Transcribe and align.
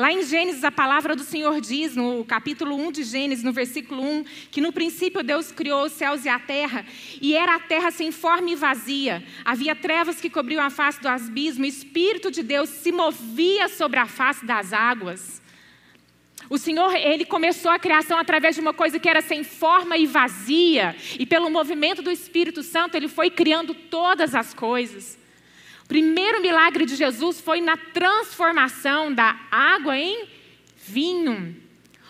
Lá 0.00 0.10
em 0.10 0.22
Gênesis, 0.22 0.64
a 0.64 0.72
palavra 0.72 1.14
do 1.14 1.22
Senhor 1.22 1.60
diz, 1.60 1.94
no 1.94 2.24
capítulo 2.24 2.74
1 2.74 2.90
de 2.90 3.04
Gênesis, 3.04 3.44
no 3.44 3.52
versículo 3.52 4.02
1, 4.02 4.24
que 4.50 4.58
no 4.58 4.72
princípio 4.72 5.22
Deus 5.22 5.52
criou 5.52 5.84
os 5.84 5.92
céus 5.92 6.24
e 6.24 6.28
a 6.30 6.38
terra, 6.38 6.86
e 7.20 7.36
era 7.36 7.56
a 7.56 7.60
terra 7.60 7.90
sem 7.90 8.10
forma 8.10 8.48
e 8.48 8.54
vazia. 8.54 9.22
Havia 9.44 9.76
trevas 9.76 10.18
que 10.18 10.30
cobriam 10.30 10.64
a 10.64 10.70
face 10.70 11.02
do 11.02 11.06
abismo, 11.06 11.64
o 11.64 11.68
Espírito 11.68 12.30
de 12.30 12.42
Deus 12.42 12.70
se 12.70 12.90
movia 12.90 13.68
sobre 13.68 13.98
a 13.98 14.06
face 14.06 14.46
das 14.46 14.72
águas. 14.72 15.42
O 16.48 16.56
Senhor, 16.56 16.96
ele 16.96 17.26
começou 17.26 17.70
a 17.70 17.78
criação 17.78 18.16
através 18.16 18.54
de 18.54 18.62
uma 18.62 18.72
coisa 18.72 18.98
que 18.98 19.06
era 19.06 19.20
sem 19.20 19.44
forma 19.44 19.98
e 19.98 20.06
vazia, 20.06 20.96
e 21.18 21.26
pelo 21.26 21.50
movimento 21.50 22.00
do 22.00 22.10
Espírito 22.10 22.62
Santo, 22.62 22.94
ele 22.94 23.06
foi 23.06 23.28
criando 23.28 23.74
todas 23.74 24.34
as 24.34 24.54
coisas. 24.54 25.19
Primeiro 25.90 26.40
milagre 26.40 26.86
de 26.86 26.94
Jesus 26.94 27.40
foi 27.40 27.60
na 27.60 27.76
transformação 27.76 29.12
da 29.12 29.36
água 29.50 29.98
em 29.98 30.28
vinho. 30.86 31.56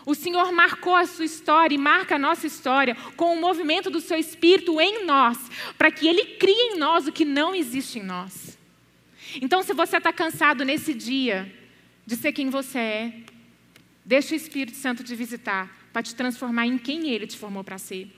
O 0.05 0.15
Senhor 0.15 0.53
marcou 0.53 0.95
a 0.95 1.07
sua 1.07 1.25
história 1.25 1.75
e 1.75 1.79
marca 1.79 2.17
a 2.17 2.19
nossa 2.19 2.47
história 2.47 2.95
com 3.17 3.33
o 3.33 3.41
movimento 3.41 3.89
do 3.89 4.03
seu 4.03 4.19
Espírito 4.19 4.79
em 4.79 5.07
nós, 5.07 5.39
para 5.79 5.91
que 5.91 6.07
ele 6.07 6.37
crie 6.37 6.75
em 6.75 6.77
nós 6.77 7.07
o 7.07 7.13
que 7.13 7.25
não 7.25 7.55
existe 7.55 7.99
em 7.99 8.03
nós. 8.03 8.59
Então, 9.41 9.63
se 9.63 9.73
você 9.73 9.97
está 9.97 10.13
cansado 10.13 10.63
nesse 10.63 10.93
dia 10.93 11.51
de 12.05 12.17
ser 12.17 12.33
quem 12.33 12.51
você 12.51 12.79
é, 12.79 13.13
Deixa 14.11 14.35
o 14.35 14.37
Espírito 14.37 14.77
Santo 14.77 15.05
te 15.05 15.15
visitar 15.15 15.71
para 15.93 16.03
te 16.03 16.17
transformar 16.17 16.67
em 16.67 16.77
quem 16.77 17.11
ele 17.11 17.29
te 17.29 17.39
formou 17.39 17.63
para 17.63 17.79
ser. 17.79 18.11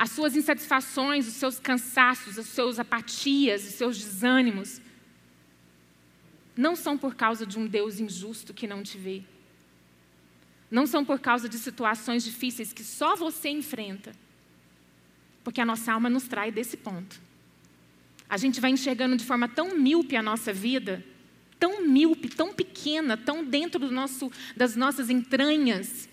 As 0.00 0.12
suas 0.12 0.34
insatisfações, 0.34 1.28
os 1.28 1.34
seus 1.34 1.60
cansaços, 1.60 2.38
as 2.38 2.46
suas 2.46 2.78
apatias, 2.78 3.66
os 3.68 3.74
seus 3.74 3.98
desânimos, 3.98 4.80
não 6.56 6.74
são 6.74 6.96
por 6.96 7.14
causa 7.14 7.44
de 7.44 7.58
um 7.58 7.66
Deus 7.66 8.00
injusto 8.00 8.54
que 8.54 8.66
não 8.66 8.82
te 8.82 8.96
vê. 8.96 9.22
Não 10.70 10.86
são 10.86 11.04
por 11.04 11.20
causa 11.20 11.50
de 11.50 11.58
situações 11.58 12.24
difíceis 12.24 12.72
que 12.72 12.82
só 12.82 13.14
você 13.14 13.50
enfrenta. 13.50 14.12
Porque 15.44 15.60
a 15.60 15.66
nossa 15.66 15.92
alma 15.92 16.08
nos 16.08 16.26
trai 16.26 16.50
desse 16.50 16.78
ponto. 16.78 17.20
A 18.26 18.38
gente 18.38 18.58
vai 18.58 18.70
enxergando 18.70 19.18
de 19.18 19.24
forma 19.26 19.48
tão 19.48 19.76
míope 19.76 20.16
a 20.16 20.22
nossa 20.22 20.50
vida 20.50 21.04
tão 21.60 21.86
míope, 21.86 22.30
tão 22.30 22.54
pequena, 22.54 23.18
tão 23.18 23.44
dentro 23.44 23.78
do 23.78 23.92
nosso, 23.92 24.32
das 24.56 24.74
nossas 24.74 25.10
entranhas, 25.10 26.08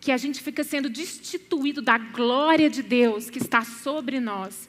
que 0.00 0.12
a 0.12 0.16
gente 0.16 0.40
fica 0.40 0.62
sendo 0.62 0.88
destituído 0.88 1.82
da 1.82 1.98
glória 1.98 2.70
de 2.70 2.82
Deus 2.82 3.30
que 3.30 3.38
está 3.38 3.64
sobre 3.64 4.20
nós 4.20 4.68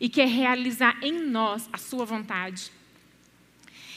e 0.00 0.08
quer 0.08 0.28
realizar 0.28 0.98
em 1.02 1.12
nós 1.12 1.68
a 1.72 1.78
sua 1.78 2.04
vontade. 2.04 2.70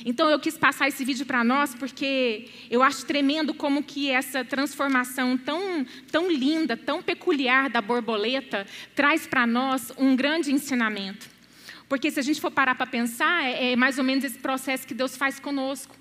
Então 0.04 0.30
eu 0.30 0.40
quis 0.40 0.58
passar 0.58 0.88
esse 0.88 1.06
vídeo 1.06 1.26
para 1.26 1.44
nós 1.44 1.76
porque 1.76 2.50
eu 2.70 2.82
acho 2.82 3.06
tremendo 3.06 3.54
como 3.54 3.84
que 3.84 4.10
essa 4.10 4.44
transformação 4.44 5.38
tão, 5.38 5.86
tão 6.12 6.32
linda, 6.32 6.76
tão 6.76 7.04
peculiar 7.04 7.70
da 7.70 7.82
borboleta 7.82 8.66
traz 8.96 9.28
para 9.28 9.46
nós 9.46 9.92
um 9.98 10.16
grande 10.16 10.52
ensinamento. 10.52 11.30
Porque 11.88 12.10
se 12.10 12.20
a 12.20 12.24
gente 12.24 12.42
for 12.42 12.50
parar 12.50 12.74
para 12.76 12.88
pensar, 12.88 13.44
é, 13.44 13.74
é 13.74 13.76
mais 13.76 13.98
ou 13.98 14.04
menos 14.04 14.24
esse 14.24 14.40
processo 14.40 14.88
que 14.88 14.94
Deus 14.94 15.18
faz 15.18 15.40
conosco. 15.40 15.96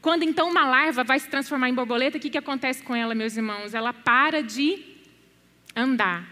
Quando 0.00 0.22
então 0.22 0.48
uma 0.48 0.64
larva 0.64 1.02
vai 1.02 1.18
se 1.18 1.28
transformar 1.28 1.68
em 1.68 1.74
borboleta, 1.74 2.18
o 2.18 2.20
que, 2.20 2.30
que 2.30 2.38
acontece 2.38 2.82
com 2.82 2.94
ela, 2.94 3.14
meus 3.14 3.36
irmãos? 3.36 3.74
Ela 3.74 3.92
para 3.92 4.42
de 4.42 4.78
andar. 5.74 6.28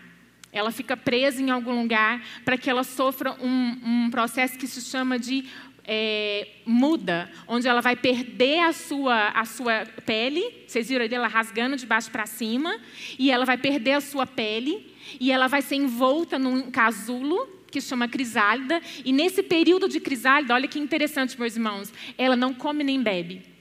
Ela 0.53 0.71
fica 0.71 0.97
presa 0.97 1.43
em 1.43 1.51
algum 1.51 1.83
lugar 1.83 2.23
para 2.45 2.57
que 2.57 2.71
ela 2.71 2.85
sofra 2.85 3.33
um, 3.43 3.79
um 3.85 4.11
processo 4.11 4.57
que 4.57 4.67
se 4.67 4.81
chama 4.81 5.19
de 5.19 5.45
é, 5.85 6.49
muda, 6.65 7.31
onde 7.47 7.69
ela 7.69 7.81
vai 7.81 7.95
perder 7.95 8.61
a 8.61 8.73
sua, 8.73 9.29
a 9.29 9.45
sua 9.45 9.85
pele. 10.05 10.65
Vocês 10.67 10.89
viram 10.89 11.05
ali 11.05 11.15
ela 11.15 11.29
rasgando 11.29 11.77
de 11.77 11.87
baixo 11.87 12.11
para 12.11 12.27
cima, 12.27 12.79
e 13.19 13.31
ela 13.31 13.45
vai 13.45 13.59
perder 13.59 13.93
a 13.93 14.01
sua 14.01 14.27
pele, 14.27 14.95
e 15.21 15.31
ela 15.31 15.47
vai 15.47 15.63
ser 15.63 15.77
envolta 15.77 16.39
num 16.39 16.71
casulo 16.71 17.49
que 17.71 17.81
chama 17.81 18.09
crisálida, 18.09 18.81
e 19.05 19.13
nesse 19.13 19.43
período 19.43 19.89
de 19.89 20.01
crisálida, 20.01 20.55
olha 20.55 20.69
que 20.69 20.79
interessante, 20.79 21.39
meus 21.39 21.57
irmãos, 21.57 21.93
ela 22.17 22.35
não 22.35 22.55
come 22.55 22.83
nem 22.83 23.03
bebe. 23.03 23.56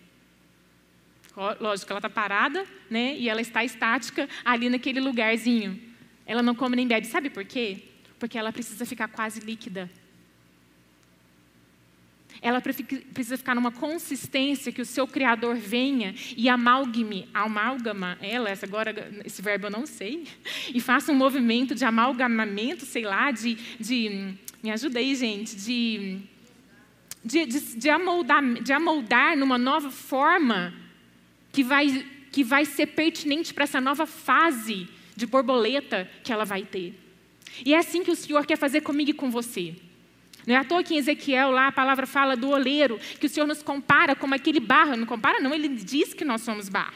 Lógico, 1.59 1.91
ela 1.91 1.99
está 1.99 2.09
parada, 2.09 2.65
né? 2.89 3.15
E 3.17 3.29
ela 3.29 3.41
está 3.41 3.63
estática 3.63 4.29
ali 4.43 4.69
naquele 4.69 4.99
lugarzinho. 4.99 5.79
Ela 6.25 6.41
não 6.41 6.55
come 6.55 6.75
nem 6.75 6.87
bebe. 6.87 7.07
Sabe 7.07 7.29
por 7.29 7.43
quê? 7.43 7.83
Porque 8.17 8.37
ela 8.37 8.53
precisa 8.53 8.85
ficar 8.85 9.07
quase 9.07 9.39
líquida 9.41 9.89
ela 12.41 12.61
precisa 12.61 13.37
ficar 13.37 13.55
numa 13.55 13.71
consistência 13.71 14.71
que 14.71 14.81
o 14.81 14.85
seu 14.85 15.07
Criador 15.07 15.55
venha 15.55 16.13
e 16.35 16.47
amalgame, 16.49 17.27
amalgama 17.33 18.17
ela, 18.21 18.49
essa 18.49 18.65
agora, 18.65 18.93
esse 19.25 19.41
verbo 19.41 19.67
eu 19.67 19.71
não 19.71 19.85
sei, 19.85 20.27
e 20.73 20.79
faça 20.79 21.11
um 21.11 21.15
movimento 21.15 21.73
de 21.73 21.85
amalgamamento, 21.85 22.85
sei 22.85 23.03
lá, 23.03 23.31
de, 23.31 23.55
de 23.79 24.35
me 24.61 24.71
ajuda 24.71 24.99
aí, 24.99 25.15
gente, 25.15 25.55
de, 25.55 26.19
de, 27.23 27.45
de, 27.45 27.77
de, 27.77 27.89
amoldar, 27.89 28.43
de 28.61 28.73
amoldar 28.73 29.37
numa 29.37 29.57
nova 29.57 29.89
forma 29.89 30.73
que 31.55 31.63
vai, 31.63 32.05
que 32.33 32.43
vai 32.43 32.65
ser 32.65 32.87
pertinente 32.87 33.53
para 33.53 33.63
essa 33.63 33.79
nova 33.79 34.05
fase 34.05 34.89
de 35.15 35.25
borboleta 35.25 36.09
que 36.21 36.33
ela 36.33 36.43
vai 36.43 36.63
ter. 36.63 36.93
E 37.65 37.73
é 37.73 37.77
assim 37.77 38.03
que 38.03 38.11
o 38.11 38.15
Senhor 38.15 38.45
quer 38.45 38.57
fazer 38.57 38.81
comigo 38.81 39.11
e 39.11 39.13
com 39.13 39.31
você. 39.31 39.73
Não 40.45 40.53
é 40.53 40.57
à 40.57 40.65
toa 40.65 40.83
que 40.83 40.93
em 40.93 40.97
Ezequiel 40.97 41.51
lá 41.51 41.67
a 41.67 41.71
palavra 41.71 42.05
fala 42.05 42.35
do 42.35 42.49
oleiro, 42.49 42.99
que 43.21 43.27
o 43.27 43.29
Senhor 43.29 43.47
nos 43.47 43.63
compara 43.63 44.17
como 44.17 44.35
aquele 44.35 44.59
barro. 44.59 44.97
Não 44.97 45.05
compara, 45.05 45.39
não, 45.39 45.53
ele 45.53 45.69
diz 45.69 46.13
que 46.13 46.25
nós 46.25 46.41
somos 46.41 46.67
barro. 46.67 46.93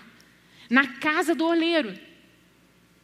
Na 0.69 0.85
casa 0.85 1.33
do 1.33 1.45
oleiro. 1.45 1.97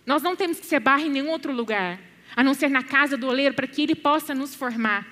Nós 0.06 0.22
não 0.22 0.36
temos 0.36 0.60
que 0.60 0.66
ser 0.66 0.82
barro 0.82 1.06
em 1.06 1.10
nenhum 1.10 1.30
outro 1.30 1.54
lugar, 1.54 2.02
a 2.36 2.44
não 2.44 2.54
ser 2.54 2.70
na 2.70 2.84
casa 2.84 3.16
do 3.16 3.28
oleiro, 3.28 3.56
para 3.56 3.66
que 3.66 3.82
ele 3.82 3.96
possa 3.96 4.36
nos 4.36 4.54
formar. 4.54 5.08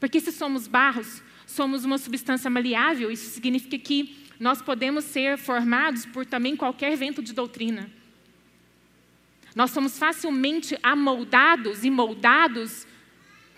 Porque 0.00 0.18
se 0.18 0.32
somos 0.32 0.66
barros, 0.66 1.22
somos 1.46 1.84
uma 1.84 1.98
substância 1.98 2.48
maleável, 2.48 3.10
isso 3.10 3.28
significa 3.28 3.78
que 3.78 4.27
nós 4.38 4.62
podemos 4.62 5.04
ser 5.04 5.36
formados 5.36 6.06
por 6.06 6.24
também 6.24 6.56
qualquer 6.56 6.96
vento 6.96 7.22
de 7.22 7.32
doutrina. 7.32 7.90
Nós 9.54 9.70
somos 9.70 9.98
facilmente 9.98 10.78
amoldados 10.82 11.84
e 11.84 11.90
moldados 11.90 12.86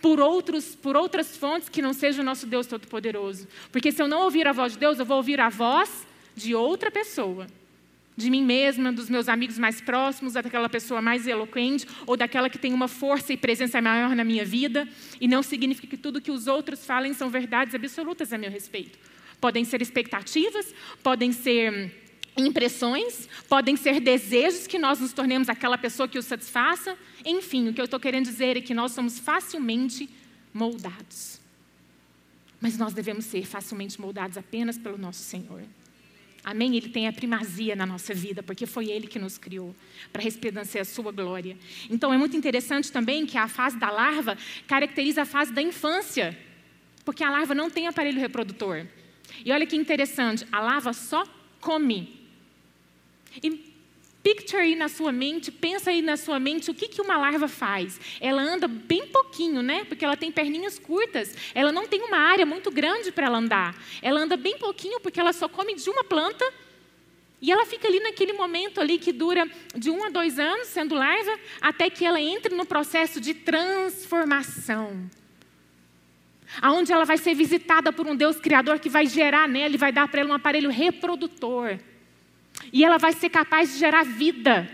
por, 0.00 0.18
outros, 0.20 0.74
por 0.74 0.96
outras 0.96 1.36
fontes 1.36 1.68
que 1.68 1.82
não 1.82 1.92
seja 1.92 2.22
o 2.22 2.24
nosso 2.24 2.46
Deus 2.46 2.66
Todo-Poderoso. 2.66 3.46
Porque 3.70 3.92
se 3.92 4.02
eu 4.02 4.08
não 4.08 4.22
ouvir 4.22 4.46
a 4.46 4.52
voz 4.52 4.72
de 4.72 4.78
Deus, 4.78 4.98
eu 4.98 5.04
vou 5.04 5.18
ouvir 5.18 5.40
a 5.40 5.48
voz 5.48 6.06
de 6.34 6.54
outra 6.54 6.90
pessoa. 6.90 7.46
De 8.16 8.30
mim 8.30 8.44
mesma, 8.44 8.92
dos 8.92 9.08
meus 9.08 9.28
amigos 9.28 9.58
mais 9.58 9.80
próximos, 9.80 10.34
daquela 10.34 10.68
pessoa 10.68 11.00
mais 11.02 11.26
eloquente, 11.26 11.86
ou 12.06 12.16
daquela 12.16 12.50
que 12.50 12.58
tem 12.58 12.72
uma 12.72 12.88
força 12.88 13.32
e 13.32 13.36
presença 13.36 13.80
maior 13.80 14.14
na 14.16 14.24
minha 14.24 14.44
vida. 14.44 14.88
E 15.20 15.28
não 15.28 15.42
significa 15.42 15.86
que 15.86 15.96
tudo 15.96 16.20
que 16.20 16.30
os 16.30 16.46
outros 16.46 16.84
falem 16.84 17.12
são 17.12 17.28
verdades 17.28 17.74
absolutas 17.74 18.32
a 18.32 18.38
meu 18.38 18.50
respeito. 18.50 18.98
Podem 19.40 19.64
ser 19.64 19.80
expectativas, 19.80 20.74
podem 21.02 21.32
ser 21.32 21.94
impressões, 22.36 23.28
podem 23.48 23.76
ser 23.76 24.00
desejos 24.00 24.66
que 24.66 24.78
nós 24.78 25.00
nos 25.00 25.12
tornemos 25.12 25.48
aquela 25.48 25.78
pessoa 25.78 26.08
que 26.08 26.18
o 26.18 26.22
satisfaça. 26.22 26.96
Enfim, 27.24 27.68
o 27.68 27.74
que 27.74 27.80
eu 27.80 27.84
estou 27.84 28.00
querendo 28.00 28.24
dizer 28.24 28.56
é 28.56 28.60
que 28.60 28.74
nós 28.74 28.92
somos 28.92 29.18
facilmente 29.18 30.08
moldados. 30.52 31.40
Mas 32.60 32.76
nós 32.76 32.92
devemos 32.92 33.24
ser 33.24 33.46
facilmente 33.46 34.00
moldados 34.00 34.36
apenas 34.36 34.76
pelo 34.76 34.98
nosso 34.98 35.22
Senhor. 35.22 35.62
Amém? 36.42 36.76
Ele 36.76 36.88
tem 36.88 37.06
a 37.06 37.12
primazia 37.12 37.76
na 37.76 37.84
nossa 37.84 38.14
vida, 38.14 38.42
porque 38.42 38.66
foi 38.66 38.90
Ele 38.90 39.06
que 39.06 39.18
nos 39.18 39.36
criou 39.36 39.74
para 40.12 40.22
resplandecer 40.22 40.80
a 40.80 40.84
sua 40.84 41.12
glória. 41.12 41.56
Então 41.88 42.12
é 42.12 42.16
muito 42.16 42.36
interessante 42.36 42.90
também 42.90 43.26
que 43.26 43.36
a 43.36 43.46
fase 43.48 43.78
da 43.78 43.90
larva 43.90 44.36
caracteriza 44.66 45.22
a 45.22 45.26
fase 45.26 45.52
da 45.52 45.60
infância, 45.60 46.36
porque 47.04 47.22
a 47.22 47.30
larva 47.30 47.54
não 47.54 47.68
tem 47.68 47.86
aparelho 47.86 48.20
reprodutor. 48.20 48.86
E 49.44 49.52
olha 49.52 49.66
que 49.66 49.76
interessante, 49.76 50.46
a 50.50 50.60
larva 50.60 50.92
só 50.92 51.24
come. 51.60 52.20
E 53.42 53.70
Picture 54.22 54.62
aí 54.62 54.74
na 54.76 54.88
sua 54.88 55.10
mente, 55.10 55.50
pensa 55.50 55.90
aí 55.90 56.02
na 56.02 56.16
sua 56.16 56.38
mente 56.38 56.70
o 56.70 56.74
que, 56.74 56.88
que 56.88 57.00
uma 57.00 57.16
larva 57.16 57.48
faz. 57.48 57.98
Ela 58.20 58.42
anda 58.42 58.68
bem 58.68 59.06
pouquinho, 59.06 59.62
né? 59.62 59.84
Porque 59.84 60.04
ela 60.04 60.16
tem 60.16 60.30
perninhas 60.30 60.78
curtas. 60.78 61.34
Ela 61.54 61.72
não 61.72 61.86
tem 61.86 62.02
uma 62.02 62.18
área 62.18 62.44
muito 62.44 62.70
grande 62.70 63.10
para 63.10 63.26
ela 63.26 63.38
andar. 63.38 63.74
Ela 64.02 64.20
anda 64.20 64.36
bem 64.36 64.58
pouquinho 64.58 65.00
porque 65.00 65.18
ela 65.18 65.32
só 65.32 65.48
come 65.48 65.74
de 65.74 65.88
uma 65.88 66.04
planta. 66.04 66.44
E 67.40 67.50
ela 67.50 67.64
fica 67.64 67.88
ali 67.88 67.98
naquele 68.00 68.34
momento 68.34 68.78
ali 68.78 68.98
que 68.98 69.10
dura 69.10 69.48
de 69.74 69.88
um 69.88 70.04
a 70.04 70.10
dois 70.10 70.38
anos, 70.38 70.68
sendo 70.68 70.94
larva, 70.94 71.38
até 71.58 71.88
que 71.88 72.04
ela 72.04 72.20
entre 72.20 72.54
no 72.54 72.66
processo 72.66 73.18
de 73.18 73.32
transformação. 73.32 75.10
Aonde 76.60 76.92
ela 76.92 77.04
vai 77.04 77.16
ser 77.18 77.34
visitada 77.34 77.92
por 77.92 78.06
um 78.06 78.16
Deus 78.16 78.38
Criador 78.38 78.78
que 78.78 78.88
vai 78.88 79.06
gerar 79.06 79.48
nela 79.48 79.74
e 79.74 79.78
vai 79.78 79.92
dar 79.92 80.08
para 80.08 80.20
ela 80.20 80.30
um 80.30 80.34
aparelho 80.34 80.70
reprodutor. 80.70 81.78
E 82.72 82.84
ela 82.84 82.98
vai 82.98 83.12
ser 83.12 83.30
capaz 83.30 83.72
de 83.72 83.78
gerar 83.78 84.04
vida. 84.04 84.68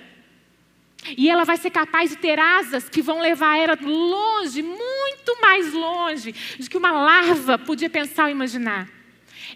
E 1.17 1.29
ela 1.29 1.45
vai 1.45 1.57
ser 1.57 1.71
capaz 1.71 2.11
de 2.11 2.17
ter 2.17 2.39
asas 2.39 2.89
que 2.89 3.03
vão 3.03 3.21
levar 3.21 3.57
ela 3.57 3.79
longe, 3.81 4.63
muito 4.63 5.41
mais 5.41 5.73
longe 5.73 6.35
do 6.59 6.69
que 6.69 6.79
uma 6.79 6.91
larva 6.91 7.59
podia 7.59 7.91
pensar 7.91 8.25
ou 8.25 8.31
imaginar. 8.31 8.89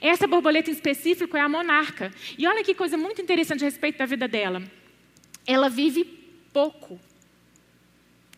Essa 0.01 0.27
borboleta 0.27 0.71
em 0.71 0.75
específico 0.75 1.37
é 1.37 1.41
a 1.41 1.49
monarca. 1.49 2.13
E 2.39 2.47
olha 2.47 2.63
que 2.63 2.75
coisa 2.75 2.97
muito 2.97 3.21
interessante 3.21 3.65
a 3.65 3.67
respeito 3.67 3.99
da 3.99 4.07
vida 4.07 4.29
dela. 4.29 4.63
Ela 5.47 5.69
vive 5.69 6.05
pouco. 6.53 7.01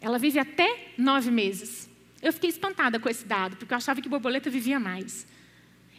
Ela 0.00 0.18
vive 0.18 0.38
até 0.38 0.92
nove 0.96 1.30
meses. 1.30 1.91
Eu 2.22 2.32
fiquei 2.32 2.48
espantada 2.48 3.00
com 3.00 3.08
esse 3.08 3.26
dado, 3.26 3.56
porque 3.56 3.74
eu 3.74 3.76
achava 3.76 4.00
que 4.00 4.08
borboleta 4.08 4.48
vivia 4.48 4.78
mais. 4.78 5.26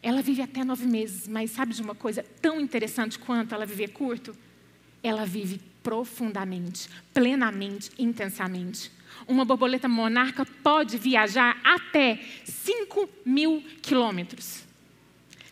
Ela 0.02 0.22
vive 0.22 0.42
até 0.42 0.64
nove 0.64 0.86
meses, 0.86 1.28
mas 1.28 1.52
sabe 1.52 1.74
de 1.74 1.82
uma 1.82 1.94
coisa 1.94 2.24
tão 2.42 2.60
interessante 2.60 3.20
quanto 3.20 3.54
ela 3.54 3.66
viver 3.66 3.90
curto? 3.90 4.36
Ela 5.04 5.26
vive 5.26 5.60
profundamente, 5.84 6.88
plenamente, 7.14 7.92
intensamente. 8.00 8.90
Uma 9.28 9.44
borboleta 9.44 9.88
monarca 9.88 10.46
pode 10.64 10.98
viajar 10.98 11.60
até 11.64 12.20
5 12.46 13.10
mil 13.26 13.62
quilômetros. 13.82 14.64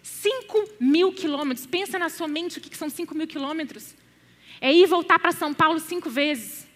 5 0.01 0.69
mil 0.79 1.12
quilômetros. 1.12 1.65
Pensa 1.65 2.00
na 2.00 2.09
sua 2.09 2.27
mente 2.27 2.59
o 2.59 2.62
que 2.62 2.77
são 2.77 2.89
5 2.89 3.13
mil 3.15 3.27
quilômetros. 3.27 3.94
É 4.59 4.71
ir 4.71 4.85
voltar 4.85 5.19
para 5.19 5.31
São 5.31 5.53
Paulo 5.53 5.79
cinco 5.79 6.09
vezes. 6.09 6.68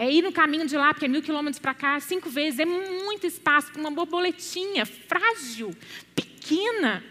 É 0.00 0.08
ir 0.08 0.22
no 0.22 0.30
caminho 0.30 0.64
de 0.64 0.76
lá, 0.76 0.94
porque 0.94 1.06
é 1.06 1.08
mil 1.08 1.20
quilômetros 1.20 1.58
para 1.58 1.74
cá, 1.74 1.98
cinco 1.98 2.30
vezes. 2.30 2.60
É 2.60 2.64
muito 2.64 3.26
espaço 3.26 3.72
para 3.72 3.80
uma 3.80 3.90
borboletinha 3.90 4.86
frágil, 4.86 5.76
pequena, 6.14 7.02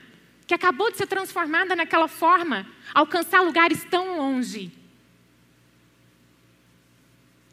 que 0.48 0.54
acabou 0.54 0.90
de 0.90 0.96
ser 0.96 1.06
transformada 1.06 1.76
naquela 1.76 2.08
forma, 2.08 2.66
alcançar 2.94 3.42
lugares 3.42 3.84
tão 3.84 4.16
longe. 4.16 4.72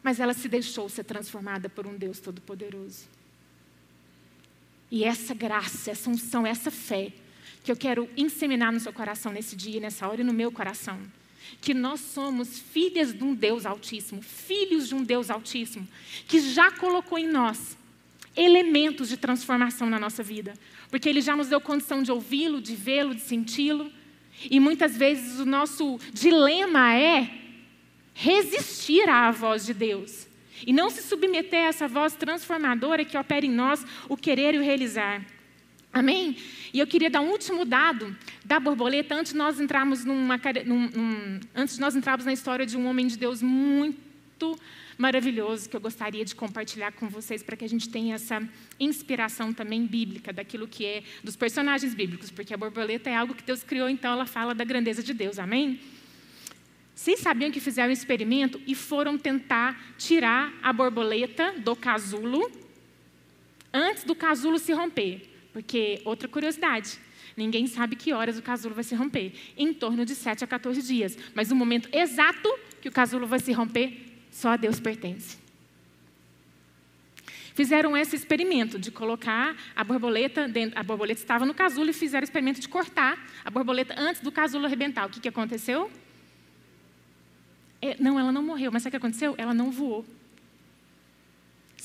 Mas 0.01 0.21
ela 0.21 0.33
se 0.33 0.47
deixou 0.47 0.87
ser 0.87 1.03
transformada 1.03 1.67
por 1.67 1.85
um 1.85 1.97
Deus 1.97 2.21
Todo-Poderoso. 2.21 3.05
E 4.89 5.03
essa 5.03 5.33
graça, 5.33 5.91
essa 5.91 6.09
unção, 6.09 6.47
essa 6.47 6.71
fé, 6.71 7.11
que 7.61 7.69
eu 7.69 7.75
quero 7.75 8.09
inseminar 8.15 8.71
no 8.71 8.79
seu 8.79 8.93
coração 8.93 9.33
nesse 9.33 9.53
dia, 9.53 9.81
nessa 9.81 10.07
hora 10.07 10.21
e 10.21 10.23
no 10.23 10.31
meu 10.31 10.49
coração. 10.49 10.97
Que 11.61 11.73
nós 11.73 11.99
somos 11.99 12.59
filhas 12.59 13.13
de 13.13 13.23
um 13.23 13.33
Deus 13.33 13.65
Altíssimo, 13.65 14.21
filhos 14.21 14.87
de 14.87 14.95
um 14.95 15.03
Deus 15.03 15.29
Altíssimo, 15.29 15.87
que 16.27 16.39
já 16.39 16.71
colocou 16.71 17.17
em 17.17 17.27
nós 17.27 17.77
elementos 18.35 19.09
de 19.09 19.17
transformação 19.17 19.89
na 19.89 19.99
nossa 19.99 20.21
vida. 20.21 20.53
Porque 20.89 21.07
Ele 21.07 21.21
já 21.21 21.35
nos 21.35 21.47
deu 21.47 21.61
condição 21.61 22.03
de 22.03 22.11
ouvi-lo, 22.11 22.61
de 22.61 22.75
vê-lo, 22.75 23.15
de 23.15 23.21
senti-lo. 23.21 23.91
E 24.49 24.59
muitas 24.59 24.97
vezes 24.97 25.39
o 25.39 25.45
nosso 25.45 25.99
dilema 26.13 26.93
é 26.93 27.29
resistir 28.13 29.07
à 29.09 29.31
voz 29.31 29.65
de 29.65 29.73
Deus. 29.73 30.27
E 30.65 30.71
não 30.71 30.89
se 30.89 31.03
submeter 31.03 31.65
a 31.65 31.67
essa 31.67 31.87
voz 31.87 32.15
transformadora 32.15 33.03
que 33.03 33.17
opera 33.17 33.45
em 33.45 33.51
nós 33.51 33.85
o 34.07 34.15
querer 34.15 34.55
e 34.55 34.57
o 34.57 34.61
realizar. 34.61 35.25
Amém? 35.95 36.35
E 36.73 36.79
eu 36.79 36.85
queria 36.85 37.09
dar 37.09 37.21
um 37.21 37.29
último 37.29 37.63
dado 37.63 38.13
da 38.43 38.59
borboleta 38.59 39.15
antes 39.15 39.31
de 39.31 39.37
nós 39.37 39.61
entrarmos 39.61 40.03
numa, 40.03 40.37
num, 40.65 40.89
num, 40.89 41.39
antes 41.55 41.79
nós 41.79 41.95
entrarmos 41.95 42.25
na 42.25 42.33
história 42.33 42.65
de 42.65 42.75
um 42.75 42.85
homem 42.85 43.07
de 43.07 43.17
Deus 43.17 43.41
muito 43.41 44.59
maravilhoso 44.97 45.69
que 45.69 45.75
eu 45.77 45.79
gostaria 45.79 46.25
de 46.25 46.35
compartilhar 46.35 46.91
com 46.91 47.07
vocês 47.07 47.41
para 47.41 47.55
que 47.55 47.63
a 47.63 47.69
gente 47.69 47.87
tenha 47.87 48.15
essa 48.15 48.45
inspiração 48.77 49.53
também 49.53 49.87
bíblica 49.87 50.33
daquilo 50.33 50.67
que 50.67 50.85
é 50.85 51.03
dos 51.23 51.37
personagens 51.37 51.93
bíblicos, 51.93 52.29
porque 52.29 52.53
a 52.53 52.57
borboleta 52.57 53.09
é 53.09 53.15
algo 53.15 53.33
que 53.33 53.43
Deus 53.43 53.63
criou, 53.63 53.87
então 53.87 54.11
ela 54.11 54.25
fala 54.25 54.53
da 54.53 54.65
grandeza 54.65 55.01
de 55.01 55.13
Deus. 55.13 55.39
Amém? 55.39 55.79
Vocês 56.93 57.21
sabiam 57.21 57.51
que 57.51 57.61
fizeram 57.61 57.91
um 57.91 57.93
experimento 57.93 58.61
e 58.67 58.75
foram 58.75 59.17
tentar 59.17 59.81
tirar 59.97 60.53
a 60.61 60.73
borboleta 60.73 61.53
do 61.53 61.73
casulo 61.73 62.51
antes 63.73 64.03
do 64.03 64.13
casulo 64.13 64.59
se 64.59 64.73
romper? 64.73 65.34
Porque, 65.55 66.01
outra 66.03 66.27
curiosidade, 66.27 66.99
ninguém 67.37 67.65
sabe 67.65 67.95
que 67.95 68.11
horas 68.11 68.37
o 68.37 68.41
casulo 68.41 68.75
vai 68.75 68.83
se 68.83 68.93
romper. 68.93 69.31
Em 69.55 69.73
torno 69.73 70.05
de 70.05 70.13
7 70.13 70.43
a 70.43 70.47
14 70.47 70.81
dias. 70.81 71.17
Mas 71.33 71.49
o 71.49 71.55
momento 71.55 71.87
exato 71.93 72.53
que 72.81 72.89
o 72.89 72.91
casulo 72.91 73.25
vai 73.25 73.39
se 73.39 73.53
romper, 73.53 74.05
só 74.29 74.49
a 74.49 74.57
Deus 74.57 74.81
pertence. 74.81 75.37
Fizeram 77.53 77.95
esse 77.95 78.17
experimento 78.17 78.77
de 78.77 78.91
colocar 78.91 79.55
a 79.73 79.81
borboleta, 79.81 80.45
dentro, 80.45 80.77
a 80.77 80.83
borboleta 80.83 81.21
estava 81.21 81.45
no 81.45 81.53
casulo 81.53 81.89
e 81.89 81.93
fizeram 81.93 82.23
o 82.23 82.27
experimento 82.27 82.59
de 82.59 82.67
cortar 82.67 83.17
a 83.45 83.49
borboleta 83.49 83.95
antes 83.97 84.21
do 84.21 84.33
casulo 84.33 84.65
arrebentar. 84.65 85.05
O 85.05 85.09
que, 85.09 85.21
que 85.21 85.29
aconteceu? 85.29 85.89
É, 87.81 87.95
não, 87.97 88.19
ela 88.19 88.33
não 88.33 88.43
morreu, 88.43 88.73
mas 88.73 88.83
sabe 88.83 88.89
o 88.89 88.99
que 88.99 89.05
aconteceu? 89.05 89.35
Ela 89.37 89.53
não 89.53 89.71
voou. 89.71 90.05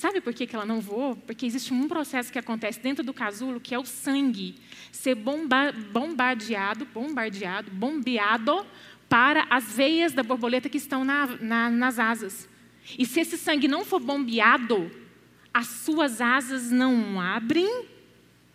Sabe 0.01 0.19
por 0.23 0.33
que, 0.33 0.47
que 0.47 0.57
ela 0.57 0.65
não 0.65 0.81
voou? 0.81 1.15
Porque 1.15 1.45
existe 1.45 1.75
um 1.75 1.87
processo 1.87 2.33
que 2.33 2.39
acontece 2.39 2.81
dentro 2.81 3.05
do 3.05 3.13
casulo, 3.13 3.61
que 3.61 3.75
é 3.75 3.79
o 3.79 3.85
sangue 3.85 4.55
ser 4.91 5.15
bomba 5.15 5.73
bombardeado, 5.93 6.87
bombardeado, 6.87 7.71
bombeado 7.71 8.65
para 9.11 9.47
as 9.51 9.75
veias 9.75 10.15
da 10.15 10.23
borboleta 10.23 10.71
que 10.71 10.79
estão 10.79 11.05
na, 11.05 11.27
na, 11.39 11.69
nas 11.69 11.99
asas. 11.99 12.49
E 12.99 13.05
se 13.05 13.21
esse 13.21 13.37
sangue 13.37 13.69
não 13.69 13.85
for 13.85 14.01
bombeado, 14.01 14.91
as 15.53 15.67
suas 15.67 16.19
asas 16.23 16.71
não 16.71 17.21
abrem 17.21 17.85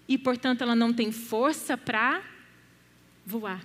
e, 0.07 0.17
portanto, 0.17 0.63
ela 0.63 0.73
não 0.73 0.91
tem 0.91 1.11
força 1.11 1.77
para 1.77 2.23
voar. 3.23 3.63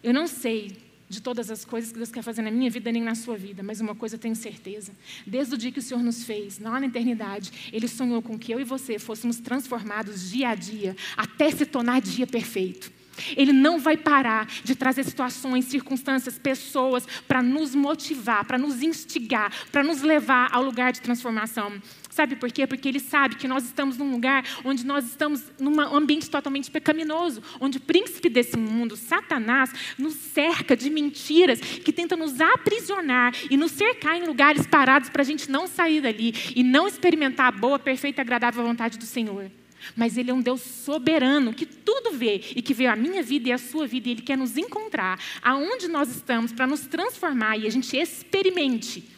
Eu 0.00 0.14
não 0.14 0.28
sei 0.28 0.83
de 1.14 1.22
todas 1.22 1.50
as 1.50 1.64
coisas 1.64 1.92
que 1.92 1.98
Deus 1.98 2.10
quer 2.10 2.22
fazer 2.22 2.42
na 2.42 2.50
minha 2.50 2.68
vida 2.68 2.90
nem 2.90 3.02
na 3.02 3.14
sua 3.14 3.36
vida, 3.36 3.62
mas 3.62 3.80
uma 3.80 3.94
coisa 3.94 4.16
eu 4.16 4.18
tenho 4.18 4.34
certeza. 4.34 4.92
Desde 5.26 5.54
o 5.54 5.58
dia 5.58 5.70
que 5.70 5.78
o 5.78 5.82
Senhor 5.82 6.02
nos 6.02 6.24
fez, 6.24 6.58
lá 6.58 6.80
na 6.80 6.86
eternidade, 6.86 7.70
Ele 7.72 7.86
sonhou 7.86 8.20
com 8.20 8.38
que 8.38 8.52
eu 8.52 8.60
e 8.60 8.64
você 8.64 8.98
fôssemos 8.98 9.38
transformados 9.38 10.30
dia 10.30 10.48
a 10.48 10.54
dia, 10.54 10.96
até 11.16 11.50
se 11.50 11.64
tornar 11.64 12.00
dia 12.00 12.26
perfeito. 12.26 12.92
Ele 13.36 13.52
não 13.52 13.78
vai 13.78 13.96
parar 13.96 14.46
de 14.62 14.74
trazer 14.74 15.04
situações, 15.04 15.66
circunstâncias, 15.66 16.38
pessoas 16.38 17.06
para 17.26 17.42
nos 17.42 17.74
motivar, 17.74 18.44
para 18.44 18.58
nos 18.58 18.82
instigar, 18.82 19.52
para 19.70 19.82
nos 19.82 20.02
levar 20.02 20.48
ao 20.52 20.62
lugar 20.62 20.92
de 20.92 21.00
transformação. 21.00 21.72
Sabe 22.10 22.36
por 22.36 22.52
quê? 22.52 22.64
Porque 22.64 22.88
ele 22.88 23.00
sabe 23.00 23.34
que 23.34 23.48
nós 23.48 23.64
estamos 23.64 23.96
num 23.96 24.12
lugar 24.12 24.44
onde 24.64 24.86
nós 24.86 25.04
estamos 25.04 25.42
num 25.58 25.80
ambiente 25.80 26.30
totalmente 26.30 26.70
pecaminoso, 26.70 27.42
onde 27.60 27.78
o 27.78 27.80
príncipe 27.80 28.28
desse 28.28 28.56
mundo, 28.56 28.94
Satanás, 28.96 29.72
nos 29.98 30.14
cerca 30.14 30.76
de 30.76 30.88
mentiras 30.90 31.58
que 31.60 31.92
tenta 31.92 32.16
nos 32.16 32.40
aprisionar 32.40 33.34
e 33.50 33.56
nos 33.56 33.72
cercar 33.72 34.16
em 34.16 34.26
lugares 34.26 34.64
parados 34.64 35.08
para 35.08 35.22
a 35.22 35.24
gente 35.24 35.50
não 35.50 35.66
sair 35.66 36.00
dali 36.00 36.32
e 36.54 36.62
não 36.62 36.86
experimentar 36.86 37.48
a 37.48 37.52
boa, 37.52 37.80
perfeita 37.80 38.20
e 38.20 38.22
agradável 38.22 38.62
vontade 38.62 38.96
do 38.96 39.04
Senhor. 39.04 39.50
Mas 39.96 40.16
Ele 40.16 40.30
é 40.30 40.34
um 40.34 40.40
Deus 40.40 40.60
soberano 40.60 41.52
que 41.52 41.66
tudo 41.66 42.12
vê 42.12 42.40
e 42.54 42.62
que 42.62 42.74
vê 42.74 42.86
a 42.86 42.96
minha 42.96 43.22
vida 43.22 43.48
e 43.48 43.52
a 43.52 43.58
sua 43.58 43.86
vida 43.86 44.08
e 44.08 44.12
Ele 44.12 44.22
quer 44.22 44.36
nos 44.36 44.56
encontrar 44.56 45.18
aonde 45.42 45.88
nós 45.88 46.08
estamos 46.08 46.52
para 46.52 46.66
nos 46.66 46.86
transformar 46.86 47.56
e 47.58 47.66
a 47.66 47.70
gente 47.70 47.96
experimente 47.96 49.14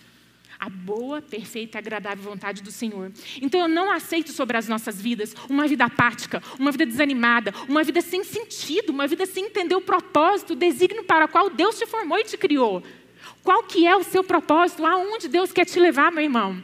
a 0.58 0.68
boa, 0.68 1.20
perfeita 1.20 1.76
e 1.76 1.80
agradável 1.80 2.25
vontade 2.25 2.62
do 2.62 2.70
Senhor. 2.70 3.12
Então 3.40 3.61
eu 3.61 3.68
não 3.68 3.90
aceito 3.90 4.32
sobre 4.32 4.56
as 4.56 4.68
nossas 4.68 5.00
vidas 5.00 5.35
uma 5.49 5.68
vida 5.68 5.85
apática, 5.85 6.42
uma 6.58 6.73
vida 6.73 6.87
desanimada, 6.87 7.52
uma 7.68 7.85
vida 7.85 8.00
sem 8.00 8.25
sentido, 8.25 8.90
uma 8.90 9.06
vida 9.06 9.26
sem 9.26 9.46
entender 9.46 9.75
o 9.75 9.80
propósito, 9.80 10.54
o 10.54 10.56
desígnio 10.56 11.04
para 11.04 11.26
o 11.26 11.28
qual 11.28 11.50
Deus 11.50 11.78
te 11.78 11.87
formou 11.87 12.18
e 12.18 12.25
te 12.25 12.37
criou. 12.37 12.82
Qual 13.42 13.62
que 13.64 13.87
é 13.87 13.94
o 13.94 14.02
seu 14.02 14.25
propósito? 14.25 14.85
Aonde 14.85 15.28
Deus 15.28 15.52
quer 15.52 15.64
te 15.64 15.78
levar, 15.78 16.11
meu 16.11 16.25
irmão? 16.25 16.62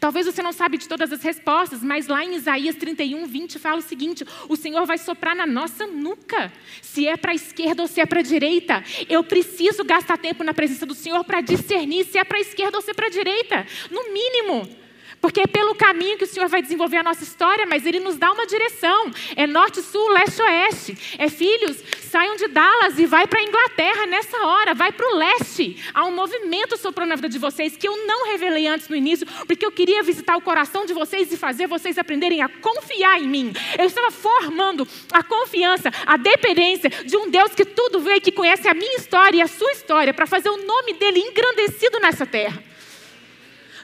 Talvez 0.00 0.26
você 0.26 0.42
não 0.42 0.52
sabe 0.52 0.78
de 0.78 0.88
todas 0.88 1.12
as 1.12 1.22
respostas, 1.22 1.82
mas 1.82 2.06
lá 2.06 2.24
em 2.24 2.34
Isaías 2.34 2.76
31, 2.76 3.26
20 3.26 3.58
fala 3.58 3.78
o 3.78 3.82
seguinte: 3.82 4.24
o 4.48 4.56
Senhor 4.56 4.86
vai 4.86 4.98
soprar 4.98 5.34
na 5.34 5.46
nossa 5.46 5.86
nuca, 5.86 6.52
se 6.82 7.06
é 7.06 7.16
para 7.16 7.32
a 7.32 7.34
esquerda 7.34 7.82
ou 7.82 7.88
se 7.88 8.00
é 8.00 8.06
para 8.06 8.20
a 8.20 8.22
direita. 8.22 8.82
Eu 9.08 9.24
preciso 9.24 9.84
gastar 9.84 10.18
tempo 10.18 10.44
na 10.44 10.54
presença 10.54 10.86
do 10.86 10.94
Senhor 10.94 11.24
para 11.24 11.40
discernir 11.40 12.04
se 12.04 12.18
é 12.18 12.24
para 12.24 12.38
a 12.38 12.40
esquerda 12.40 12.78
ou 12.78 12.82
se 12.82 12.90
é 12.90 12.94
para 12.94 13.06
a 13.06 13.10
direita, 13.10 13.66
no 13.90 14.12
mínimo. 14.12 14.87
Porque 15.20 15.40
é 15.40 15.46
pelo 15.46 15.74
caminho 15.74 16.16
que 16.16 16.24
o 16.24 16.26
Senhor 16.26 16.48
vai 16.48 16.62
desenvolver 16.62 16.98
a 16.98 17.02
nossa 17.02 17.24
história, 17.24 17.66
mas 17.66 17.84
Ele 17.84 17.98
nos 17.98 18.16
dá 18.16 18.30
uma 18.30 18.46
direção. 18.46 19.10
É 19.34 19.46
norte, 19.46 19.82
sul, 19.82 20.12
leste, 20.12 20.40
oeste. 20.40 21.16
É 21.18 21.28
filhos, 21.28 21.82
saiam 22.02 22.36
de 22.36 22.46
Dallas 22.48 22.98
e 22.98 23.06
vai 23.06 23.26
para 23.26 23.40
a 23.40 23.42
Inglaterra 23.42 24.06
nessa 24.06 24.36
hora, 24.38 24.74
vai 24.74 24.92
para 24.92 25.06
o 25.06 25.16
leste. 25.16 25.76
Há 25.92 26.04
um 26.04 26.14
movimento 26.14 26.76
soprando 26.76 27.10
na 27.10 27.16
vida 27.16 27.28
de 27.28 27.38
vocês 27.38 27.76
que 27.76 27.88
eu 27.88 28.06
não 28.06 28.26
revelei 28.26 28.66
antes 28.66 28.88
no 28.88 28.96
início, 28.96 29.26
porque 29.46 29.66
eu 29.66 29.72
queria 29.72 30.02
visitar 30.02 30.36
o 30.36 30.40
coração 30.40 30.86
de 30.86 30.92
vocês 30.92 31.32
e 31.32 31.36
fazer 31.36 31.66
vocês 31.66 31.98
aprenderem 31.98 32.42
a 32.42 32.48
confiar 32.48 33.20
em 33.20 33.26
mim. 33.26 33.52
Eu 33.78 33.86
estava 33.86 34.10
formando 34.10 34.86
a 35.12 35.22
confiança, 35.22 35.90
a 36.06 36.16
dependência 36.16 36.90
de 36.90 37.16
um 37.16 37.28
Deus 37.28 37.54
que 37.54 37.64
tudo 37.64 38.00
vê, 38.00 38.20
que 38.20 38.30
conhece 38.30 38.68
a 38.68 38.74
minha 38.74 38.96
história 38.96 39.38
e 39.38 39.42
a 39.42 39.48
sua 39.48 39.72
história, 39.72 40.14
para 40.14 40.26
fazer 40.26 40.48
o 40.48 40.64
nome 40.64 40.94
dele 40.94 41.20
engrandecido 41.20 41.98
nessa 42.00 42.24
terra. 42.24 42.62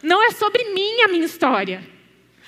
Não 0.05 0.23
é 0.23 0.31
sobre 0.33 0.73
mim 0.73 1.01
a 1.01 1.09
minha 1.09 1.25
história. 1.25 1.83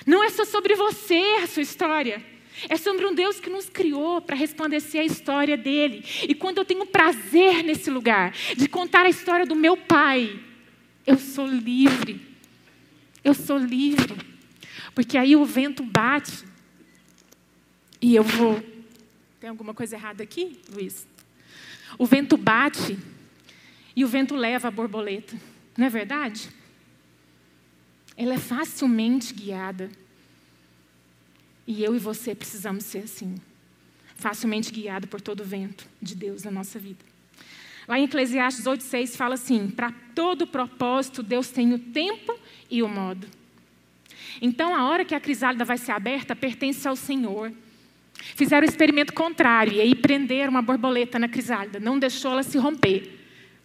Não 0.05 0.23
é 0.23 0.29
só 0.29 0.45
sobre 0.45 0.75
você 0.75 1.39
a 1.43 1.47
sua 1.47 1.63
história. 1.63 2.23
É 2.69 2.77
sobre 2.77 3.05
um 3.05 3.13
Deus 3.13 3.39
que 3.39 3.49
nos 3.49 3.67
criou 3.67 4.21
para 4.21 4.35
resplandecer 4.35 5.01
a 5.01 5.03
história 5.03 5.57
dele. 5.57 6.05
E 6.29 6.35
quando 6.35 6.59
eu 6.59 6.65
tenho 6.65 6.85
prazer 6.85 7.63
nesse 7.63 7.89
lugar, 7.89 8.33
de 8.55 8.69
contar 8.69 9.05
a 9.05 9.09
história 9.09 9.45
do 9.45 9.55
meu 9.55 9.75
pai, 9.75 10.39
eu 11.05 11.17
sou 11.17 11.47
livre. 11.47 12.21
Eu 13.23 13.33
sou 13.33 13.57
livre. 13.57 14.15
Porque 14.93 15.17
aí 15.17 15.35
o 15.35 15.43
vento 15.43 15.83
bate 15.83 16.45
E 17.99 18.15
eu 18.15 18.23
vou. 18.23 18.63
Tem 19.39 19.49
alguma 19.49 19.73
coisa 19.73 19.95
errada 19.95 20.23
aqui, 20.23 20.59
Luiz? 20.71 21.07
O 21.97 22.05
vento 22.05 22.37
bate 22.37 22.97
e 23.95 24.05
o 24.05 24.07
vento 24.07 24.35
leva 24.35 24.67
a 24.67 24.71
borboleta, 24.71 25.35
não 25.75 25.87
é 25.87 25.89
verdade? 25.89 26.49
Ela 28.17 28.33
é 28.33 28.39
facilmente 28.39 29.33
guiada. 29.33 29.89
E 31.65 31.83
eu 31.83 31.95
e 31.95 31.99
você 31.99 32.33
precisamos 32.33 32.83
ser 32.83 33.03
assim 33.03 33.35
facilmente 34.17 34.71
guiado 34.71 35.07
por 35.07 35.21
todo 35.21 35.41
o 35.41 35.45
vento 35.45 35.87
de 36.01 36.15
Deus 36.15 36.43
na 36.43 36.51
nossa 36.51 36.77
vida. 36.77 37.05
Lá 37.87 37.97
em 37.97 38.03
Eclesiastes 38.03 38.65
8,6 38.65 39.15
fala 39.15 39.35
assim: 39.35 39.69
para 39.69 39.93
todo 40.13 40.45
propósito, 40.45 41.23
Deus 41.23 41.49
tem 41.49 41.73
o 41.73 41.79
tempo 41.79 42.37
e 42.69 42.83
o 42.83 42.89
modo. 42.89 43.27
Então, 44.41 44.75
a 44.75 44.87
hora 44.87 45.05
que 45.05 45.15
a 45.15 45.19
crisálida 45.19 45.63
vai 45.63 45.77
ser 45.77 45.91
aberta 45.91 46.35
pertence 46.35 46.85
ao 46.87 46.95
Senhor. 46.95 47.51
Fizeram 48.35 48.65
o 48.65 48.69
experimento 48.69 49.13
contrário, 49.13 49.73
e 49.73 49.81
aí 49.81 49.95
prenderam 49.95 50.51
uma 50.51 50.61
borboleta 50.61 51.17
na 51.17 51.29
crisálida, 51.29 51.79
não 51.79 51.97
deixou 51.97 52.31
ela 52.31 52.43
se 52.43 52.57
romper. 52.57 53.15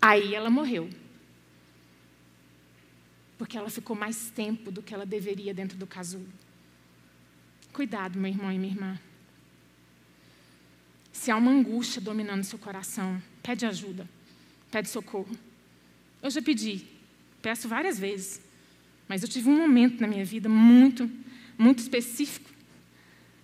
Aí 0.00 0.34
ela 0.34 0.50
morreu. 0.50 0.88
Porque 3.42 3.58
ela 3.58 3.68
ficou 3.68 3.96
mais 3.96 4.30
tempo 4.30 4.70
do 4.70 4.80
que 4.80 4.94
ela 4.94 5.04
deveria 5.04 5.52
dentro 5.52 5.76
do 5.76 5.84
casulo. 5.84 6.28
Cuidado, 7.72 8.16
meu 8.16 8.30
irmão 8.30 8.52
e 8.52 8.56
minha 8.56 8.72
irmã. 8.72 9.00
Se 11.12 11.28
há 11.28 11.36
uma 11.36 11.50
angústia 11.50 12.00
dominando 12.00 12.44
seu 12.44 12.56
coração, 12.56 13.20
pede 13.42 13.66
ajuda, 13.66 14.08
pede 14.70 14.88
socorro. 14.88 15.36
Eu 16.22 16.30
já 16.30 16.40
pedi, 16.40 16.86
peço 17.42 17.66
várias 17.66 17.98
vezes, 17.98 18.40
mas 19.08 19.24
eu 19.24 19.28
tive 19.28 19.48
um 19.48 19.56
momento 19.56 20.00
na 20.00 20.06
minha 20.06 20.24
vida 20.24 20.48
muito, 20.48 21.10
muito 21.58 21.80
específico, 21.80 22.48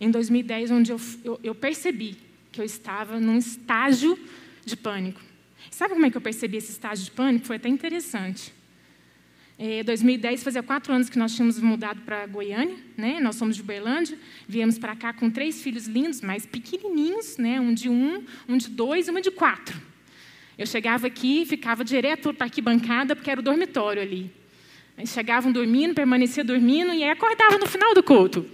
em 0.01 0.13
2010, 0.13 0.71
onde 0.71 0.93
eu, 0.93 1.01
eu, 1.25 1.41
eu 1.43 1.55
percebi 1.57 2.17
que 2.53 2.61
eu 2.61 2.65
estava 2.65 3.19
num 3.19 3.37
estágio 3.37 4.17
de 4.65 4.77
pânico. 4.77 5.21
Sabe 5.73 5.95
como 5.95 6.07
é 6.07 6.11
que 6.11 6.17
eu 6.17 6.21
percebi 6.21 6.57
esse 6.59 6.71
estágio 6.71 7.05
de 7.05 7.11
pânico? 7.11 7.47
Foi 7.47 7.57
até 7.57 7.69
interessante. 7.69 8.57
Em 9.61 9.83
2010, 9.83 10.45
fazia 10.45 10.63
quatro 10.63 10.93
anos 10.93 11.11
que 11.11 11.19
nós 11.19 11.35
tínhamos 11.35 11.59
mudado 11.59 12.01
para 12.03 12.25
Goiânia, 12.27 12.77
né? 12.97 13.19
nós 13.19 13.35
somos 13.35 13.57
de 13.57 13.63
Uberlândia, 13.63 14.17
viemos 14.47 14.79
para 14.79 14.95
cá 14.95 15.13
com 15.13 15.29
três 15.29 15.61
filhos 15.61 15.89
lindos, 15.89 16.21
mas 16.21 16.47
pequenininhos, 16.47 17.37
né? 17.39 17.61
um 17.61 17.75
de 17.75 17.89
um, 17.89 18.23
um 18.49 18.57
de 18.57 18.69
dois 18.69 19.09
e 19.09 19.11
uma 19.11 19.21
de 19.21 19.33
quatro. 19.33 19.77
Eu 20.57 20.65
chegava 20.65 21.09
aqui, 21.09 21.45
ficava 21.45 21.85
direto 21.85 22.33
para 22.33 22.47
aqui 22.47 22.63
bancada, 22.63 23.17
porque 23.17 23.29
era 23.29 23.41
o 23.41 23.43
dormitório 23.43 24.01
ali. 24.01 24.31
Eles 24.97 25.11
chegavam 25.11 25.51
dormindo, 25.51 25.93
permanecia 25.93 26.45
dormindo 26.45 26.93
e 26.93 27.03
aí 27.03 27.11
acordava 27.11 27.59
no 27.59 27.67
final 27.67 27.93
do 27.95 28.03
culto. 28.03 28.47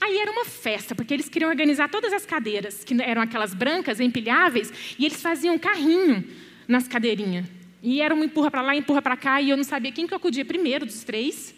Aí 0.00 0.18
era 0.18 0.30
uma 0.30 0.44
festa, 0.44 0.94
porque 0.94 1.14
eles 1.14 1.28
queriam 1.28 1.50
organizar 1.50 1.88
todas 1.88 2.12
as 2.12 2.24
cadeiras, 2.24 2.84
que 2.84 2.94
eram 3.02 3.22
aquelas 3.22 3.54
brancas, 3.54 3.98
empilháveis, 3.98 4.72
e 4.98 5.04
eles 5.04 5.20
faziam 5.20 5.56
um 5.56 5.58
carrinho 5.58 6.22
nas 6.68 6.86
cadeirinhas. 6.86 7.63
E 7.84 8.00
era 8.00 8.14
um 8.14 8.24
empurra 8.24 8.50
para 8.50 8.62
lá, 8.62 8.74
empurra 8.74 9.02
para 9.02 9.14
cá, 9.14 9.42
e 9.42 9.50
eu 9.50 9.58
não 9.58 9.62
sabia 9.62 9.92
quem 9.92 10.06
que 10.06 10.14
eu 10.14 10.16
acudia 10.16 10.42
primeiro 10.42 10.86
dos 10.86 11.04
três, 11.04 11.54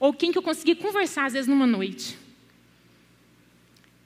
ou 0.00 0.10
quem 0.14 0.32
que 0.32 0.38
eu 0.38 0.42
conseguia 0.42 0.74
conversar, 0.74 1.26
às 1.26 1.34
vezes, 1.34 1.46
numa 1.46 1.66
noite. 1.66 2.16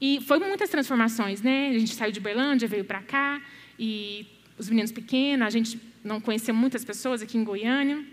E 0.01 0.21
foi 0.23 0.41
muitas 0.41 0.69
transformações, 0.69 1.41
né? 1.43 1.69
A 1.69 1.79
gente 1.79 1.95
saiu 1.95 2.11
de 2.11 2.19
Berlândia, 2.19 2.67
veio 2.67 2.85
para 2.85 3.01
cá, 3.01 3.41
e 3.79 4.27
os 4.59 4.69
meninos 4.69 4.91
pequenos, 4.91 5.47
a 5.47 5.51
gente 5.51 5.81
não 6.03 6.21
conhecia 6.21 6.53
muitas 6.53 6.85
pessoas 6.85 7.23
aqui 7.23 7.39
em 7.39 7.45
Goiânia. 7.45 8.05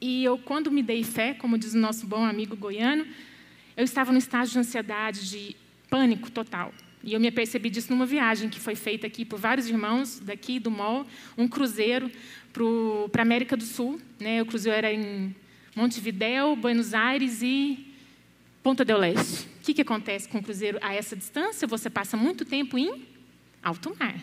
E 0.00 0.22
eu, 0.22 0.38
quando 0.38 0.70
me 0.70 0.80
dei 0.80 1.02
fé, 1.02 1.34
como 1.34 1.58
diz 1.58 1.74
o 1.74 1.78
nosso 1.78 2.06
bom 2.06 2.24
amigo 2.24 2.54
goiano, 2.54 3.04
eu 3.76 3.82
estava 3.82 4.12
no 4.12 4.18
estágio 4.18 4.52
de 4.52 4.58
ansiedade, 4.60 5.28
de 5.28 5.56
pânico 5.90 6.30
total. 6.30 6.72
E 7.04 7.14
eu 7.14 7.20
me 7.20 7.28
apercebi 7.28 7.68
disso 7.68 7.90
numa 7.90 8.06
viagem 8.06 8.48
que 8.48 8.60
foi 8.60 8.74
feita 8.74 9.06
aqui 9.06 9.24
por 9.24 9.38
vários 9.38 9.68
irmãos 9.68 10.20
daqui 10.20 10.58
do 10.58 10.70
MOL, 10.70 11.06
um 11.36 11.48
cruzeiro 11.48 12.10
para 13.10 13.22
a 13.22 13.24
América 13.24 13.56
do 13.56 13.64
Sul. 13.64 14.00
Né? 14.20 14.40
O 14.40 14.46
cruzeiro 14.46 14.76
era 14.76 14.92
em 14.92 15.34
Montevidéu, 15.74 16.54
Buenos 16.54 16.94
Aires 16.94 17.42
e 17.42 17.92
Ponta 18.62 18.84
del 18.84 18.98
Leste. 18.98 19.46
O 19.46 19.64
que, 19.64 19.74
que 19.74 19.82
acontece 19.82 20.28
com 20.28 20.38
o 20.38 20.42
cruzeiro 20.42 20.78
a 20.80 20.94
essa 20.94 21.16
distância? 21.16 21.66
Você 21.66 21.90
passa 21.90 22.16
muito 22.16 22.44
tempo 22.44 22.78
em 22.78 23.04
alto 23.62 23.96
mar. 23.98 24.14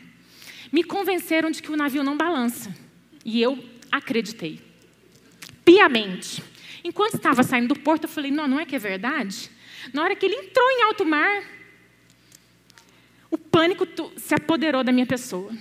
Me 0.72 0.84
convenceram 0.84 1.50
de 1.52 1.62
que 1.62 1.72
o 1.72 1.76
navio 1.76 2.04
não 2.04 2.16
balança. 2.16 2.74
E 3.26 3.42
eu 3.42 3.62
acreditei. 3.92 4.62
Piamente. 5.66 6.44
Enquanto 6.84 7.16
estava 7.16 7.44
saindo 7.44 7.74
do 7.74 7.80
porto, 7.80 8.04
eu 8.04 8.10
falei: 8.10 8.32
não, 8.32 8.48
não 8.48 8.60
é 8.60 8.66
que 8.66 8.76
é 8.76 8.80
verdade? 8.80 9.50
Na 9.94 10.04
hora 10.04 10.16
que 10.16 10.26
ele 10.26 10.36
entrou 10.36 10.70
em 10.70 10.84
alto 10.84 11.06
mar, 11.06 11.44
o 13.32 13.38
pânico 13.38 13.88
se 14.18 14.34
apoderou 14.34 14.84
da 14.84 14.92
minha 14.92 15.06
pessoa. 15.06 15.52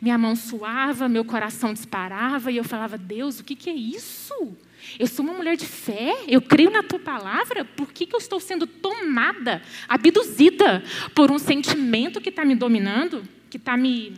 Minha 0.00 0.16
mão 0.16 0.36
suava, 0.36 1.08
meu 1.08 1.24
coração 1.24 1.72
disparava 1.72 2.52
e 2.52 2.56
eu 2.56 2.64
falava: 2.64 2.96
Deus, 2.96 3.40
o 3.40 3.44
que, 3.44 3.56
que 3.56 3.68
é 3.68 3.74
isso? 3.74 4.56
Eu 4.98 5.06
sou 5.06 5.24
uma 5.24 5.34
mulher 5.34 5.56
de 5.56 5.66
fé, 5.66 6.24
eu 6.28 6.40
creio 6.40 6.70
na 6.70 6.82
tua 6.82 7.00
palavra, 7.00 7.64
por 7.64 7.92
que, 7.92 8.06
que 8.06 8.14
eu 8.14 8.18
estou 8.18 8.38
sendo 8.38 8.66
tomada, 8.66 9.60
abduzida 9.88 10.82
por 11.14 11.30
um 11.30 11.38
sentimento 11.38 12.20
que 12.20 12.28
está 12.28 12.44
me 12.44 12.54
dominando, 12.54 13.22
que 13.50 13.56
está 13.56 13.76
me, 13.76 14.14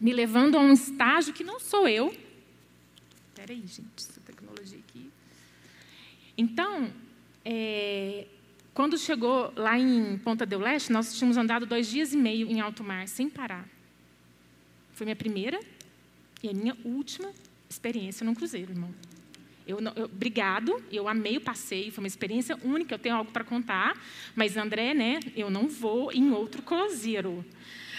me 0.00 0.12
levando 0.12 0.56
a 0.56 0.60
um 0.60 0.72
estágio 0.72 1.34
que 1.34 1.42
não 1.42 1.58
sou 1.58 1.88
eu? 1.88 2.14
Espera 3.28 3.52
aí, 3.52 3.60
gente, 3.66 3.88
essa 3.98 4.20
tecnologia 4.20 4.78
aqui. 4.78 5.10
Então, 6.38 6.90
é, 7.44 8.26
quando 8.72 8.96
chegou 8.96 9.52
lá 9.56 9.78
em 9.78 10.16
Ponta 10.18 10.46
del 10.46 10.60
Leste, 10.60 10.92
nós 10.92 11.16
tínhamos 11.16 11.36
andado 11.36 11.66
dois 11.66 11.88
dias 11.88 12.12
e 12.12 12.16
meio 12.16 12.48
em 12.48 12.60
alto 12.60 12.84
mar, 12.84 13.08
sem 13.08 13.28
parar. 13.28 13.68
Foi 14.92 15.04
minha 15.04 15.16
primeira 15.16 15.58
e 16.42 16.48
a 16.48 16.52
minha 16.52 16.76
última 16.84 17.30
experiência 17.68 18.24
num 18.24 18.34
cruzeiro, 18.34 18.72
irmão. 18.72 18.94
Eu, 19.66 19.78
eu, 19.94 20.04
obrigado, 20.06 20.82
eu 20.90 21.08
amei 21.08 21.36
o 21.36 21.40
passeio, 21.40 21.92
foi 21.92 22.02
uma 22.02 22.08
experiência 22.08 22.58
única, 22.64 22.94
eu 22.94 22.98
tenho 22.98 23.14
algo 23.14 23.30
para 23.30 23.44
contar, 23.44 23.96
mas 24.34 24.56
André, 24.56 24.94
né, 24.94 25.20
eu 25.36 25.50
não 25.50 25.68
vou 25.68 26.10
em 26.12 26.30
outro 26.32 26.62
cruzeiro. 26.62 27.44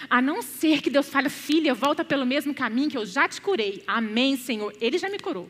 A 0.09 0.21
não 0.21 0.41
ser 0.41 0.81
que 0.81 0.89
Deus 0.89 1.09
fale, 1.09 1.29
filha, 1.29 1.73
volta 1.73 2.03
pelo 2.03 2.25
mesmo 2.25 2.53
caminho 2.53 2.89
que 2.89 2.97
eu 2.97 3.05
já 3.05 3.27
te 3.27 3.39
curei. 3.39 3.83
Amém, 3.85 4.35
Senhor. 4.35 4.75
Ele 4.81 4.97
já 4.97 5.09
me 5.09 5.19
curou. 5.19 5.49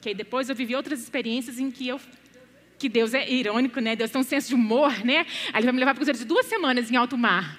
Que 0.00 0.12
depois 0.12 0.48
eu 0.48 0.54
vivi 0.54 0.74
outras 0.74 1.00
experiências 1.00 1.58
em 1.58 1.70
que 1.70 1.86
eu 1.86 2.00
que 2.78 2.88
Deus 2.88 3.14
é 3.14 3.30
irônico, 3.30 3.80
né? 3.80 3.96
Deus 3.96 4.10
tem 4.10 4.20
um 4.20 4.24
senso 4.24 4.48
de 4.48 4.54
humor, 4.54 5.04
né? 5.04 5.26
Aí 5.52 5.60
ele 5.60 5.66
vai 5.66 5.72
me 5.72 5.78
levar 5.78 5.92
para 5.92 5.98
cruzeiro 5.98 6.18
de 6.18 6.24
duas 6.24 6.46
semanas 6.46 6.90
em 6.90 6.96
alto 6.96 7.16
mar. 7.16 7.58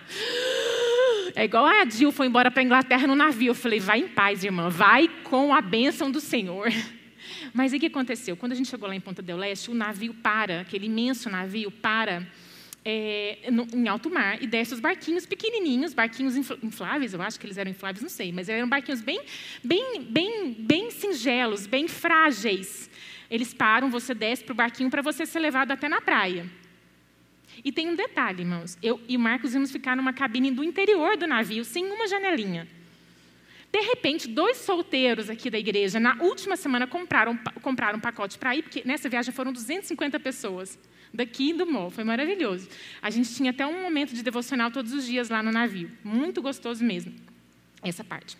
É 1.36 1.43
igual 1.43 1.65
a 1.65 1.84
Jill 1.86 2.12
foi 2.12 2.27
embora 2.27 2.50
para 2.50 2.62
a 2.62 2.63
Inglaterra 2.63 3.07
no 3.07 3.15
navio. 3.15 3.51
Eu 3.51 3.55
falei, 3.55 3.79
vai 3.79 4.00
em 4.00 4.07
paz, 4.07 4.43
irmã, 4.43 4.69
vai 4.69 5.10
com 5.24 5.53
a 5.53 5.62
bênção 5.62 6.10
do 6.10 6.22
Senhor. 6.22 6.69
Mas 7.53 7.74
o 7.74 7.79
que 7.79 7.88
aconteceu? 7.88 8.38
Quando 8.38 8.53
a 8.53 8.55
gente 8.55 8.69
chegou 8.69 8.88
lá 8.88 8.95
em 8.95 9.01
Ponta 9.01 9.22
del 9.22 9.38
Leste, 9.38 9.69
o 9.69 9.74
navio 9.74 10.13
para, 10.13 10.62
aquele 10.62 10.86
imenso 10.86 11.29
navio 11.29 11.72
para 11.72 12.25
é, 12.86 13.50
no, 13.51 13.67
em 13.74 13.88
alto 13.88 14.12
mar 14.12 14.41
e 14.41 14.45
desce 14.45 14.74
os 14.75 14.79
barquinhos 14.79 15.25
pequenininhos, 15.25 15.93
barquinhos 15.93 16.36
infláveis, 16.36 17.13
eu 17.13 17.22
acho 17.22 17.39
que 17.39 17.48
eles 17.48 17.57
eram 17.57 17.72
infláveis, 17.72 18.01
não 18.01 18.10
sei, 18.10 18.31
mas 18.31 18.48
eram 18.48 18.69
barquinhos 18.69 19.01
bem, 19.01 19.22
bem, 19.63 20.03
bem, 20.03 20.53
bem 20.53 20.91
singelos, 20.91 21.65
bem 21.65 21.88
frágeis. 21.88 22.89
Eles 23.29 23.53
param, 23.53 23.89
você 23.89 24.13
desce 24.13 24.44
para 24.44 24.53
o 24.53 24.55
barquinho 24.55 24.89
para 24.89 25.01
você 25.01 25.25
ser 25.25 25.39
levado 25.39 25.72
até 25.72 25.89
na 25.89 26.01
praia. 26.01 26.50
E 27.63 27.72
tem 27.72 27.89
um 27.89 27.96
detalhe, 27.96 28.41
irmãos. 28.41 28.77
Eu 28.82 29.00
e 29.08 29.15
o 29.15 29.20
Marcos 29.20 29.53
íamos 29.53 29.72
ficar 29.72 29.96
numa 29.96 30.13
cabine 30.13 30.51
do 30.51 30.63
interior 30.63 31.17
do 31.17 31.27
navio, 31.27 31.63
sem 31.63 31.86
uma 31.86 32.08
janelinha. 32.08 32.67
De 33.72 33.82
repente, 33.82 34.27
dois 34.27 34.58
solteiros 34.58 35.29
aqui 35.29 35.50
da 35.50 35.60
igreja, 35.60 36.00
na 36.00 36.15
última 36.22 36.55
semana, 36.55 36.88
compraram, 36.88 37.38
compraram 37.62 37.98
um 37.98 38.01
pacote 38.01 38.38
para 38.38 38.55
ir, 38.55 38.63
porque 38.63 38.82
nessa 38.86 39.10
viagem 39.10 39.34
foram 39.34 39.51
250 39.51 40.17
pessoas, 40.20 40.79
daqui 41.13 41.51
do 41.51 41.65
MOL. 41.65 41.89
Foi 41.89 42.03
maravilhoso. 42.03 42.70
A 43.01 43.10
gente 43.10 43.34
tinha 43.36 43.51
até 43.51 43.65
um 43.65 43.82
momento 43.82 44.13
de 44.13 44.24
devocional 44.24 44.72
todos 44.72 44.94
os 44.94 45.05
dias 45.05 45.29
lá 45.29 45.44
no 45.44 45.51
navio. 45.51 45.91
Muito 46.03 46.41
gostoso 46.41 46.86
mesmo, 46.86 47.13
essa 47.84 48.03
parte. 48.03 48.38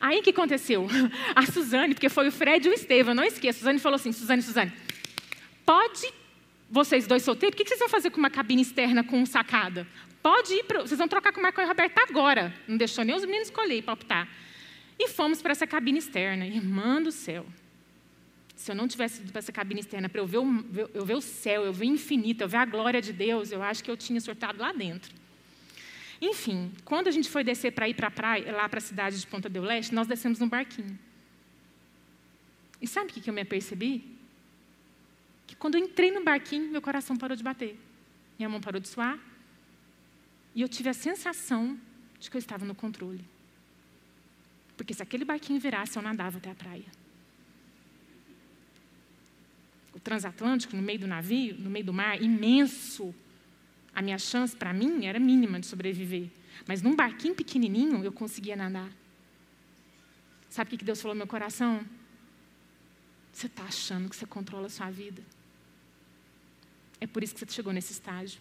Aí 0.00 0.18
o 0.18 0.22
que 0.22 0.30
aconteceu? 0.30 0.86
A 1.34 1.46
Suzane, 1.46 1.94
porque 1.94 2.08
foi 2.08 2.28
o 2.28 2.32
Fred 2.32 2.66
e 2.66 2.70
o 2.70 2.74
Estevam, 2.74 3.14
não 3.14 3.24
esqueça. 3.24 3.58
A 3.58 3.60
Suzane 3.60 3.78
falou 3.78 3.96
assim: 3.96 4.12
Suzane, 4.12 4.42
Suzane, 4.42 4.72
pode, 5.64 6.12
vocês 6.70 7.06
dois 7.06 7.22
solteiros, 7.22 7.54
o 7.54 7.62
que 7.62 7.68
vocês 7.68 7.80
vão 7.80 7.88
fazer 7.88 8.10
com 8.10 8.18
uma 8.18 8.30
cabine 8.30 8.62
externa 8.62 9.02
com 9.04 9.24
sacada? 9.26 9.86
Pode 10.22 10.52
ir, 10.52 10.64
vocês 10.66 10.98
vão 10.98 11.08
trocar 11.08 11.32
com 11.32 11.40
o 11.40 11.42
Marco 11.42 11.60
e 11.60 11.64
o 11.64 11.68
Roberto 11.68 11.98
agora. 11.98 12.54
Não 12.66 12.76
deixou 12.76 13.04
nem 13.04 13.14
os 13.14 13.24
meninos 13.24 13.48
escolher 13.48 13.82
para 13.82 13.94
optar. 13.94 14.28
E 14.98 15.08
fomos 15.08 15.40
para 15.40 15.52
essa 15.52 15.66
cabine 15.66 15.98
externa. 15.98 16.46
Irmã 16.46 17.00
do 17.00 17.12
céu. 17.12 17.46
Se 18.56 18.72
eu 18.72 18.74
não 18.74 18.88
tivesse 18.88 19.22
ido 19.22 19.30
para 19.30 19.38
essa 19.38 19.52
cabine 19.52 19.80
externa 19.80 20.08
para 20.08 20.20
eu 20.20 20.26
ver, 20.26 20.38
o, 20.38 20.64
eu 20.92 21.04
ver 21.04 21.14
o 21.14 21.20
céu, 21.20 21.64
eu 21.64 21.72
ver 21.72 21.86
o 21.86 21.88
infinito, 21.88 22.42
eu 22.42 22.48
ver 22.48 22.56
a 22.56 22.64
glória 22.64 23.00
de 23.00 23.12
Deus, 23.12 23.52
eu 23.52 23.62
acho 23.62 23.84
que 23.84 23.90
eu 23.90 23.96
tinha 23.96 24.20
surtado 24.20 24.58
lá 24.58 24.72
dentro. 24.72 25.14
Enfim, 26.20 26.72
quando 26.84 27.08
a 27.08 27.10
gente 27.10 27.28
foi 27.28 27.44
descer 27.44 27.72
para 27.72 27.88
ir 27.88 27.94
para 27.94 28.08
a 28.08 28.10
praia, 28.10 28.52
lá 28.52 28.68
para 28.68 28.78
a 28.78 28.80
cidade 28.80 29.20
de 29.20 29.26
Ponta 29.26 29.48
del 29.48 29.62
Leste, 29.62 29.94
nós 29.94 30.06
descemos 30.06 30.38
num 30.38 30.48
barquinho. 30.48 30.98
E 32.80 32.86
sabe 32.86 33.10
o 33.10 33.14
que 33.14 33.28
eu 33.28 33.34
me 33.34 33.40
apercebi? 33.40 34.04
Que 35.46 35.54
quando 35.54 35.76
eu 35.76 35.80
entrei 35.84 36.10
no 36.10 36.22
barquinho, 36.22 36.70
meu 36.70 36.82
coração 36.82 37.16
parou 37.16 37.36
de 37.36 37.42
bater. 37.42 37.78
minha 38.38 38.48
mão 38.48 38.60
parou 38.60 38.80
de 38.80 38.88
suar, 38.88 39.18
e 40.54 40.60
eu 40.60 40.68
tive 40.68 40.88
a 40.88 40.94
sensação 40.94 41.78
de 42.18 42.30
que 42.30 42.36
eu 42.36 42.38
estava 42.38 42.64
no 42.64 42.74
controle. 42.74 43.24
Porque 44.76 44.94
se 44.94 45.02
aquele 45.02 45.24
barquinho 45.24 45.60
virasse, 45.60 45.96
eu 45.96 46.02
nadava 46.02 46.38
até 46.38 46.50
a 46.50 46.54
praia. 46.54 46.86
O 49.94 50.00
transatlântico, 50.00 50.76
no 50.76 50.82
meio 50.82 51.00
do 51.00 51.06
navio, 51.06 51.56
no 51.58 51.70
meio 51.70 51.84
do 51.84 51.92
mar, 51.92 52.20
imenso. 52.22 53.14
A 53.98 54.02
minha 54.02 54.16
chance, 54.16 54.54
para 54.54 54.72
mim, 54.72 55.06
era 55.06 55.18
mínima 55.18 55.58
de 55.58 55.66
sobreviver. 55.66 56.28
Mas 56.68 56.80
num 56.80 56.94
barquinho 56.94 57.34
pequenininho, 57.34 58.04
eu 58.04 58.12
conseguia 58.12 58.54
nadar. 58.54 58.88
Sabe 60.48 60.72
o 60.72 60.78
que 60.78 60.84
Deus 60.84 61.02
falou 61.02 61.16
no 61.16 61.18
meu 61.18 61.26
coração? 61.26 61.84
Você 63.32 63.48
está 63.48 63.64
achando 63.64 64.08
que 64.08 64.14
você 64.14 64.24
controla 64.24 64.66
a 64.66 64.70
sua 64.70 64.88
vida. 64.88 65.20
É 67.00 67.08
por 67.08 67.24
isso 67.24 67.34
que 67.34 67.40
você 67.40 67.50
chegou 67.50 67.72
nesse 67.72 67.90
estágio. 67.90 68.40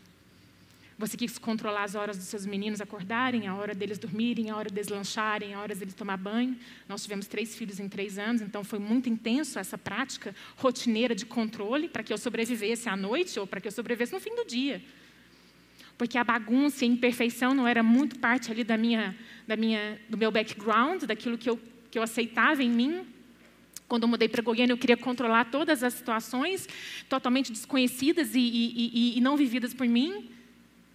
Você 0.95 1.17
quis 1.17 1.39
controlar 1.39 1.85
as 1.85 1.95
horas 1.95 2.17
dos 2.17 2.27
seus 2.27 2.45
meninos 2.45 2.79
acordarem, 2.79 3.47
a 3.47 3.55
hora 3.55 3.73
deles 3.73 3.97
dormirem, 3.97 4.51
a 4.51 4.57
hora 4.57 4.69
deles 4.69 4.89
lancharem, 4.89 5.55
a 5.55 5.59
hora 5.59 5.73
deles 5.73 5.95
tomar 5.95 6.17
banho. 6.17 6.55
Nós 6.87 7.01
tivemos 7.01 7.25
três 7.25 7.55
filhos 7.55 7.79
em 7.79 7.89
três 7.89 8.19
anos, 8.19 8.43
então 8.43 8.63
foi 8.63 8.77
muito 8.77 9.09
intenso 9.09 9.57
essa 9.57 9.75
prática 9.75 10.35
rotineira 10.55 11.15
de 11.15 11.25
controle 11.25 11.89
para 11.89 12.03
que 12.03 12.13
eu 12.13 12.17
sobrevivesse 12.19 12.87
à 12.87 12.95
noite 12.95 13.39
ou 13.39 13.47
para 13.47 13.59
que 13.59 13.67
eu 13.67 13.71
sobrevivesse 13.71 14.13
no 14.13 14.19
fim 14.19 14.35
do 14.35 14.45
dia. 14.45 14.83
Porque 15.97 16.17
a 16.17 16.23
bagunça 16.23 16.85
e 16.85 16.87
a 16.87 16.91
imperfeição 16.91 17.53
não 17.53 17.67
era 17.67 17.81
muito 17.81 18.19
parte 18.19 18.51
ali 18.51 18.63
da 18.63 18.77
minha, 18.77 19.15
da 19.47 19.55
minha, 19.55 19.99
do 20.07 20.17
meu 20.17 20.31
background, 20.31 21.03
daquilo 21.03 21.37
que 21.37 21.49
eu, 21.49 21.59
que 21.89 21.97
eu 21.97 22.03
aceitava 22.03 22.61
em 22.61 22.69
mim. 22.69 23.05
Quando 23.87 24.03
eu 24.03 24.09
mudei 24.09 24.29
para 24.29 24.43
Goiânia, 24.43 24.73
eu 24.73 24.77
queria 24.77 24.97
controlar 24.97 25.45
todas 25.45 25.81
as 25.81 25.93
situações 25.93 26.67
totalmente 27.09 27.51
desconhecidas 27.51 28.35
e, 28.35 28.39
e, 28.39 28.91
e, 28.93 29.17
e 29.17 29.21
não 29.21 29.35
vividas 29.35 29.73
por 29.73 29.87
mim. 29.87 30.29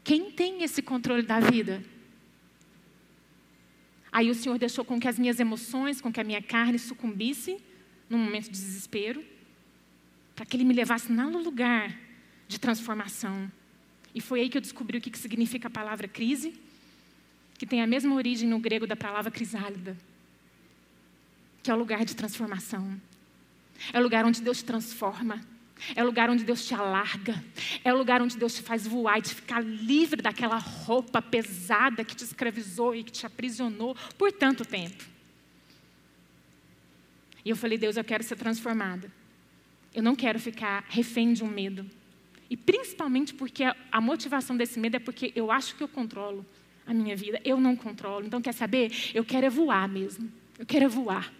Quem 0.04 0.30
tem 0.30 0.62
esse 0.62 0.82
controle 0.82 1.22
da 1.22 1.40
vida? 1.40 1.82
Aí 4.12 4.30
o 4.30 4.34
Senhor 4.34 4.58
deixou 4.58 4.84
com 4.84 5.00
que 5.00 5.08
as 5.08 5.18
minhas 5.18 5.40
emoções, 5.40 6.00
com 6.00 6.12
que 6.12 6.20
a 6.20 6.24
minha 6.24 6.42
carne 6.42 6.78
sucumbisse 6.78 7.58
num 8.10 8.18
momento 8.18 8.44
de 8.44 8.50
desespero, 8.50 9.24
para 10.36 10.44
que 10.44 10.54
Ele 10.54 10.64
me 10.64 10.74
levasse 10.74 11.10
no 11.10 11.38
lugar 11.38 11.98
de 12.46 12.60
transformação. 12.60 13.50
E 14.14 14.20
foi 14.20 14.40
aí 14.40 14.48
que 14.48 14.58
eu 14.58 14.60
descobri 14.60 14.98
o 14.98 15.00
que 15.00 15.16
significa 15.18 15.68
a 15.68 15.70
palavra 15.70 16.06
crise, 16.06 16.54
que 17.58 17.66
tem 17.66 17.80
a 17.80 17.86
mesma 17.86 18.14
origem 18.14 18.48
no 18.48 18.58
grego 18.58 18.86
da 18.86 18.96
palavra 18.96 19.30
crisálida, 19.30 19.96
que 21.62 21.70
é 21.70 21.74
o 21.74 21.78
lugar 21.78 22.04
de 22.04 22.14
transformação. 22.14 23.00
É 23.92 23.98
o 23.98 24.02
lugar 24.02 24.24
onde 24.24 24.42
Deus 24.42 24.58
te 24.58 24.64
transforma. 24.64 25.40
É 25.96 26.02
o 26.02 26.06
lugar 26.06 26.30
onde 26.30 26.44
Deus 26.44 26.64
te 26.64 26.74
alarga. 26.74 27.42
É 27.82 27.92
o 27.92 27.96
lugar 27.96 28.22
onde 28.22 28.36
Deus 28.36 28.54
te 28.54 28.62
faz 28.62 28.86
voar 28.86 29.18
e 29.18 29.22
te 29.22 29.34
ficar 29.34 29.60
livre 29.60 30.22
daquela 30.22 30.58
roupa 30.58 31.20
pesada 31.20 32.04
que 32.04 32.14
te 32.14 32.22
escravizou 32.22 32.94
e 32.94 33.02
que 33.02 33.10
te 33.10 33.26
aprisionou 33.26 33.96
por 34.16 34.30
tanto 34.30 34.64
tempo. 34.64 35.04
E 37.44 37.50
eu 37.50 37.56
falei, 37.56 37.76
Deus, 37.76 37.96
eu 37.96 38.04
quero 38.04 38.22
ser 38.22 38.36
transformada. 38.36 39.10
Eu 39.92 40.02
não 40.02 40.14
quero 40.14 40.38
ficar 40.38 40.84
refém 40.88 41.32
de 41.32 41.42
um 41.42 41.48
medo. 41.48 41.88
E 42.52 42.56
principalmente 42.56 43.32
porque 43.32 43.64
a 43.64 43.98
motivação 43.98 44.54
desse 44.54 44.78
medo 44.78 44.96
é 44.96 44.98
porque 44.98 45.32
eu 45.34 45.50
acho 45.50 45.74
que 45.74 45.82
eu 45.82 45.88
controlo 45.88 46.44
a 46.86 46.92
minha 46.92 47.16
vida. 47.16 47.40
Eu 47.46 47.58
não 47.58 47.74
controlo. 47.74 48.26
Então, 48.26 48.42
quer 48.42 48.52
saber? 48.52 48.92
Eu 49.14 49.24
quero 49.24 49.46
é 49.46 49.48
voar 49.48 49.88
mesmo. 49.88 50.30
Eu 50.58 50.66
quero 50.66 50.84
é 50.84 50.88
voar. 50.88 51.32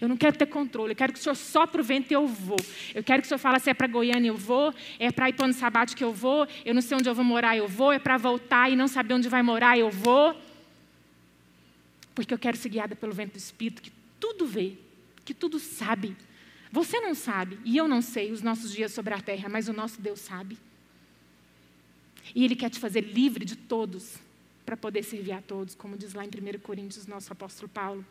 Eu 0.00 0.08
não 0.08 0.16
quero 0.16 0.36
ter 0.36 0.46
controle, 0.46 0.90
eu 0.90 0.96
quero 0.96 1.12
que 1.12 1.20
o 1.20 1.22
Senhor 1.22 1.36
sopre 1.36 1.80
o 1.80 1.84
vento 1.84 2.10
e 2.10 2.14
eu 2.14 2.26
vou. 2.26 2.56
Eu 2.92 3.04
quero 3.04 3.22
que 3.22 3.26
o 3.26 3.28
Senhor 3.28 3.38
fale 3.38 3.60
se 3.60 3.70
é 3.70 3.74
para 3.74 3.86
Goiânia 3.86 4.28
eu 4.28 4.36
vou, 4.36 4.74
é 4.98 5.12
para 5.12 5.28
ir 5.28 5.34
para 5.34 5.42
o 5.42 5.44
ano 5.44 5.54
sabático 5.54 6.02
eu 6.02 6.12
vou, 6.12 6.48
eu 6.64 6.74
não 6.74 6.80
sei 6.80 6.96
onde 6.96 7.08
eu 7.08 7.14
vou 7.14 7.24
morar 7.24 7.56
eu 7.56 7.68
vou, 7.68 7.92
é 7.92 7.98
para 7.98 8.16
voltar 8.16 8.72
e 8.72 8.74
não 8.74 8.88
saber 8.88 9.14
onde 9.14 9.28
vai 9.28 9.42
morar 9.42 9.78
eu 9.78 9.90
vou. 9.90 10.34
Porque 12.12 12.34
eu 12.34 12.38
quero 12.38 12.56
ser 12.56 12.70
guiada 12.70 12.96
pelo 12.96 13.12
vento 13.12 13.32
do 13.34 13.38
Espírito, 13.38 13.82
que 13.82 13.92
tudo 14.18 14.46
vê, 14.46 14.72
que 15.26 15.34
tudo 15.34 15.60
sabe. 15.60 16.16
Você 16.72 16.98
não 17.00 17.14
sabe, 17.14 17.58
e 17.64 17.76
eu 17.76 17.86
não 17.86 18.00
sei 18.02 18.32
os 18.32 18.40
nossos 18.40 18.72
dias 18.72 18.92
sobre 18.92 19.12
a 19.12 19.20
terra, 19.20 19.48
mas 19.48 19.68
o 19.68 19.74
nosso 19.74 20.00
Deus 20.00 20.20
sabe. 20.20 20.58
E 22.34 22.44
Ele 22.44 22.56
quer 22.56 22.70
te 22.70 22.78
fazer 22.78 23.00
livre 23.00 23.44
de 23.44 23.56
todos, 23.56 24.14
para 24.64 24.76
poder 24.76 25.04
servir 25.04 25.32
a 25.32 25.40
todos, 25.40 25.74
como 25.74 25.96
diz 25.96 26.12
lá 26.12 26.24
em 26.24 26.28
1 26.28 26.58
Coríntios, 26.60 27.06
nosso 27.06 27.32
apóstolo 27.32 27.68
Paulo. 27.68 28.04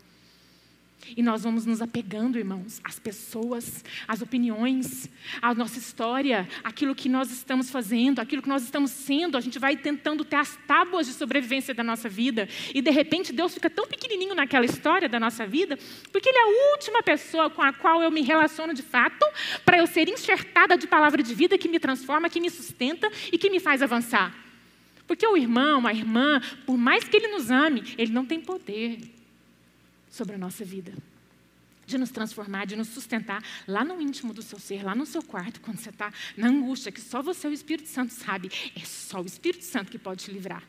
E 1.15 1.21
nós 1.21 1.43
vamos 1.43 1.65
nos 1.65 1.81
apegando, 1.81 2.37
irmãos, 2.37 2.81
às 2.83 2.97
pessoas, 2.97 3.83
às 4.07 4.21
opiniões, 4.21 5.09
à 5.41 5.53
nossa 5.53 5.77
história, 5.77 6.47
aquilo 6.63 6.95
que 6.95 7.07
nós 7.07 7.31
estamos 7.31 7.69
fazendo, 7.69 8.19
aquilo 8.19 8.41
que 8.41 8.49
nós 8.49 8.63
estamos 8.63 8.91
sendo. 8.91 9.37
A 9.37 9.41
gente 9.41 9.59
vai 9.59 9.75
tentando 9.77 10.25
ter 10.25 10.37
as 10.37 10.57
tábuas 10.67 11.05
de 11.05 11.13
sobrevivência 11.13 11.73
da 11.73 11.83
nossa 11.83 12.09
vida. 12.09 12.47
E 12.73 12.81
de 12.81 12.89
repente 12.89 13.31
Deus 13.31 13.53
fica 13.53 13.69
tão 13.69 13.85
pequenininho 13.87 14.33
naquela 14.33 14.65
história 14.65 15.07
da 15.07 15.19
nossa 15.19 15.45
vida, 15.45 15.77
porque 16.11 16.29
Ele 16.29 16.37
é 16.37 16.41
a 16.41 16.71
última 16.73 17.03
pessoa 17.03 17.49
com 17.49 17.61
a 17.61 17.71
qual 17.71 18.01
eu 18.01 18.09
me 18.09 18.21
relaciono 18.21 18.73
de 18.73 18.81
fato, 18.81 19.25
para 19.63 19.77
eu 19.77 19.87
ser 19.87 20.09
enxertada 20.09 20.77
de 20.77 20.87
palavra 20.87 21.21
de 21.21 21.33
vida 21.33 21.57
que 21.57 21.67
me 21.67 21.79
transforma, 21.79 22.29
que 22.29 22.39
me 22.39 22.49
sustenta 22.49 23.11
e 23.31 23.37
que 23.37 23.49
me 23.49 23.59
faz 23.59 23.81
avançar. 23.81 24.35
Porque 25.07 25.25
o 25.25 25.37
irmão, 25.37 25.85
a 25.85 25.93
irmã, 25.93 26.41
por 26.65 26.77
mais 26.77 27.03
que 27.03 27.15
ele 27.15 27.27
nos 27.27 27.51
ame, 27.51 27.83
ele 27.97 28.11
não 28.11 28.25
tem 28.25 28.41
poder 28.41 29.14
sobre 30.15 30.35
a 30.35 30.37
nossa 30.37 30.63
vida. 30.63 30.93
De 31.85 31.97
nos 31.97 32.09
transformar, 32.09 32.65
de 32.65 32.75
nos 32.75 32.87
sustentar 32.87 33.43
lá 33.67 33.83
no 33.83 34.01
íntimo 34.01 34.33
do 34.33 34.41
seu 34.41 34.57
ser, 34.57 34.83
lá 34.83 34.95
no 34.95 35.05
seu 35.05 35.21
quarto, 35.21 35.61
quando 35.61 35.77
você 35.77 35.89
está 35.89 36.11
na 36.35 36.47
angústia, 36.47 36.91
que 36.91 37.01
só 37.01 37.21
você, 37.21 37.47
o 37.47 37.51
Espírito 37.51 37.87
Santo, 37.89 38.13
sabe. 38.13 38.49
É 38.75 38.79
só 38.79 39.21
o 39.21 39.25
Espírito 39.25 39.63
Santo 39.63 39.91
que 39.91 39.99
pode 39.99 40.23
te 40.23 40.31
livrar. 40.31 40.63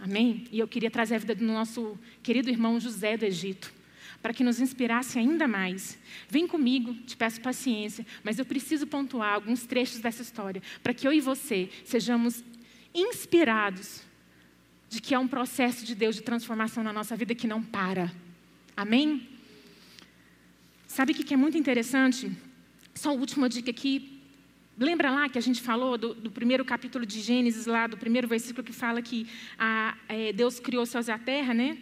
Amém? 0.00 0.48
E 0.50 0.58
eu 0.58 0.66
queria 0.66 0.90
trazer 0.90 1.16
a 1.16 1.18
vida 1.18 1.34
do 1.34 1.44
nosso 1.44 1.98
querido 2.22 2.48
irmão 2.48 2.80
José 2.80 3.16
do 3.16 3.24
Egito, 3.24 3.72
para 4.22 4.32
que 4.32 4.42
nos 4.42 4.60
inspirasse 4.60 5.18
ainda 5.18 5.46
mais. 5.46 5.98
Vem 6.28 6.48
comigo, 6.48 6.94
te 7.06 7.16
peço 7.16 7.40
paciência, 7.40 8.04
mas 8.24 8.38
eu 8.38 8.44
preciso 8.44 8.86
pontuar 8.86 9.34
alguns 9.34 9.66
trechos 9.66 10.00
dessa 10.00 10.22
história, 10.22 10.62
para 10.82 10.94
que 10.94 11.06
eu 11.06 11.12
e 11.12 11.20
você 11.20 11.68
sejamos 11.84 12.42
inspirados 12.94 14.07
de 14.88 15.00
que 15.00 15.14
é 15.14 15.18
um 15.18 15.28
processo 15.28 15.84
de 15.84 15.94
Deus 15.94 16.16
de 16.16 16.22
transformação 16.22 16.82
na 16.82 16.92
nossa 16.92 17.14
vida 17.16 17.34
que 17.34 17.46
não 17.46 17.62
para. 17.62 18.12
Amém? 18.76 19.28
Sabe 20.86 21.12
o 21.12 21.14
que 21.14 21.34
é 21.34 21.36
muito 21.36 21.58
interessante? 21.58 22.32
Só 22.94 23.10
a 23.10 23.12
última 23.12 23.48
dica 23.48 23.70
aqui. 23.70 24.20
Lembra 24.78 25.10
lá 25.10 25.28
que 25.28 25.36
a 25.36 25.40
gente 25.40 25.60
falou 25.60 25.98
do, 25.98 26.14
do 26.14 26.30
primeiro 26.30 26.64
capítulo 26.64 27.04
de 27.04 27.20
Gênesis, 27.20 27.66
lá 27.66 27.86
do 27.86 27.96
primeiro 27.96 28.26
versículo 28.26 28.64
que 28.64 28.72
fala 28.72 29.02
que 29.02 29.26
a, 29.58 29.96
é, 30.08 30.32
Deus 30.32 30.58
criou 30.60 30.84
os 30.84 30.88
céus 30.88 31.08
e 31.08 31.10
a 31.10 31.18
terra, 31.18 31.52
né? 31.52 31.76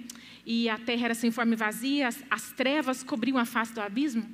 E 0.45 0.69
a 0.69 0.79
terra 0.79 1.07
era 1.07 1.15
sem 1.15 1.31
forma 1.31 1.53
e 1.53 1.57
vazia, 1.57 2.09
as, 2.09 2.23
as 2.31 2.53
trevas 2.53 3.03
cobriam 3.03 3.39
a 3.39 3.45
face 3.45 3.73
do 3.73 3.81
abismo. 3.81 4.29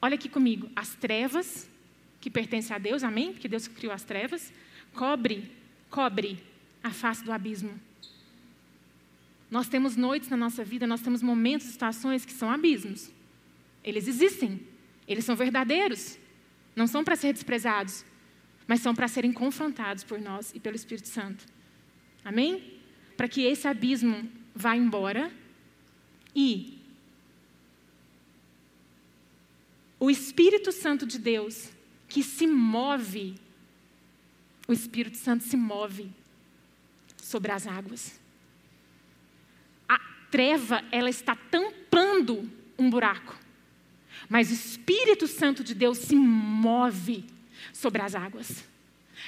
Olha 0.00 0.14
aqui 0.14 0.28
comigo, 0.28 0.70
as 0.74 0.94
trevas 0.94 1.68
que 2.20 2.30
pertencem 2.30 2.74
a 2.74 2.78
Deus, 2.78 3.04
amém? 3.04 3.32
Porque 3.32 3.46
Deus 3.46 3.68
criou 3.68 3.92
as 3.92 4.02
trevas, 4.02 4.52
cobre 4.94 5.50
cobre 5.92 6.42
a 6.82 6.90
face 6.90 7.22
do 7.22 7.30
abismo. 7.30 7.78
Nós 9.50 9.68
temos 9.68 9.94
noites 9.94 10.30
na 10.30 10.36
nossa 10.36 10.64
vida, 10.64 10.86
nós 10.86 11.02
temos 11.02 11.22
momentos, 11.22 11.66
situações 11.66 12.24
que 12.24 12.32
são 12.32 12.50
abismos. 12.50 13.12
Eles 13.84 14.08
existem, 14.08 14.66
eles 15.06 15.26
são 15.26 15.36
verdadeiros, 15.36 16.18
não 16.74 16.86
são 16.86 17.04
para 17.04 17.14
ser 17.14 17.34
desprezados, 17.34 18.04
mas 18.66 18.80
são 18.80 18.94
para 18.94 19.06
serem 19.06 19.32
confrontados 19.32 20.02
por 20.02 20.18
nós 20.18 20.50
e 20.54 20.58
pelo 20.58 20.74
Espírito 20.74 21.08
Santo. 21.08 21.44
Amém? 22.24 22.80
Para 23.14 23.28
que 23.28 23.42
esse 23.42 23.68
abismo 23.68 24.26
vá 24.54 24.74
embora 24.74 25.30
e 26.34 26.78
o 30.00 30.10
Espírito 30.10 30.72
Santo 30.72 31.06
de 31.06 31.18
Deus, 31.18 31.70
que 32.08 32.22
se 32.22 32.46
move 32.46 33.34
o 34.66 34.72
Espírito 34.72 35.16
Santo 35.16 35.44
se 35.44 35.56
move 35.56 36.10
sobre 37.16 37.52
as 37.52 37.66
águas. 37.66 38.18
A 39.88 39.98
treva, 40.30 40.82
ela 40.90 41.10
está 41.10 41.36
tampando 41.36 42.50
um 42.78 42.88
buraco. 42.88 43.38
Mas 44.28 44.50
o 44.50 44.54
Espírito 44.54 45.26
Santo 45.26 45.62
de 45.62 45.74
Deus 45.74 45.98
se 45.98 46.14
move 46.14 47.24
sobre 47.72 48.02
as 48.02 48.14
águas. 48.14 48.64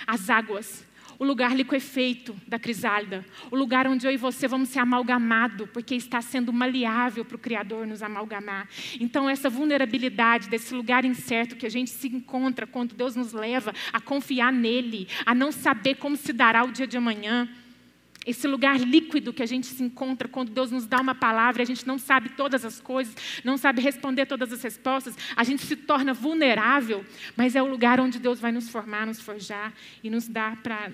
As 0.07 0.31
águas 0.31 0.85
o 1.19 1.25
lugar 1.25 1.55
liquefeito 1.55 2.35
da 2.47 2.59
crisálida, 2.59 3.25
o 3.51 3.57
lugar 3.57 3.87
onde 3.87 4.07
eu 4.07 4.13
e 4.13 4.17
você 4.17 4.47
vamos 4.49 4.69
ser 4.69 4.81
amalgamados, 4.81 5.69
porque 5.73 5.95
está 5.95 6.21
sendo 6.21 6.53
maleável 6.53 7.25
para 7.25 7.37
o 7.37 7.39
Criador 7.39 7.87
nos 7.87 8.03
amalgamar. 8.03 8.69
Então, 9.01 9.29
essa 9.29 9.49
vulnerabilidade 9.49 10.49
desse 10.49 10.75
lugar 10.75 11.05
incerto 11.05 11.57
que 11.57 11.67
a 11.67 11.71
gente 11.71 11.91
se 11.91 12.09
encontra 12.09 12.67
quando 12.67 12.95
Deus 12.95 13.17
nos 13.17 13.33
leva 13.33 13.73
a 13.93 14.01
confiar 14.01 14.53
nele, 14.53 15.09
a 15.25 15.35
não 15.35 15.53
saber 15.53 15.97
como 15.97 16.17
se 16.17 16.33
dará 16.33 16.65
o 16.65 16.73
dia 16.73 16.87
de 16.87 16.97
amanhã, 16.97 17.49
Esse 18.27 18.47
lugar 18.47 18.79
líquido 18.81 19.33
que 19.33 19.43
a 19.43 19.47
gente 19.47 19.67
se 19.67 19.83
encontra 19.83 20.27
quando 20.27 20.51
Deus 20.51 20.71
nos 20.71 20.87
dá 20.87 21.01
uma 21.01 21.15
palavra, 21.15 21.63
a 21.63 21.67
gente 21.67 21.87
não 21.87 21.99
sabe 21.99 22.31
todas 22.31 22.65
as 22.65 22.81
coisas, 22.81 23.15
não 23.45 23.57
sabe 23.57 23.83
responder 23.83 24.27
todas 24.27 24.53
as 24.53 24.63
respostas, 24.63 25.17
a 25.37 25.45
gente 25.45 25.65
se 25.65 25.77
torna 25.77 26.15
vulnerável, 26.15 27.05
mas 27.37 27.55
é 27.55 27.63
o 27.63 27.67
lugar 27.67 28.01
onde 28.01 28.19
Deus 28.19 28.41
vai 28.41 28.53
nos 28.53 28.69
formar, 28.69 29.07
nos 29.07 29.21
forjar 29.21 29.73
e 30.03 30.09
nos 30.09 30.27
dar 30.27 30.57
para 30.63 30.91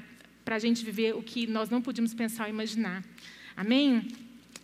a 0.47 0.59
gente 0.59 0.85
viver 0.85 1.15
o 1.15 1.23
que 1.23 1.47
nós 1.47 1.71
não 1.71 1.81
podíamos 1.81 2.15
pensar 2.15 2.45
ou 2.45 2.51
imaginar. 2.51 3.05
Amém? 3.57 4.09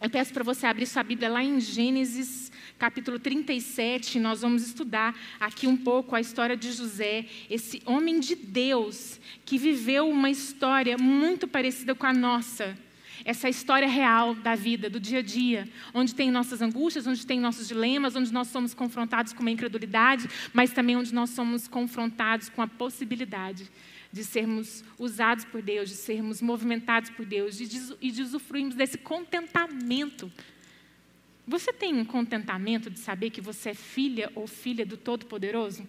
Eu 0.01 0.11
peço 0.11 0.33
para 0.33 0.45
você 0.45 0.67
abrir 0.67 0.87
sua 0.87 1.03
Bíblia 1.03 1.29
lá 1.29 1.43
em 1.43 1.59
Gênesis, 1.59 2.46
capítulo 2.79 3.19
37. 3.19 4.19
Nós 4.19 4.43
vamos 4.43 4.63
estudar 4.67 5.19
aqui 5.41 5.67
um 5.67 5.77
pouco 5.77 6.15
a 6.15 6.21
história 6.21 6.57
de 6.57 6.73
José, 6.73 7.27
esse 7.49 7.83
homem 7.87 8.21
de 8.21 8.35
Deus 8.35 9.19
que 9.45 9.59
viveu 9.59 10.09
uma 10.09 10.31
história 10.31 10.99
muito 10.99 11.49
parecida 11.49 11.95
com 11.95 12.07
a 12.07 12.13
nossa. 12.13 12.77
Essa 13.25 13.49
história 13.49 13.89
real 13.89 14.35
da 14.35 14.55
vida, 14.55 14.91
do 14.91 15.01
dia 15.01 15.21
a 15.21 15.23
dia, 15.23 15.69
onde 15.95 16.15
tem 16.15 16.31
nossas 16.31 16.61
angústias, 16.61 17.07
onde 17.07 17.27
tem 17.27 17.41
nossos 17.41 17.67
dilemas, 17.67 18.15
onde 18.15 18.33
nós 18.33 18.49
somos 18.49 18.75
confrontados 18.75 19.33
com 19.33 19.41
uma 19.41 19.51
incredulidade, 19.51 20.29
mas 20.53 20.71
também 20.71 20.97
onde 20.97 21.15
nós 21.15 21.31
somos 21.31 21.67
confrontados 21.67 22.51
com 22.51 22.61
a 22.61 22.69
possibilidade 22.69 23.71
de 24.13 24.23
sermos 24.23 24.85
usados 24.99 25.45
por 25.47 25.63
Deus, 25.63 25.89
de 25.89 25.97
sermos 25.97 26.43
movimentados 26.43 27.11
por 27.11 27.25
Deus 27.25 27.59
e 27.59 28.11
de 28.11 28.23
usufruirmos 28.23 28.75
desse 28.75 28.99
contentamento. 28.99 30.31
Você 31.47 31.73
tem 31.73 31.95
um 31.95 32.05
contentamento 32.05 32.91
de 32.91 32.99
saber 32.99 33.31
que 33.31 33.41
você 33.41 33.71
é 33.71 33.75
filha 33.75 34.31
ou 34.35 34.47
filha 34.47 34.85
do 34.85 34.97
Todo-Poderoso? 34.97 35.87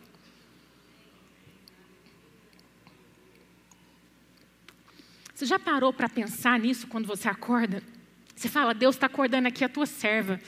Você 5.33 5.45
já 5.45 5.57
parou 5.57 5.93
para 5.93 6.09
pensar 6.09 6.59
nisso 6.59 6.87
quando 6.87 7.07
você 7.07 7.27
acorda? 7.27 7.81
Você 8.35 8.47
fala, 8.47 8.73
Deus 8.73 8.95
está 8.95 9.07
acordando 9.07 9.47
aqui 9.47 9.63
a 9.63 9.69
tua 9.69 9.85
serva 9.85 10.39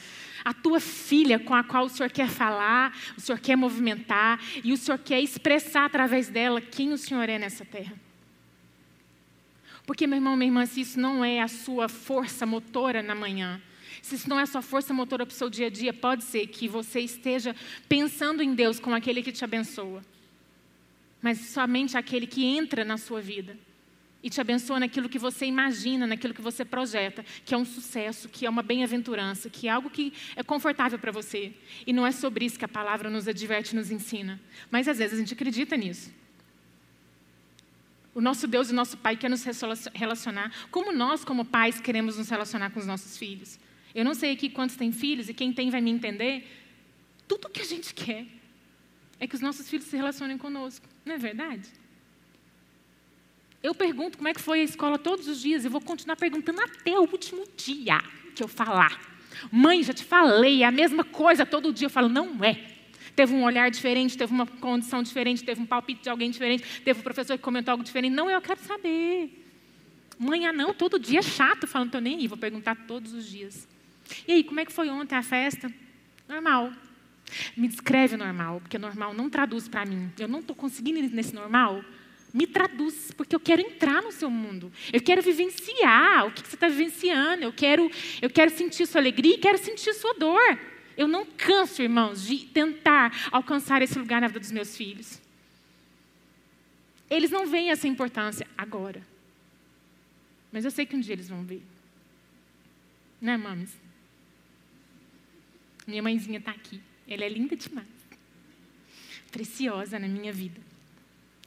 a 0.44 0.52
tua 0.52 0.80
filha 0.80 1.38
com 1.38 1.54
a 1.54 1.62
qual 1.62 1.84
o 1.84 1.88
Senhor 1.88 2.10
quer 2.10 2.28
falar, 2.28 2.96
o 3.16 3.20
Senhor 3.20 3.38
quer 3.38 3.56
movimentar 3.56 4.40
e 4.64 4.72
o 4.72 4.76
Senhor 4.76 4.98
quer 4.98 5.20
expressar 5.20 5.84
através 5.84 6.28
dela 6.28 6.60
quem 6.60 6.92
o 6.92 6.98
Senhor 6.98 7.28
é 7.28 7.38
nessa 7.38 7.64
terra. 7.64 7.94
Porque, 9.86 10.06
meu 10.06 10.16
irmão, 10.16 10.36
minha 10.36 10.48
irmã, 10.48 10.66
se 10.66 10.82
isso 10.82 11.00
não 11.00 11.24
é 11.24 11.40
a 11.40 11.48
sua 11.48 11.88
força 11.88 12.46
motora 12.46 13.02
na 13.02 13.14
manhã, 13.14 13.60
se 14.02 14.14
isso 14.14 14.28
não 14.28 14.38
é 14.38 14.46
sua 14.46 14.62
força 14.62 14.92
motora 14.92 15.26
para 15.26 15.32
o 15.32 15.36
seu 15.36 15.50
dia 15.50 15.66
a 15.66 15.70
dia, 15.70 15.92
pode 15.92 16.24
ser 16.24 16.46
que 16.46 16.68
você 16.68 17.00
esteja 17.00 17.54
pensando 17.88 18.42
em 18.42 18.54
Deus 18.54 18.80
como 18.80 18.96
aquele 18.96 19.22
que 19.22 19.32
te 19.32 19.44
abençoa, 19.44 20.02
mas 21.22 21.38
somente 21.38 21.96
aquele 21.96 22.26
que 22.26 22.44
entra 22.44 22.84
na 22.84 22.96
sua 22.96 23.20
vida 23.20 23.56
e 24.22 24.28
te 24.28 24.40
abençoa 24.40 24.80
naquilo 24.80 25.08
que 25.08 25.18
você 25.18 25.46
imagina, 25.46 26.06
naquilo 26.06 26.34
que 26.34 26.42
você 26.42 26.64
projeta, 26.64 27.24
que 27.44 27.54
é 27.54 27.56
um 27.56 27.64
sucesso, 27.64 28.28
que 28.28 28.44
é 28.44 28.50
uma 28.50 28.62
bem-aventurança, 28.62 29.48
que 29.48 29.66
é 29.66 29.70
algo 29.70 29.88
que 29.88 30.12
é 30.36 30.42
confortável 30.42 30.98
para 30.98 31.10
você. 31.10 31.52
E 31.86 31.92
não 31.92 32.06
é 32.06 32.12
sobre 32.12 32.44
isso 32.44 32.58
que 32.58 32.64
a 32.64 32.68
palavra 32.68 33.08
nos 33.08 33.26
adverte 33.26 33.74
nos 33.74 33.90
ensina. 33.90 34.40
Mas 34.70 34.88
às 34.88 34.98
vezes 34.98 35.14
a 35.14 35.20
gente 35.20 35.32
acredita 35.32 35.76
nisso. 35.76 36.12
O 38.14 38.20
nosso 38.20 38.46
Deus 38.46 38.68
e 38.68 38.72
o 38.72 38.74
nosso 38.74 38.98
Pai 38.98 39.16
quer 39.16 39.30
nos 39.30 39.44
relacionar. 39.94 40.52
Como 40.70 40.92
nós, 40.92 41.24
como 41.24 41.44
pais, 41.44 41.80
queremos 41.80 42.18
nos 42.18 42.28
relacionar 42.28 42.70
com 42.70 42.80
os 42.80 42.86
nossos 42.86 43.16
filhos? 43.16 43.58
Eu 43.94 44.04
não 44.04 44.14
sei 44.14 44.32
aqui 44.32 44.48
quantos 44.48 44.76
têm 44.76 44.92
filhos 44.92 45.28
e 45.28 45.34
quem 45.34 45.52
tem 45.52 45.70
vai 45.70 45.80
me 45.80 45.90
entender. 45.90 46.46
Tudo 47.26 47.48
que 47.48 47.60
a 47.60 47.64
gente 47.64 47.92
quer 47.94 48.26
é 49.18 49.26
que 49.26 49.34
os 49.34 49.40
nossos 49.40 49.68
filhos 49.68 49.86
se 49.86 49.96
relacionem 49.96 50.38
conosco. 50.38 50.86
Não 51.04 51.14
é 51.14 51.18
verdade? 51.18 51.68
Eu 53.62 53.74
pergunto 53.74 54.16
como 54.16 54.28
é 54.28 54.34
que 54.34 54.40
foi 54.40 54.60
a 54.60 54.64
escola 54.64 54.98
todos 54.98 55.28
os 55.28 55.40
dias, 55.42 55.64
eu 55.64 55.70
vou 55.70 55.80
continuar 55.80 56.16
perguntando 56.16 56.60
até 56.62 56.98
o 56.98 57.02
último 57.02 57.44
dia 57.56 58.00
que 58.34 58.42
eu 58.42 58.48
falar. 58.48 58.98
Mãe, 59.52 59.82
já 59.82 59.92
te 59.92 60.04
falei, 60.04 60.62
é 60.62 60.66
a 60.66 60.70
mesma 60.70 61.04
coisa 61.04 61.44
todo 61.44 61.72
dia. 61.72 61.86
Eu 61.86 61.90
falo, 61.90 62.08
não 62.08 62.42
é. 62.42 62.68
Teve 63.14 63.34
um 63.34 63.44
olhar 63.44 63.70
diferente, 63.70 64.16
teve 64.16 64.32
uma 64.32 64.46
condição 64.46 65.02
diferente, 65.02 65.44
teve 65.44 65.60
um 65.60 65.66
palpite 65.66 66.02
de 66.02 66.08
alguém 66.08 66.30
diferente, 66.30 66.64
teve 66.82 67.00
um 67.00 67.02
professor 67.02 67.36
que 67.36 67.42
comentou 67.42 67.72
algo 67.72 67.84
diferente. 67.84 68.12
Não, 68.12 68.30
eu 68.30 68.40
quero 68.40 68.60
saber. 68.60 69.46
Mãe, 70.18 70.50
não, 70.52 70.72
todo 70.72 70.98
dia 70.98 71.18
é 71.18 71.22
chato, 71.22 71.66
falando, 71.66 71.88
estou 71.88 72.00
nem 72.00 72.16
aí, 72.16 72.26
vou 72.26 72.38
perguntar 72.38 72.74
todos 72.86 73.12
os 73.12 73.26
dias. 73.26 73.68
E 74.26 74.32
aí, 74.32 74.44
como 74.44 74.60
é 74.60 74.64
que 74.64 74.72
foi 74.72 74.88
ontem 74.88 75.14
a 75.14 75.22
festa? 75.22 75.72
Normal. 76.28 76.72
Me 77.56 77.68
descreve 77.68 78.16
normal, 78.16 78.60
porque 78.60 78.78
normal 78.78 79.14
não 79.14 79.30
traduz 79.30 79.68
para 79.68 79.84
mim. 79.84 80.10
Eu 80.18 80.28
não 80.28 80.40
estou 80.40 80.54
conseguindo 80.54 80.98
ir 80.98 81.10
nesse 81.10 81.34
normal. 81.34 81.84
Me 82.32 82.46
traduz, 82.46 83.10
porque 83.12 83.34
eu 83.34 83.40
quero 83.40 83.60
entrar 83.60 84.02
no 84.02 84.12
seu 84.12 84.30
mundo. 84.30 84.72
Eu 84.92 85.00
quero 85.00 85.20
vivenciar 85.20 86.26
o 86.26 86.30
que 86.30 86.40
você 86.40 86.54
está 86.54 86.68
vivenciando. 86.68 87.42
Eu 87.42 87.52
quero, 87.52 87.90
eu 88.22 88.30
quero 88.30 88.50
sentir 88.50 88.86
sua 88.86 89.00
alegria 89.00 89.34
e 89.34 89.38
quero 89.38 89.58
sentir 89.58 89.92
sua 89.94 90.14
dor. 90.14 90.58
Eu 90.96 91.08
não 91.08 91.24
canso, 91.24 91.82
irmãos, 91.82 92.24
de 92.26 92.46
tentar 92.46 93.28
alcançar 93.32 93.82
esse 93.82 93.98
lugar 93.98 94.20
na 94.20 94.28
vida 94.28 94.40
dos 94.40 94.52
meus 94.52 94.76
filhos. 94.76 95.20
Eles 97.08 97.30
não 97.30 97.46
veem 97.46 97.70
essa 97.70 97.88
importância 97.88 98.46
agora. 98.56 99.02
Mas 100.52 100.64
eu 100.64 100.70
sei 100.70 100.86
que 100.86 100.94
um 100.94 101.00
dia 101.00 101.14
eles 101.14 101.28
vão 101.28 101.42
ver. 101.42 101.62
Né, 103.20 103.36
mames? 103.36 103.89
Minha 105.86 106.02
mãezinha 106.02 106.38
está 106.38 106.50
aqui. 106.50 106.80
Ela 107.08 107.24
é 107.24 107.28
linda 107.28 107.56
demais. 107.56 107.86
Preciosa 109.30 109.98
na 109.98 110.08
minha 110.08 110.32
vida. 110.32 110.60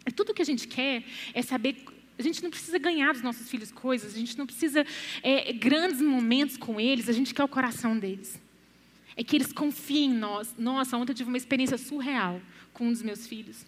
É 0.06 0.12
tudo 0.12 0.34
que 0.34 0.42
a 0.42 0.46
gente 0.46 0.68
quer 0.68 1.04
é 1.34 1.42
saber. 1.42 1.84
A 2.18 2.22
gente 2.22 2.44
não 2.44 2.50
precisa 2.50 2.78
ganhar 2.78 3.14
dos 3.14 3.22
nossos 3.22 3.50
filhos 3.50 3.72
coisas, 3.72 4.14
a 4.14 4.18
gente 4.18 4.38
não 4.38 4.46
precisa 4.46 4.86
é, 5.22 5.52
grandes 5.54 6.02
momentos 6.02 6.58
com 6.58 6.80
eles, 6.80 7.10
a 7.10 7.14
gente 7.14 7.34
quer 7.34 7.44
o 7.44 7.48
coração 7.48 7.98
deles. 7.98 8.40
É 9.16 9.24
que 9.24 9.36
eles 9.36 9.52
confiem 9.52 10.12
em 10.12 10.14
nós. 10.14 10.54
Nossa, 10.58 10.98
ontem 10.98 11.12
eu 11.12 11.16
tive 11.16 11.30
uma 11.30 11.38
experiência 11.38 11.78
surreal 11.78 12.42
com 12.72 12.88
um 12.88 12.92
dos 12.92 13.02
meus 13.02 13.26
filhos. 13.28 13.66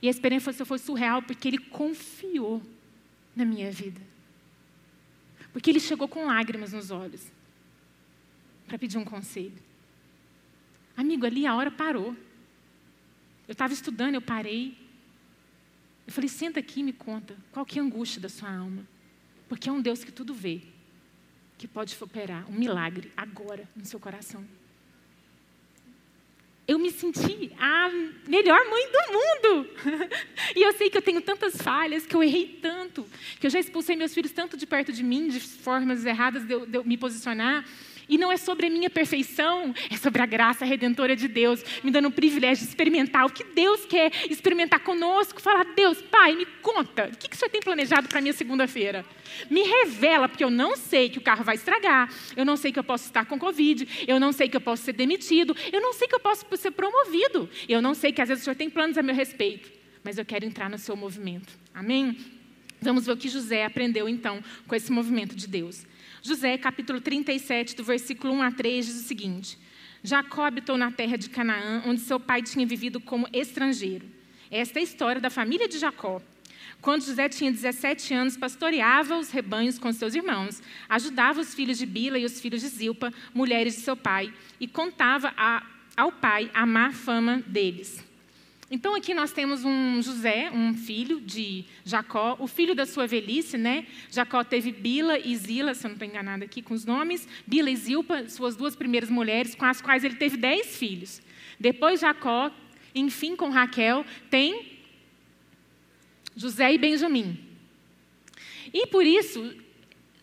E 0.00 0.08
a 0.08 0.10
experiência 0.10 0.64
foi 0.64 0.78
surreal 0.78 1.22
porque 1.22 1.46
ele 1.46 1.58
confiou 1.58 2.62
na 3.36 3.44
minha 3.44 3.70
vida. 3.70 4.00
Porque 5.52 5.70
ele 5.70 5.80
chegou 5.80 6.08
com 6.08 6.26
lágrimas 6.26 6.72
nos 6.72 6.90
olhos 6.90 7.30
para 8.66 8.78
pedir 8.78 8.98
um 8.98 9.04
conselho. 9.04 9.52
Amigo, 11.02 11.26
ali 11.26 11.44
a 11.48 11.56
hora 11.56 11.68
parou. 11.68 12.16
Eu 13.48 13.52
estava 13.52 13.72
estudando, 13.72 14.14
eu 14.14 14.22
parei. 14.22 14.78
Eu 16.06 16.12
falei, 16.12 16.28
senta 16.28 16.60
aqui 16.60 16.78
e 16.78 16.82
me 16.84 16.92
conta, 16.92 17.36
qual 17.50 17.66
que 17.66 17.76
é 17.76 17.82
a 17.82 17.84
angústia 17.84 18.20
da 18.20 18.28
sua 18.28 18.48
alma? 18.48 18.86
Porque 19.48 19.68
é 19.68 19.72
um 19.72 19.82
Deus 19.82 20.04
que 20.04 20.12
tudo 20.12 20.32
vê, 20.32 20.62
que 21.58 21.66
pode 21.66 21.96
operar 22.00 22.48
um 22.48 22.54
milagre 22.54 23.10
agora 23.16 23.68
no 23.74 23.84
seu 23.84 23.98
coração. 23.98 24.44
Eu 26.68 26.78
me 26.78 26.92
senti 26.92 27.52
a 27.58 27.90
melhor 28.28 28.60
mãe 28.70 28.84
do 28.86 29.12
mundo. 29.12 29.70
e 30.54 30.62
eu 30.62 30.72
sei 30.74 30.88
que 30.88 30.98
eu 30.98 31.02
tenho 31.02 31.20
tantas 31.20 31.56
falhas, 31.60 32.06
que 32.06 32.14
eu 32.14 32.22
errei 32.22 32.60
tanto, 32.62 33.04
que 33.40 33.46
eu 33.48 33.50
já 33.50 33.58
expulsei 33.58 33.96
meus 33.96 34.14
filhos 34.14 34.30
tanto 34.30 34.56
de 34.56 34.66
perto 34.66 34.92
de 34.92 35.02
mim, 35.02 35.26
de 35.26 35.40
formas 35.40 36.04
erradas 36.04 36.44
de 36.44 36.52
eu, 36.52 36.64
de 36.64 36.78
eu 36.78 36.84
me 36.84 36.96
posicionar. 36.96 37.64
E 38.12 38.18
não 38.18 38.30
é 38.30 38.36
sobre 38.36 38.66
a 38.66 38.70
minha 38.70 38.90
perfeição, 38.90 39.74
é 39.90 39.96
sobre 39.96 40.20
a 40.20 40.26
graça 40.26 40.66
redentora 40.66 41.16
de 41.16 41.26
Deus, 41.26 41.64
me 41.82 41.90
dando 41.90 42.08
o 42.08 42.10
privilégio 42.10 42.62
de 42.62 42.68
experimentar 42.68 43.24
o 43.24 43.30
que 43.30 43.42
Deus 43.42 43.86
quer 43.86 44.12
experimentar 44.28 44.80
conosco. 44.80 45.40
Falar, 45.40 45.64
Deus, 45.74 46.02
Pai, 46.02 46.36
me 46.36 46.44
conta, 46.60 47.06
o 47.10 47.16
que, 47.16 47.26
que 47.26 47.34
o 47.34 47.38
Senhor 47.38 47.48
tem 47.48 47.62
planejado 47.62 48.08
para 48.08 48.20
minha 48.20 48.34
segunda-feira? 48.34 49.02
Me 49.50 49.62
revela, 49.62 50.28
porque 50.28 50.44
eu 50.44 50.50
não 50.50 50.76
sei 50.76 51.08
que 51.08 51.16
o 51.16 51.22
carro 51.22 51.42
vai 51.42 51.54
estragar, 51.54 52.12
eu 52.36 52.44
não 52.44 52.54
sei 52.54 52.70
que 52.70 52.78
eu 52.78 52.84
posso 52.84 53.06
estar 53.06 53.24
com 53.24 53.38
Covid, 53.38 53.88
eu 54.06 54.20
não 54.20 54.30
sei 54.30 54.46
que 54.46 54.58
eu 54.58 54.60
posso 54.60 54.82
ser 54.82 54.92
demitido, 54.92 55.56
eu 55.72 55.80
não 55.80 55.94
sei 55.94 56.06
que 56.06 56.14
eu 56.14 56.20
posso 56.20 56.44
ser 56.58 56.72
promovido, 56.72 57.48
eu 57.66 57.80
não 57.80 57.94
sei 57.94 58.12
que 58.12 58.20
às 58.20 58.28
vezes 58.28 58.42
o 58.42 58.44
Senhor 58.44 58.56
tem 58.56 58.68
planos 58.68 58.98
a 58.98 59.02
meu 59.02 59.14
respeito, 59.14 59.72
mas 60.04 60.18
eu 60.18 60.24
quero 60.26 60.44
entrar 60.44 60.68
no 60.68 60.76
seu 60.76 60.94
movimento. 60.94 61.58
Amém? 61.72 62.14
Vamos 62.82 63.06
ver 63.06 63.12
o 63.12 63.16
que 63.16 63.30
José 63.30 63.64
aprendeu 63.64 64.06
então 64.06 64.44
com 64.68 64.74
esse 64.74 64.92
movimento 64.92 65.34
de 65.34 65.46
Deus. 65.46 65.86
José, 66.24 66.56
capítulo 66.56 67.00
37, 67.00 67.74
do 67.74 67.82
versículo 67.82 68.32
1 68.34 68.42
a 68.42 68.52
3, 68.52 68.86
diz 68.86 68.94
o 68.94 69.02
seguinte: 69.02 69.58
Jacó 70.04 70.44
habitou 70.44 70.78
na 70.78 70.92
terra 70.92 71.18
de 71.18 71.28
Canaã, 71.28 71.82
onde 71.84 72.00
seu 72.00 72.20
pai 72.20 72.42
tinha 72.42 72.64
vivido 72.64 73.00
como 73.00 73.26
estrangeiro. 73.32 74.06
Esta 74.48 74.78
é 74.78 74.80
a 74.80 74.84
história 74.84 75.20
da 75.20 75.30
família 75.30 75.66
de 75.66 75.78
Jacó. 75.78 76.22
Quando 76.80 77.04
José 77.04 77.28
tinha 77.28 77.50
17 77.50 78.14
anos, 78.14 78.36
pastoreava 78.36 79.18
os 79.18 79.32
rebanhos 79.32 79.80
com 79.80 79.92
seus 79.92 80.14
irmãos, 80.14 80.62
ajudava 80.88 81.40
os 81.40 81.54
filhos 81.54 81.76
de 81.76 81.86
Bila 81.86 82.18
e 82.18 82.24
os 82.24 82.40
filhos 82.40 82.60
de 82.60 82.68
Zilpa, 82.68 83.12
mulheres 83.34 83.74
de 83.74 83.80
seu 83.80 83.96
pai, 83.96 84.32
e 84.60 84.68
contava 84.68 85.34
a, 85.36 85.66
ao 85.96 86.12
pai 86.12 86.48
a 86.54 86.64
má 86.64 86.92
fama 86.92 87.42
deles. 87.48 88.11
Então 88.74 88.94
aqui 88.94 89.12
nós 89.12 89.32
temos 89.32 89.66
um 89.66 90.00
José, 90.00 90.50
um 90.50 90.72
filho 90.72 91.20
de 91.20 91.62
Jacó, 91.84 92.38
o 92.38 92.46
filho 92.46 92.74
da 92.74 92.86
sua 92.86 93.06
velhice, 93.06 93.58
né? 93.58 93.86
Jacó 94.10 94.42
teve 94.42 94.72
Bila 94.72 95.18
e 95.18 95.36
Zila, 95.36 95.74
se 95.74 95.84
eu 95.84 95.90
não 95.90 95.96
estou 95.96 96.08
enganada 96.08 96.46
aqui 96.46 96.62
com 96.62 96.72
os 96.72 96.86
nomes, 96.86 97.28
Bila 97.46 97.68
e 97.68 97.76
Zilpa, 97.76 98.26
suas 98.30 98.56
duas 98.56 98.74
primeiras 98.74 99.10
mulheres, 99.10 99.54
com 99.54 99.66
as 99.66 99.82
quais 99.82 100.04
ele 100.04 100.14
teve 100.14 100.38
dez 100.38 100.74
filhos. 100.74 101.20
Depois 101.60 102.00
Jacó, 102.00 102.50
enfim, 102.94 103.36
com 103.36 103.50
Raquel, 103.50 104.06
tem 104.30 104.78
José 106.34 106.72
e 106.72 106.78
Benjamim. 106.78 107.38
E 108.72 108.86
por 108.86 109.04
isso, 109.04 109.54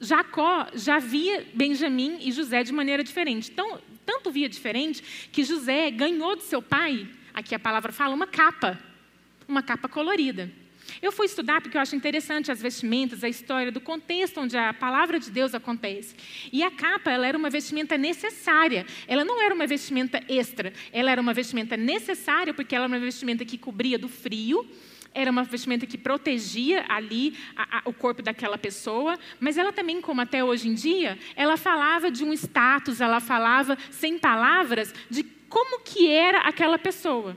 Jacó 0.02 0.70
já 0.74 0.98
via 0.98 1.46
Benjamim 1.54 2.18
e 2.20 2.32
José 2.32 2.64
de 2.64 2.74
maneira 2.74 3.04
diferente. 3.04 3.52
Então, 3.52 3.80
tanto 4.08 4.32
via 4.32 4.50
diferente 4.50 5.30
que 5.32 5.44
José 5.44 5.92
ganhou 5.92 6.36
de 6.36 6.42
seu 6.42 6.64
pai, 6.64 7.08
aqui 7.34 7.56
a 7.56 7.60
palavra 7.60 7.92
fala, 7.92 8.14
uma 8.14 8.28
capa, 8.28 8.80
uma 9.48 9.64
capa 9.64 9.88
colorida. 9.88 10.52
Eu 11.02 11.12
fui 11.12 11.26
estudar 11.26 11.62
porque 11.62 11.78
eu 11.78 11.82
acho 11.82 11.96
interessante 11.96 12.52
as 12.52 12.62
vestimentas, 12.62 13.24
a 13.24 13.30
história 13.30 13.72
do 13.72 13.80
contexto 13.80 14.40
onde 14.40 14.58
a 14.58 14.74
palavra 14.74 15.20
de 15.20 15.30
Deus 15.30 15.54
acontece. 15.54 16.16
E 16.52 16.64
a 16.64 16.72
capa, 16.72 17.12
ela 17.12 17.28
era 17.28 17.38
uma 17.38 17.50
vestimenta 17.50 17.98
necessária. 17.98 18.86
Ela 19.08 19.24
não 19.24 19.42
era 19.42 19.54
uma 19.54 19.68
vestimenta 19.68 20.22
extra. 20.28 20.74
Ela 20.92 21.12
era 21.12 21.22
uma 21.22 21.34
vestimenta 21.34 21.78
necessária 21.78 22.54
porque 22.54 22.76
ela 22.76 22.86
era 22.86 22.94
uma 22.94 23.00
vestimenta 23.00 23.46
que 23.46 23.58
cobria 23.58 23.98
do 23.98 24.10
frio, 24.10 24.68
era 25.14 25.32
uma 25.32 25.44
vestimenta 25.44 25.86
que 25.86 25.98
protegia 25.98 26.86
ali 26.88 27.36
a, 27.56 27.80
a, 27.80 27.82
o 27.86 27.94
corpo 27.94 28.22
daquela 28.22 28.58
pessoa, 28.58 29.18
mas 29.40 29.58
ela 29.58 29.74
também, 29.74 30.02
como 30.02 30.22
até 30.22 30.44
hoje 30.44 30.70
em 30.70 30.74
dia, 30.74 31.18
ela 31.36 31.58
falava 31.58 32.12
de 32.12 32.24
um 32.24 32.32
status, 32.32 33.02
ela 33.02 33.20
falava 33.20 33.78
sem 33.90 34.20
palavras 34.20 34.94
de 35.10 35.24
como 35.50 35.82
que 35.82 36.10
era 36.10 36.40
aquela 36.42 36.78
pessoa. 36.78 37.36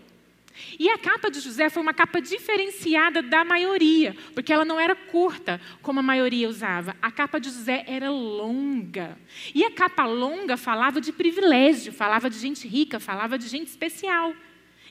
E 0.78 0.88
a 0.88 0.98
capa 0.98 1.30
de 1.30 1.40
José 1.40 1.70
foi 1.70 1.82
uma 1.82 1.94
capa 1.94 2.20
diferenciada 2.20 3.22
da 3.22 3.44
maioria, 3.44 4.14
porque 4.34 4.52
ela 4.52 4.64
não 4.64 4.78
era 4.78 4.94
curta, 4.94 5.60
como 5.80 6.00
a 6.00 6.02
maioria 6.02 6.48
usava. 6.48 6.94
A 7.00 7.10
capa 7.10 7.40
de 7.40 7.48
José 7.48 7.84
era 7.86 8.10
longa. 8.10 9.18
E 9.54 9.64
a 9.64 9.70
capa 9.70 10.04
longa 10.06 10.56
falava 10.56 11.00
de 11.00 11.12
privilégio, 11.12 11.92
falava 11.92 12.28
de 12.28 12.38
gente 12.38 12.68
rica, 12.68 13.00
falava 13.00 13.38
de 13.38 13.48
gente 13.48 13.68
especial. 13.68 14.34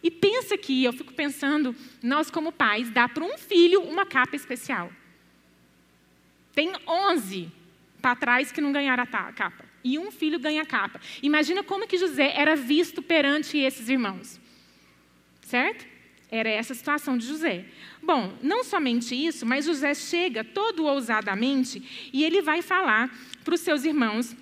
E 0.03 0.09
pensa 0.09 0.57
que, 0.57 0.83
eu 0.83 0.93
fico 0.93 1.13
pensando, 1.13 1.75
nós 2.01 2.31
como 2.31 2.51
pais, 2.51 2.89
dá 2.89 3.07
para 3.07 3.23
um 3.23 3.37
filho 3.37 3.81
uma 3.81 4.05
capa 4.05 4.35
especial. 4.35 4.91
Tem 6.53 6.73
11 6.87 7.49
para 8.01 8.15
trás 8.15 8.51
que 8.51 8.59
não 8.59 8.71
ganharam 8.71 9.03
a 9.03 9.31
capa. 9.31 9.70
E 9.83 9.97
um 9.97 10.11
filho 10.11 10.39
ganha 10.39 10.61
a 10.61 10.65
capa. 10.65 11.01
Imagina 11.21 11.63
como 11.63 11.87
que 11.87 11.97
José 11.97 12.33
era 12.35 12.55
visto 12.55 13.01
perante 13.01 13.57
esses 13.57 13.89
irmãos. 13.89 14.39
Certo? 15.41 15.85
Era 16.29 16.49
essa 16.49 16.71
a 16.71 16.75
situação 16.75 17.17
de 17.17 17.27
José. 17.27 17.65
Bom, 18.01 18.33
não 18.41 18.63
somente 18.63 19.13
isso, 19.13 19.45
mas 19.45 19.65
José 19.65 19.93
chega 19.93 20.43
todo 20.43 20.85
ousadamente 20.85 22.09
e 22.13 22.23
ele 22.23 22.41
vai 22.41 22.61
falar 22.61 23.13
para 23.43 23.53
os 23.53 23.59
seus 23.59 23.83
irmãos 23.83 24.35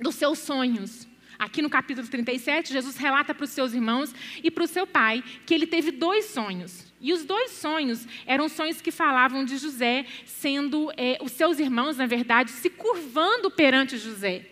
dos 0.00 0.14
seus 0.14 0.38
sonhos. 0.38 1.06
Aqui 1.38 1.62
no 1.62 1.70
capítulo 1.70 2.08
37, 2.08 2.72
Jesus 2.72 2.96
relata 2.96 3.34
para 3.34 3.44
os 3.44 3.50
seus 3.50 3.72
irmãos 3.72 4.12
e 4.42 4.50
para 4.50 4.64
o 4.64 4.66
seu 4.66 4.86
pai 4.86 5.22
que 5.46 5.54
ele 5.54 5.66
teve 5.66 5.90
dois 5.90 6.24
sonhos. 6.26 6.84
E 7.00 7.12
os 7.12 7.24
dois 7.24 7.52
sonhos 7.52 8.08
eram 8.26 8.48
sonhos 8.48 8.80
que 8.80 8.90
falavam 8.90 9.44
de 9.44 9.56
José 9.56 10.04
sendo 10.24 10.90
é, 10.96 11.18
os 11.20 11.30
seus 11.32 11.60
irmãos, 11.60 11.96
na 11.96 12.06
verdade, 12.06 12.50
se 12.50 12.68
curvando 12.68 13.50
perante 13.50 13.96
José. 13.96 14.46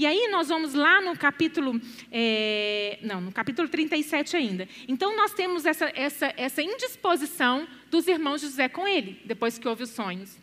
E 0.00 0.06
aí 0.06 0.28
nós 0.30 0.48
vamos 0.48 0.72
lá 0.72 1.02
no 1.02 1.14
capítulo, 1.14 1.78
é, 2.10 2.98
não, 3.02 3.20
no 3.20 3.30
capítulo 3.30 3.68
37 3.68 4.34
ainda. 4.34 4.66
Então 4.88 5.14
nós 5.14 5.34
temos 5.34 5.66
essa, 5.66 5.92
essa, 5.94 6.32
essa 6.38 6.62
indisposição 6.62 7.68
dos 7.90 8.08
irmãos 8.08 8.40
de 8.40 8.46
José 8.46 8.66
com 8.66 8.88
ele, 8.88 9.20
depois 9.26 9.58
que 9.58 9.68
houve 9.68 9.82
os 9.82 9.90
sonhos. 9.90 10.38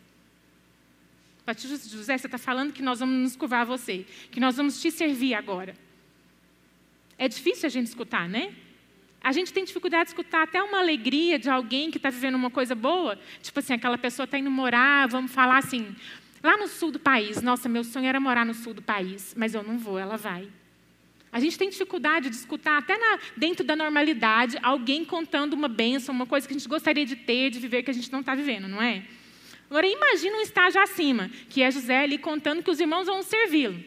José, 1.56 2.16
você 2.16 2.28
está 2.28 2.38
falando 2.38 2.72
que 2.72 2.82
nós 2.82 3.00
vamos 3.00 3.16
nos 3.16 3.34
curvar 3.34 3.62
a 3.62 3.64
você, 3.64 4.06
que 4.30 4.38
nós 4.38 4.56
vamos 4.56 4.80
te 4.80 4.92
servir 4.92 5.34
agora. 5.34 5.74
É 7.18 7.26
difícil 7.26 7.66
a 7.66 7.70
gente 7.70 7.88
escutar, 7.88 8.28
né? 8.28 8.54
A 9.20 9.32
gente 9.32 9.52
tem 9.52 9.64
dificuldade 9.64 10.04
de 10.04 10.10
escutar 10.10 10.44
até 10.44 10.62
uma 10.62 10.78
alegria 10.78 11.36
de 11.36 11.50
alguém 11.50 11.90
que 11.90 11.96
está 11.96 12.10
vivendo 12.10 12.36
uma 12.36 12.50
coisa 12.50 12.76
boa. 12.76 13.18
Tipo 13.42 13.58
assim, 13.58 13.74
aquela 13.74 13.98
pessoa 13.98 14.24
está 14.24 14.38
indo 14.38 14.50
morar, 14.50 15.08
vamos 15.08 15.32
falar 15.32 15.58
assim, 15.58 15.96
Lá 16.42 16.56
no 16.56 16.68
sul 16.68 16.90
do 16.90 16.98
país, 16.98 17.42
nossa, 17.42 17.68
meu 17.68 17.82
sonho 17.82 18.06
era 18.06 18.20
morar 18.20 18.46
no 18.46 18.54
sul 18.54 18.72
do 18.72 18.82
país, 18.82 19.34
mas 19.36 19.54
eu 19.54 19.62
não 19.62 19.78
vou, 19.78 19.98
ela 19.98 20.16
vai. 20.16 20.48
A 21.30 21.40
gente 21.40 21.58
tem 21.58 21.68
dificuldade 21.68 22.30
de 22.30 22.36
escutar, 22.36 22.78
até 22.78 22.96
na, 22.96 23.18
dentro 23.36 23.64
da 23.64 23.76
normalidade, 23.76 24.56
alguém 24.62 25.04
contando 25.04 25.52
uma 25.52 25.68
benção, 25.68 26.14
uma 26.14 26.26
coisa 26.26 26.46
que 26.46 26.54
a 26.54 26.58
gente 26.58 26.68
gostaria 26.68 27.04
de 27.04 27.16
ter, 27.16 27.50
de 27.50 27.58
viver, 27.58 27.82
que 27.82 27.90
a 27.90 27.94
gente 27.94 28.10
não 28.10 28.20
está 28.20 28.34
vivendo, 28.34 28.66
não 28.66 28.80
é? 28.80 29.02
Agora, 29.68 29.86
imagina 29.86 30.38
um 30.38 30.40
estágio 30.40 30.80
acima, 30.80 31.30
que 31.50 31.60
é 31.60 31.70
José 31.70 32.04
ali 32.04 32.16
contando 32.16 32.62
que 32.62 32.70
os 32.70 32.80
irmãos 32.80 33.06
vão 33.06 33.22
servi-lo. 33.22 33.78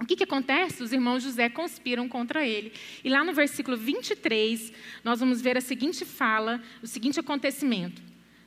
O 0.00 0.06
que, 0.06 0.16
que 0.16 0.24
acontece? 0.24 0.82
Os 0.82 0.92
irmãos 0.92 1.22
José 1.22 1.48
conspiram 1.48 2.08
contra 2.08 2.46
ele. 2.46 2.72
E 3.04 3.10
lá 3.10 3.24
no 3.24 3.34
versículo 3.34 3.76
23, 3.76 4.72
nós 5.02 5.20
vamos 5.20 5.42
ver 5.42 5.58
a 5.58 5.60
seguinte 5.60 6.04
fala, 6.04 6.62
o 6.82 6.86
seguinte 6.86 7.18
acontecimento. 7.20 8.00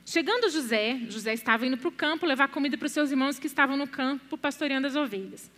Chegando 0.06 0.50
José, 0.50 1.00
José 1.10 1.34
estava 1.34 1.66
indo 1.66 1.78
para 1.78 1.88
o 1.88 1.92
campo 1.92 2.26
levar 2.26 2.48
comida 2.48 2.78
para 2.78 2.86
os 2.86 2.92
seus 2.92 3.12
irmãos 3.12 3.40
que 3.40 3.48
estavam 3.48 3.78
no 3.78 3.88
campo 3.88 4.38
pastoreando 4.38 4.88
as 4.88 4.96
ovelhas. 4.96 5.52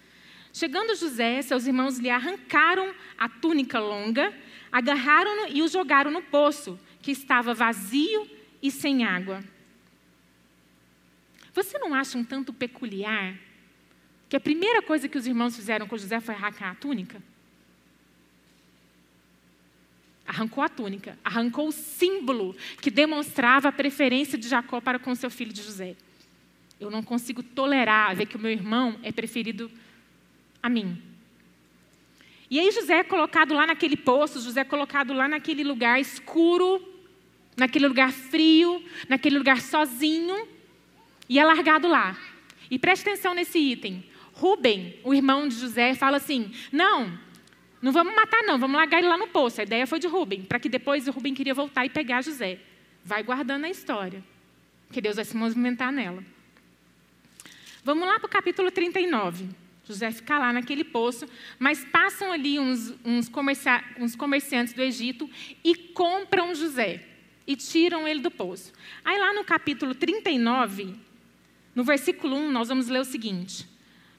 Chegando 0.51 0.95
José, 0.95 1.41
seus 1.41 1.65
irmãos 1.65 1.97
lhe 1.97 2.09
arrancaram 2.09 2.93
a 3.17 3.27
túnica 3.27 3.79
longa, 3.79 4.33
agarraram-no 4.71 5.47
e 5.55 5.61
o 5.61 5.67
jogaram 5.67 6.11
no 6.11 6.21
poço, 6.21 6.79
que 7.01 7.11
estava 7.11 7.53
vazio 7.53 8.29
e 8.61 8.69
sem 8.69 9.03
água. 9.03 9.43
Você 11.53 11.77
não 11.79 11.93
acha 11.93 12.17
um 12.17 12.23
tanto 12.23 12.53
peculiar 12.53 13.35
que 14.29 14.35
a 14.35 14.39
primeira 14.39 14.81
coisa 14.81 15.07
que 15.07 15.17
os 15.17 15.27
irmãos 15.27 15.55
fizeram 15.55 15.87
com 15.87 15.97
José 15.97 16.19
foi 16.19 16.33
arrancar 16.33 16.71
a 16.71 16.75
túnica? 16.75 17.21
Arrancou 20.25 20.63
a 20.63 20.69
túnica, 20.69 21.17
arrancou 21.23 21.67
o 21.67 21.71
símbolo 21.71 22.55
que 22.81 22.89
demonstrava 22.89 23.67
a 23.67 23.71
preferência 23.71 24.37
de 24.37 24.47
Jacó 24.47 24.79
para 24.79 24.97
com 24.97 25.13
seu 25.13 25.29
filho 25.29 25.51
de 25.51 25.61
José. 25.61 25.95
Eu 26.79 26.89
não 26.89 27.03
consigo 27.03 27.43
tolerar 27.43 28.15
ver 28.15 28.25
que 28.25 28.35
o 28.35 28.39
meu 28.39 28.51
irmão 28.51 28.97
é 29.03 29.11
preferido 29.11 29.69
a 30.61 30.69
mim. 30.69 31.01
E 32.49 32.59
aí 32.59 32.71
José 32.71 32.99
é 32.99 33.03
colocado 33.03 33.53
lá 33.53 33.65
naquele 33.65 33.97
poço, 33.97 34.39
José 34.39 34.61
é 34.61 34.65
colocado 34.65 35.13
lá 35.13 35.27
naquele 35.27 35.63
lugar 35.63 35.99
escuro, 35.99 36.81
naquele 37.57 37.87
lugar 37.87 38.11
frio, 38.11 38.83
naquele 39.09 39.37
lugar 39.37 39.61
sozinho, 39.61 40.47
e 41.27 41.39
é 41.39 41.45
largado 41.45 41.87
lá. 41.87 42.17
E 42.69 42.77
preste 42.77 43.09
atenção 43.09 43.33
nesse 43.33 43.59
item. 43.59 44.03
Rubem, 44.33 44.99
o 45.03 45.13
irmão 45.13 45.47
de 45.47 45.55
José, 45.55 45.93
fala 45.93 46.17
assim: 46.17 46.51
Não, 46.71 47.17
não 47.83 47.91
vamos 47.91 48.15
matar, 48.15 48.41
não, 48.43 48.57
vamos 48.57 48.77
largar 48.77 48.99
ele 48.99 49.09
lá 49.09 49.17
no 49.17 49.27
poço. 49.27 49.59
A 49.59 49.65
ideia 49.65 49.85
foi 49.85 49.99
de 49.99 50.07
Rubem, 50.07 50.41
para 50.41 50.57
que 50.57 50.69
depois 50.69 51.05
o 51.05 51.11
Rubem 51.11 51.33
queria 51.33 51.53
voltar 51.53 51.85
e 51.85 51.89
pegar 51.89 52.21
José. 52.21 52.57
Vai 53.03 53.21
guardando 53.21 53.65
a 53.65 53.69
história, 53.69 54.23
que 54.89 55.01
Deus 55.01 55.17
vai 55.17 55.25
se 55.25 55.35
movimentar 55.35 55.91
nela. 55.91 56.23
Vamos 57.83 58.07
lá 58.07 58.17
para 58.19 58.27
o 58.27 58.29
capítulo 58.29 58.71
39. 58.71 59.49
José 59.83 60.11
fica 60.11 60.39
lá 60.39 60.53
naquele 60.53 60.85
poço, 60.85 61.27
mas 61.59 61.83
passam 61.83 62.31
ali 62.31 62.57
uns, 62.57 62.95
uns, 63.03 63.29
uns 63.99 64.15
comerciantes 64.15 64.73
do 64.73 64.81
Egito 64.81 65.29
e 65.61 65.75
compram 65.75 66.55
José 66.55 67.03
e 67.45 67.53
tiram 67.57 68.07
ele 68.07 68.21
do 68.21 68.31
poço. 68.31 68.71
Aí 69.03 69.19
lá 69.19 69.33
no 69.33 69.43
capítulo 69.43 69.93
39, 69.93 70.95
no 71.75 71.83
versículo 71.83 72.37
1, 72.37 72.49
nós 72.49 72.69
vamos 72.69 72.87
ler 72.87 73.01
o 73.01 73.05
seguinte: 73.05 73.67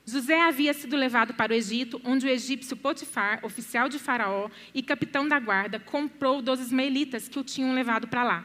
José 0.07 0.38
havia 0.43 0.75
sido 0.75 0.97
levado 0.97 1.33
para 1.33 1.53
o 1.53 1.55
Egito, 1.55 2.01
onde 2.05 2.27
o 2.27 2.29
egípcio 2.29 2.77
Potifar, 2.77 3.40
oficial 3.43 3.88
de 3.88 3.99
Faraó 3.99 4.51
e 4.75 4.83
capitão 4.83 5.27
da 5.27 5.40
guarda, 5.40 5.81
comprou 5.81 6.43
dos 6.43 6.61
ismaelitas 6.61 7.27
que 7.27 7.38
o 7.38 7.45
tinham 7.45 7.75
levado 7.75 8.07
para 8.07 8.23
lá. 8.23 8.45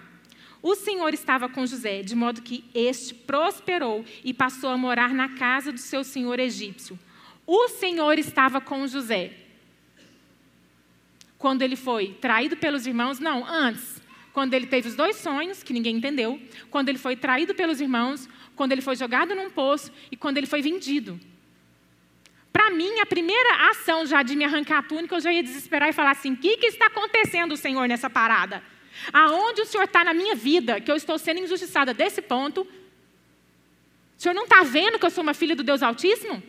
O 0.62 0.76
Senhor 0.76 1.13
estava 1.13 1.50
com 1.50 1.65
José, 1.65 2.02
de 2.02 2.15
modo 2.15 2.41
que 2.41 2.63
este 2.74 3.13
prosperou 3.13 4.06
e 4.24 4.34
passou 4.34 4.69
a 4.69 4.78
morar 4.78 5.13
na 5.13 5.30
casa 5.30 5.72
do 5.72 5.80
seu 5.80 6.04
senhor 6.04 6.39
egípcio. 6.39 6.98
O 7.45 7.67
Senhor 7.67 8.17
estava 8.17 8.62
com 8.62 8.88
José. 8.88 9.34
Quando 11.38 11.62
ele 11.62 11.76
foi 11.76 12.17
traído 12.22 12.58
pelos 12.58 12.86
irmãos, 12.86 13.19
não, 13.19 13.45
antes. 13.45 14.02
Quando 14.34 14.54
ele 14.54 14.67
teve 14.67 14.89
os 14.89 14.95
dois 14.95 15.15
sonhos, 15.17 15.63
que 15.63 15.74
ninguém 15.74 15.98
entendeu, 15.98 16.39
quando 16.69 16.89
ele 16.89 16.98
foi 16.98 17.15
traído 17.15 17.56
pelos 17.56 17.82
irmãos, 17.82 18.30
quando 18.56 18.74
ele 18.74 18.82
foi 18.82 18.95
jogado 18.95 19.34
num 19.36 19.50
poço 19.50 19.91
e 20.12 20.17
quando 20.17 20.38
ele 20.38 20.48
foi 20.48 20.62
vendido. 20.62 21.19
Para 22.52 22.70
mim, 22.72 23.00
a 23.00 23.06
primeira 23.06 23.70
ação 23.70 24.06
já 24.06 24.24
de 24.24 24.36
me 24.36 24.44
arrancar 24.44 24.80
a 24.80 24.84
túnica, 24.84 25.16
eu 25.16 25.22
já 25.22 25.32
ia 25.32 25.44
desesperar 25.44 25.90
e 25.90 25.94
falar 25.94 26.12
assim: 26.12 26.34
o 26.34 26.38
que, 26.38 26.58
que 26.58 26.68
está 26.68 26.88
acontecendo, 26.88 27.56
Senhor, 27.56 27.88
nessa 27.88 28.10
parada? 28.10 28.64
Aonde 29.14 29.62
o 29.62 29.66
Senhor 29.66 29.84
está 29.84 30.04
na 30.04 30.14
minha 30.14 30.36
vida, 30.36 30.82
que 30.82 30.92
eu 30.92 30.96
estou 30.96 31.18
sendo 31.18 31.40
injustiçada 31.40 31.94
desse 31.94 32.22
ponto? 32.22 32.62
O 32.62 34.22
Senhor 34.22 34.34
não 34.34 34.44
está 34.44 34.64
vendo 34.64 35.00
que 35.00 35.06
eu 35.06 35.10
sou 35.10 35.22
uma 35.22 35.34
filha 35.34 35.56
do 35.56 35.64
Deus 35.64 35.82
Altíssimo? 35.82 36.44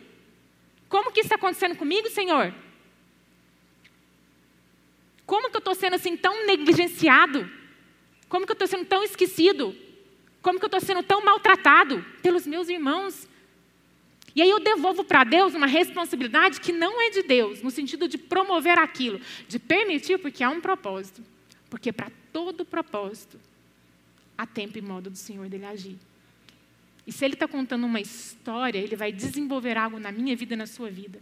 Como 0.89 1.11
que 1.11 1.21
isso 1.21 1.27
está 1.27 1.35
acontecendo 1.35 1.75
comigo, 1.75 2.09
Senhor? 2.09 2.53
Como 5.25 5.49
que 5.49 5.55
eu 5.55 5.59
estou 5.59 5.73
sendo 5.73 5.95
assim 5.95 6.17
tão 6.17 6.45
negligenciado? 6.45 7.49
Como 8.27 8.45
que 8.45 8.51
eu 8.51 8.55
estou 8.55 8.67
sendo 8.67 8.85
tão 8.85 9.01
esquecido? 9.03 9.73
Como 10.41 10.59
que 10.59 10.65
eu 10.65 10.67
estou 10.67 10.81
sendo 10.81 11.03
tão 11.03 11.23
maltratado 11.23 12.05
pelos 12.21 12.45
meus 12.45 12.67
irmãos? 12.67 13.27
E 14.35 14.41
aí 14.41 14.49
eu 14.49 14.59
devolvo 14.59 15.03
para 15.03 15.23
Deus 15.23 15.53
uma 15.53 15.67
responsabilidade 15.67 16.61
que 16.61 16.71
não 16.71 17.01
é 17.01 17.09
de 17.09 17.23
Deus, 17.23 17.61
no 17.61 17.69
sentido 17.69 18.07
de 18.07 18.17
promover 18.17 18.77
aquilo, 18.79 19.19
de 19.47 19.59
permitir, 19.59 20.17
porque 20.19 20.43
há 20.43 20.49
um 20.49 20.61
propósito. 20.61 21.21
Porque 21.69 21.91
para 21.91 22.11
todo 22.31 22.65
propósito 22.65 23.39
há 24.37 24.45
tempo 24.45 24.77
e 24.77 24.81
modo 24.81 25.09
do 25.09 25.17
Senhor 25.17 25.47
dele 25.49 25.65
agir. 25.65 25.97
E 27.05 27.11
se 27.11 27.25
ele 27.25 27.33
está 27.33 27.47
contando 27.47 27.85
uma 27.85 27.99
história, 27.99 28.79
ele 28.79 28.95
vai 28.95 29.11
desenvolver 29.11 29.77
algo 29.77 29.99
na 29.99 30.11
minha 30.11 30.35
vida 30.35 30.53
e 30.53 30.57
na 30.57 30.67
sua 30.67 30.89
vida. 30.89 31.19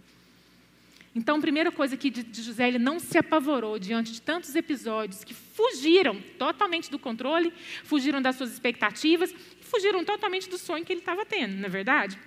Então, 1.15 1.37
a 1.37 1.41
primeira 1.41 1.71
coisa 1.71 1.95
aqui 1.95 2.09
de 2.09 2.41
José, 2.41 2.67
ele 2.67 2.77
não 2.77 2.99
se 2.99 3.17
apavorou 3.17 3.79
diante 3.79 4.11
de 4.11 4.21
tantos 4.21 4.55
episódios 4.55 5.23
que 5.23 5.33
fugiram 5.33 6.21
totalmente 6.37 6.91
do 6.91 6.99
controle, 6.99 7.51
fugiram 7.83 8.21
das 8.21 8.35
suas 8.35 8.51
expectativas, 8.51 9.33
fugiram 9.61 10.03
totalmente 10.03 10.47
do 10.49 10.57
sonho 10.57 10.85
que 10.85 10.93
ele 10.93 10.99
estava 10.99 11.25
tendo, 11.25 11.55
não 11.55 11.65
é 11.65 11.69
verdade? 11.69 12.17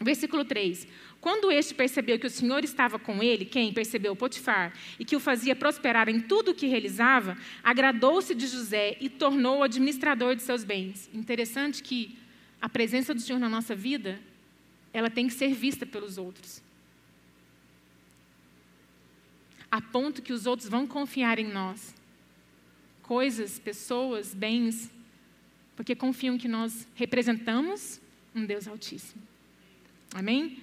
Versículo 0.00 0.44
3. 0.44 0.86
Quando 1.20 1.52
este 1.52 1.74
percebeu 1.74 2.18
que 2.18 2.26
o 2.26 2.30
Senhor 2.30 2.64
estava 2.64 2.98
com 2.98 3.22
ele, 3.22 3.44
quem 3.44 3.72
percebeu 3.72 4.16
Potifar, 4.16 4.72
e 4.98 5.04
que 5.04 5.14
o 5.14 5.20
fazia 5.20 5.54
prosperar 5.54 6.08
em 6.08 6.20
tudo 6.20 6.50
o 6.50 6.54
que 6.54 6.66
realizava, 6.66 7.36
agradou-se 7.62 8.34
de 8.34 8.46
José 8.46 8.96
e 9.00 9.08
tornou-o 9.08 9.62
administrador 9.62 10.34
de 10.34 10.42
seus 10.42 10.64
bens. 10.64 11.08
Interessante 11.12 11.82
que 11.82 12.18
a 12.60 12.68
presença 12.68 13.14
do 13.14 13.20
Senhor 13.20 13.38
na 13.38 13.48
nossa 13.48 13.74
vida, 13.74 14.20
ela 14.92 15.10
tem 15.10 15.26
que 15.26 15.34
ser 15.34 15.54
vista 15.54 15.86
pelos 15.86 16.18
outros. 16.18 16.62
A 19.70 19.80
ponto 19.80 20.22
que 20.22 20.32
os 20.32 20.46
outros 20.46 20.68
vão 20.68 20.86
confiar 20.86 21.38
em 21.38 21.46
nós. 21.46 21.94
Coisas, 23.02 23.58
pessoas, 23.58 24.34
bens, 24.34 24.90
porque 25.76 25.94
confiam 25.94 26.36
que 26.36 26.48
nós 26.48 26.86
representamos 26.94 28.00
um 28.34 28.44
Deus 28.44 28.66
Altíssimo. 28.66 29.31
Amém? 30.14 30.58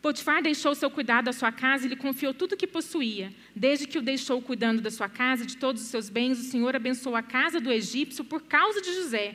Potifar 0.00 0.42
deixou 0.42 0.74
seu 0.74 0.90
cuidado 0.90 1.26
da 1.26 1.32
sua 1.32 1.52
casa 1.52 1.84
e 1.84 1.88
lhe 1.88 1.96
confiou 1.96 2.32
tudo 2.32 2.52
o 2.52 2.56
que 2.56 2.66
possuía. 2.66 3.32
Desde 3.54 3.86
que 3.86 3.98
o 3.98 4.02
deixou 4.02 4.40
cuidando 4.40 4.80
da 4.80 4.90
sua 4.90 5.08
casa 5.08 5.44
de 5.44 5.58
todos 5.58 5.82
os 5.82 5.88
seus 5.88 6.08
bens, 6.08 6.38
o 6.38 6.50
Senhor 6.50 6.74
abençoou 6.74 7.14
a 7.14 7.22
casa 7.22 7.60
do 7.60 7.70
egípcio 7.70 8.24
por 8.24 8.42
causa 8.42 8.80
de 8.80 8.94
José. 8.94 9.34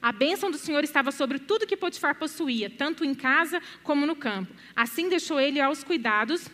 A 0.00 0.12
bênção 0.12 0.50
do 0.50 0.56
Senhor 0.56 0.84
estava 0.84 1.10
sobre 1.10 1.40
tudo 1.40 1.66
que 1.66 1.76
Potifar 1.76 2.14
possuía, 2.14 2.70
tanto 2.70 3.04
em 3.04 3.12
casa 3.12 3.60
como 3.82 4.06
no 4.06 4.14
campo. 4.14 4.54
Assim 4.76 5.08
deixou 5.08 5.40
ele 5.40 5.60
aos 5.60 5.82
cuidados 5.82 6.48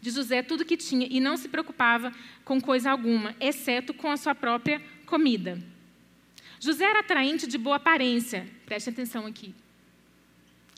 de 0.00 0.10
José 0.10 0.42
tudo 0.42 0.64
que 0.64 0.76
tinha 0.76 1.06
e 1.08 1.20
não 1.20 1.36
se 1.36 1.48
preocupava 1.48 2.12
com 2.44 2.60
coisa 2.60 2.90
alguma, 2.90 3.36
exceto 3.40 3.94
com 3.94 4.10
a 4.10 4.16
sua 4.16 4.34
própria 4.34 4.82
comida. 5.06 5.62
José 6.58 6.84
era 6.84 7.00
atraente 7.00 7.46
de 7.46 7.56
boa 7.56 7.76
aparência. 7.76 8.48
Preste 8.66 8.90
atenção 8.90 9.24
aqui. 9.24 9.54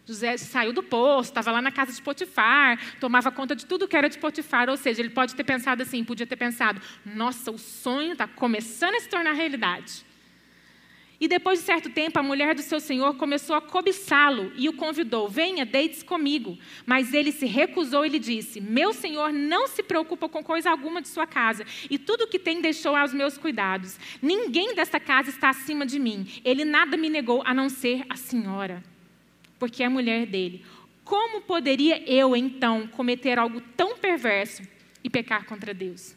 José 0.07 0.37
saiu 0.37 0.73
do 0.73 0.83
poço, 0.83 1.31
estava 1.31 1.53
lá 1.53 1.63
na 1.63 1.71
casa 1.71 1.93
de 1.93 2.03
Potifar, 2.03 2.79
tomava 2.99 3.31
conta 3.31 3.55
de 3.55 3.67
tudo 3.67 3.89
que 3.89 3.97
era 3.97 4.09
de 4.09 4.19
Potifar. 4.19 4.69
Ou 4.69 4.77
seja, 4.77 5.01
ele 5.01 5.11
pode 5.11 5.35
ter 5.35 5.45
pensado 5.45 5.83
assim, 5.83 6.05
podia 6.05 6.27
ter 6.27 6.37
pensado: 6.37 6.81
nossa, 7.05 7.51
o 7.51 7.59
sonho 7.59 8.13
está 8.13 8.27
começando 8.27 8.95
a 8.95 9.01
se 9.01 9.09
tornar 9.09 9.33
realidade. 9.33 10.11
E 11.21 11.29
depois 11.29 11.59
de 11.59 11.67
certo 11.67 11.91
tempo, 11.91 12.19
a 12.19 12.23
mulher 12.23 12.55
do 12.55 12.63
seu 12.63 12.81
senhor 12.81 13.15
começou 13.17 13.55
a 13.55 13.61
cobiçá-lo 13.61 14.51
e 14.57 14.71
o 14.71 14.73
convidou: 14.73 15.29
Venha, 15.29 15.67
deite-se 15.67 16.03
comigo. 16.03 16.59
Mas 16.87 17.13
ele 17.13 17.31
se 17.31 17.45
recusou 17.45 18.07
e 18.07 18.09
lhe 18.09 18.19
disse: 18.19 18.59
Meu 18.59 18.95
senhor 18.95 19.31
não 19.31 19.69
se 19.69 19.83
preocupa 19.83 20.31
com 20.31 20.43
coisa 20.43 20.71
alguma 20.71 21.03
de 21.03 21.09
sua 21.09 21.27
casa, 21.27 21.67
e 21.91 21.99
tudo 21.99 22.25
o 22.25 22.27
que 22.27 22.39
tem 22.39 22.63
deixou 22.63 22.97
aos 22.97 23.13
meus 23.13 23.37
cuidados. 23.37 23.99
Ninguém 24.23 24.75
desta 24.75 24.99
casa 24.99 25.29
está 25.29 25.51
acima 25.51 25.85
de 25.85 25.99
mim. 25.99 26.27
Ele 26.43 26.65
nada 26.65 26.97
me 26.97 27.11
negou 27.11 27.43
a 27.45 27.53
não 27.53 27.69
ser 27.69 28.03
a 28.09 28.17
senhora 28.17 28.83
porque 29.61 29.83
é 29.83 29.89
mulher 29.89 30.27
dele. 30.27 30.65
Como 31.05 31.43
poderia 31.43 32.03
eu, 32.11 32.35
então, 32.35 32.89
cometer 32.89 33.39
algo 33.39 33.61
tão 33.77 33.99
perverso 33.99 34.63
e 35.05 35.11
pecar 35.11 35.45
contra 35.45 35.75
Deus? 35.75 36.17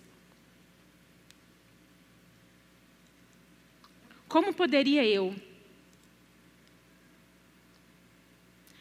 Como 4.29 4.53
poderia 4.53 5.06
eu? 5.06 5.36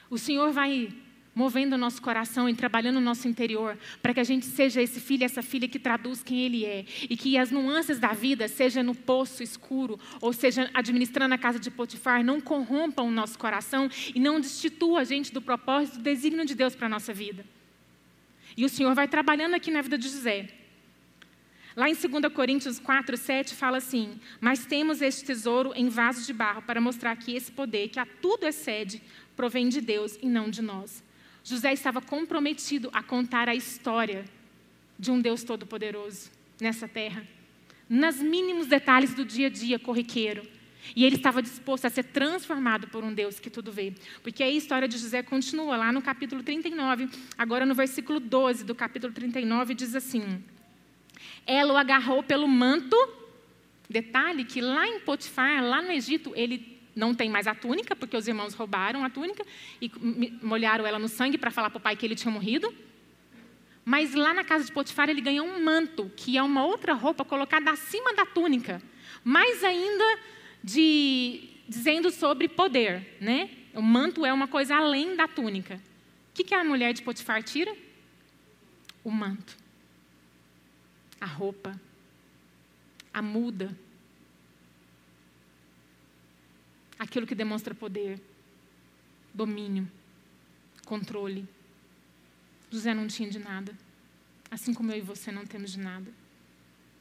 O 0.09 0.17
Senhor 0.17 0.53
vai 0.53 0.95
movendo 1.35 1.75
o 1.75 1.79
nosso 1.79 2.01
coração 2.03 2.49
e 2.49 2.55
trabalhando 2.55 2.97
o 2.97 3.01
nosso 3.01 3.27
interior, 3.27 3.79
para 4.03 4.13
que 4.13 4.21
a 4.21 4.25
gente 4.25 4.47
seja 4.47 4.83
esse 4.83 5.01
filho, 5.01 5.25
essa 5.25 5.43
filha 5.43 5.69
que 5.69 5.79
traduz 5.79 6.23
quem 6.23 6.41
ele 6.41 6.65
é, 6.65 6.85
e 7.09 7.17
que 7.17 7.39
as 7.39 7.51
nuances 7.51 7.99
da 7.99 8.13
vida, 8.13 8.49
seja 8.49 8.83
no 8.83 8.95
poço 8.95 9.43
escuro, 9.43 9.99
ou 10.21 10.33
seja 10.33 10.71
administrando 10.75 11.35
a 11.35 11.39
casa 11.39 11.59
de 11.59 11.71
Potifar, 11.71 12.23
não 12.23 12.41
corrompam 12.41 13.05
o 13.05 13.11
nosso 13.11 13.39
coração 13.39 13.89
e 14.15 14.21
não 14.21 14.41
destituam 14.41 14.97
a 14.97 15.05
gente 15.05 15.33
do 15.33 15.41
propósito, 15.41 15.99
do 15.99 16.03
desígnio 16.03 16.45
de 16.45 16.55
Deus 16.55 16.75
para 16.75 16.87
a 16.87 16.91
nossa 16.91 17.13
vida. 17.13 17.45
E 18.57 18.65
o 18.65 18.69
Senhor 18.69 18.95
vai 18.95 19.09
trabalhando 19.09 19.55
aqui 19.55 19.71
na 19.71 19.81
vida 19.81 19.97
de 19.97 20.09
José. 20.09 20.49
Lá 21.75 21.89
em 21.89 21.95
2 21.95 22.33
Coríntios 22.35 22.79
4, 22.79 23.17
7, 23.17 23.55
fala 23.55 23.79
assim: 23.79 24.21
Mas 24.39 24.67
temos 24.67 25.01
este 25.01 25.25
tesouro 25.25 25.73
em 25.75 25.89
vasos 25.89 26.27
de 26.27 26.33
barro 26.35 26.61
para 26.63 26.83
mostrar 26.83 27.17
que 27.17 27.35
esse 27.35 27.51
poder, 27.51 27.89
que 27.89 27.99
a 27.99 28.05
tudo 28.05 28.47
excede, 28.47 29.03
provém 29.35 29.71
de 29.71 29.81
Deus 29.81 30.19
e 30.21 30.29
não 30.29 30.51
de 30.51 30.61
nós. 30.61 31.03
José 31.45 31.73
estava 31.73 32.01
comprometido 32.01 32.89
a 32.93 33.03
contar 33.03 33.49
a 33.49 33.55
história 33.55 34.25
de 34.99 35.11
um 35.11 35.21
Deus 35.21 35.43
todo-poderoso 35.43 36.31
nessa 36.61 36.87
terra, 36.87 37.27
nos 37.89 38.17
mínimos 38.17 38.67
detalhes 38.67 39.15
do 39.15 39.25
dia 39.25 39.49
a 39.49 39.51
dia 39.51 39.79
corriqueiro. 39.79 40.47
E 40.97 41.05
ele 41.05 41.17
estava 41.17 41.41
disposto 41.41 41.85
a 41.85 41.91
ser 41.91 42.05
transformado 42.05 42.89
por 42.89 43.05
um 43.05 43.15
Deus 43.15 43.39
que 43.39 43.49
tudo 43.49 43.71
vê. 43.71 43.93
Porque 44.23 44.43
a 44.43 44.51
história 44.51 44.89
de 44.89 44.99
José 44.99 45.23
continua 45.23 45.77
lá 45.77 45.93
no 45.93 46.03
capítulo 46.03 46.43
39, 46.43 47.09
agora 47.39 47.65
no 47.65 47.75
versículo 47.75 48.19
12 48.19 48.65
do 48.65 48.75
capítulo 48.75 49.13
39, 49.13 49.75
diz 49.75 49.95
assim: 49.95 50.43
Ela 51.47 51.75
o 51.75 51.77
agarrou 51.77 52.23
pelo 52.23 52.49
manto. 52.49 52.97
Detalhe 53.89 54.45
que 54.45 54.61
lá 54.61 54.89
em 54.89 55.01
Potifar, 55.01 55.63
lá 55.63 55.83
no 55.83 55.93
Egito, 55.93 56.33
ele 56.35 56.72
não 56.95 57.15
tem 57.15 57.31
mais 57.31 57.47
a 57.47 57.55
túnica, 57.55 57.97
porque 57.97 58.17
os 58.17 58.29
irmãos 58.29 58.55
roubaram 58.55 59.05
a 59.05 59.11
túnica 59.11 59.45
e 59.81 59.91
molharam 60.43 60.87
ela 60.87 60.99
no 60.99 61.09
sangue 61.09 61.39
para 61.39 61.51
falar 61.51 61.71
para 61.71 61.79
o 61.79 61.81
pai 61.81 61.97
que 61.97 62.05
ele 62.05 62.15
tinha 62.15 62.33
morrido. 62.33 62.73
Mas 63.85 64.15
lá 64.15 64.33
na 64.33 64.45
casa 64.45 64.65
de 64.65 64.73
Potifar 64.73 65.09
ele 65.11 65.21
ganhou 65.21 65.47
um 65.47 65.65
manto, 65.65 66.11
que 66.17 66.37
é 66.37 66.43
uma 66.43 66.65
outra 66.65 66.93
roupa 66.93 67.25
colocada 67.25 67.71
acima 67.71 68.15
da 68.15 68.25
túnica. 68.25 68.81
Mais 69.25 69.65
ainda 69.65 70.19
de, 70.63 71.49
dizendo 71.69 72.11
sobre 72.11 72.49
poder, 72.49 73.17
né? 73.21 73.51
O 73.75 73.83
manto 73.83 74.25
é 74.25 74.33
uma 74.33 74.47
coisa 74.47 74.77
além 74.77 75.17
da 75.17 75.27
túnica. 75.27 75.77
O 76.31 76.35
que, 76.35 76.45
que 76.45 76.55
a 76.55 76.63
mulher 76.63 76.93
de 76.93 77.03
Potifar 77.03 77.43
tira? 77.43 77.75
O 79.03 79.11
manto, 79.11 79.57
a 81.21 81.27
roupa, 81.27 81.79
a 83.13 83.21
muda, 83.21 83.77
aquilo 87.03 87.27
que 87.27 87.35
demonstra 87.35 87.75
poder, 87.75 88.21
domínio, 89.35 89.91
controle. 90.87 91.47
José 92.71 92.95
não 92.95 93.09
tinha 93.09 93.29
de 93.29 93.41
nada, 93.41 93.77
assim 94.51 94.73
como 94.73 94.93
eu 94.93 94.99
e 94.99 95.01
você 95.01 95.33
não 95.33 95.45
temos 95.45 95.73
de 95.73 95.81
nada. 95.81 96.11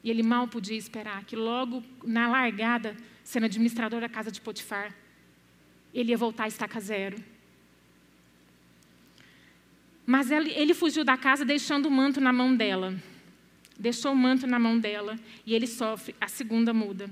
E 0.04 0.10
ele 0.10 0.24
mal 0.24 0.48
podia 0.48 0.76
esperar 0.76 1.24
que 1.24 1.36
logo 1.36 1.84
na 2.04 2.28
largada, 2.28 2.98
sendo 3.24 3.46
administrador 3.46 4.02
da 4.02 4.10
casa 4.10 4.32
de 4.32 4.42
Potifar, 4.42 4.94
ele 5.94 6.10
ia 6.10 6.18
voltar 6.18 6.46
a 6.46 6.48
estaca 6.48 6.80
zero. 6.80 7.24
Mas 10.04 10.32
ele, 10.32 10.50
ele 10.52 10.74
fugiu 10.74 11.06
da 11.06 11.16
casa 11.16 11.46
deixando 11.46 11.86
o 11.86 11.92
manto 11.92 12.20
na 12.20 12.34
mão 12.34 12.56
dela. 12.56 13.00
Deixou 13.78 14.14
o 14.14 14.16
manto 14.16 14.48
na 14.48 14.58
mão 14.58 14.80
dela 14.80 15.20
e 15.46 15.54
ele 15.54 15.68
sofre 15.68 16.16
a 16.20 16.28
segunda 16.28 16.74
muda. 16.74 17.08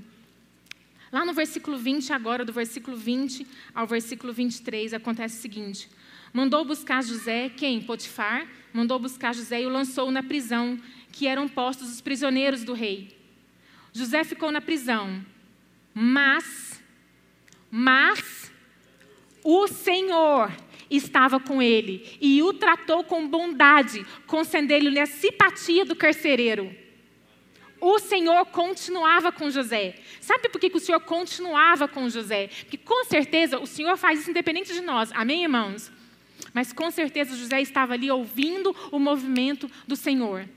Lá 1.12 1.26
no 1.26 1.34
versículo 1.34 1.78
20, 1.78 2.14
agora, 2.14 2.46
do 2.46 2.54
versículo 2.54 2.96
20 2.96 3.46
ao 3.74 3.88
versículo 3.88 4.32
23, 4.32 4.94
acontece 4.94 5.38
o 5.38 5.42
seguinte: 5.42 5.90
Mandou 6.32 6.64
buscar 6.64 7.04
José, 7.04 7.50
quem? 7.50 7.82
Potifar, 7.82 8.48
mandou 8.72 9.00
buscar 9.00 9.34
José 9.34 9.62
e 9.62 9.66
o 9.66 9.70
lançou 9.70 10.12
na 10.12 10.22
prisão, 10.22 10.80
que 11.12 11.26
eram 11.26 11.48
postos 11.48 11.92
os 11.92 12.02
prisioneiros 12.02 12.64
do 12.64 12.74
rei. 12.74 13.18
José 13.92 14.24
ficou 14.24 14.52
na 14.52 14.62
prisão, 14.62 15.26
mas, 15.94 16.80
mas, 17.72 18.52
o 19.44 19.68
Senhor 19.68 20.52
estava 20.92 21.40
com 21.40 21.60
ele 21.60 22.18
e 22.22 22.44
o 22.44 22.54
tratou 22.54 23.04
com 23.04 23.28
bondade, 23.28 24.06
concedendo-lhe 24.28 25.00
a 25.00 25.08
simpatia 25.08 25.84
do 25.84 25.96
carcereiro 25.96 26.89
o 27.82 28.00
Senhor 28.00 28.46
continuava 28.48 29.32
com 29.32 29.50
José. 29.50 29.96
Sabe 30.20 30.50
por 30.50 30.60
que, 30.60 30.70
que 30.70 30.78
o 30.78 30.82
Senhor 30.82 31.00
continuava 31.00 31.88
com 31.88 32.10
José? 32.10 32.50
Porque 32.62 32.78
com 32.78 33.06
certeza 33.06 33.60
o 33.60 33.66
Senhor 33.66 33.98
faz 33.98 34.22
isso 34.22 34.30
independente 34.30 34.74
de 34.74 34.82
nós. 34.82 35.12
Amém, 35.14 35.44
irmãos? 35.44 35.92
Mas 36.54 36.74
com 36.74 36.90
certeza 36.90 37.36
José 37.36 37.62
estava 37.62 37.94
ali 37.94 38.10
ouvindo 38.10 38.76
o 38.92 39.00
movimento 39.00 39.70
do 39.88 39.96
Senhor. 39.96 40.48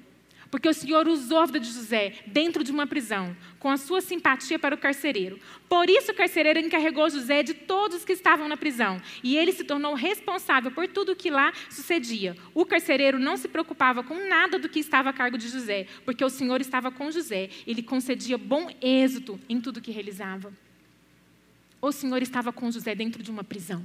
Porque 0.52 0.68
o 0.68 0.74
Senhor 0.74 1.08
usou 1.08 1.38
a 1.38 1.46
vida 1.46 1.58
de 1.58 1.72
José 1.72 2.12
dentro 2.26 2.62
de 2.62 2.70
uma 2.70 2.86
prisão, 2.86 3.34
com 3.58 3.70
a 3.70 3.78
sua 3.78 4.02
simpatia 4.02 4.58
para 4.58 4.74
o 4.74 4.78
carcereiro. 4.78 5.40
Por 5.66 5.88
isso 5.88 6.12
o 6.12 6.14
carcereiro 6.14 6.58
encarregou 6.58 7.08
José 7.08 7.42
de 7.42 7.54
todos 7.54 7.96
os 7.96 8.04
que 8.04 8.12
estavam 8.12 8.46
na 8.46 8.56
prisão. 8.58 9.00
E 9.24 9.34
ele 9.34 9.50
se 9.50 9.64
tornou 9.64 9.94
responsável 9.94 10.70
por 10.70 10.86
tudo 10.86 11.12
o 11.12 11.16
que 11.16 11.30
lá 11.30 11.54
sucedia. 11.70 12.36
O 12.52 12.66
carcereiro 12.66 13.18
não 13.18 13.38
se 13.38 13.48
preocupava 13.48 14.02
com 14.02 14.28
nada 14.28 14.58
do 14.58 14.68
que 14.68 14.78
estava 14.78 15.08
a 15.08 15.12
cargo 15.14 15.38
de 15.38 15.48
José, 15.48 15.86
porque 16.04 16.22
o 16.22 16.28
Senhor 16.28 16.60
estava 16.60 16.90
com 16.90 17.10
José. 17.10 17.48
Ele 17.66 17.82
concedia 17.82 18.36
bom 18.36 18.68
êxito 18.82 19.40
em 19.48 19.58
tudo 19.58 19.80
que 19.80 19.90
realizava. 19.90 20.52
o 21.80 21.90
Senhor 21.90 22.20
estava 22.20 22.52
com 22.52 22.70
José 22.70 22.94
dentro 22.94 23.22
de 23.22 23.30
uma 23.30 23.42
prisão. 23.42 23.82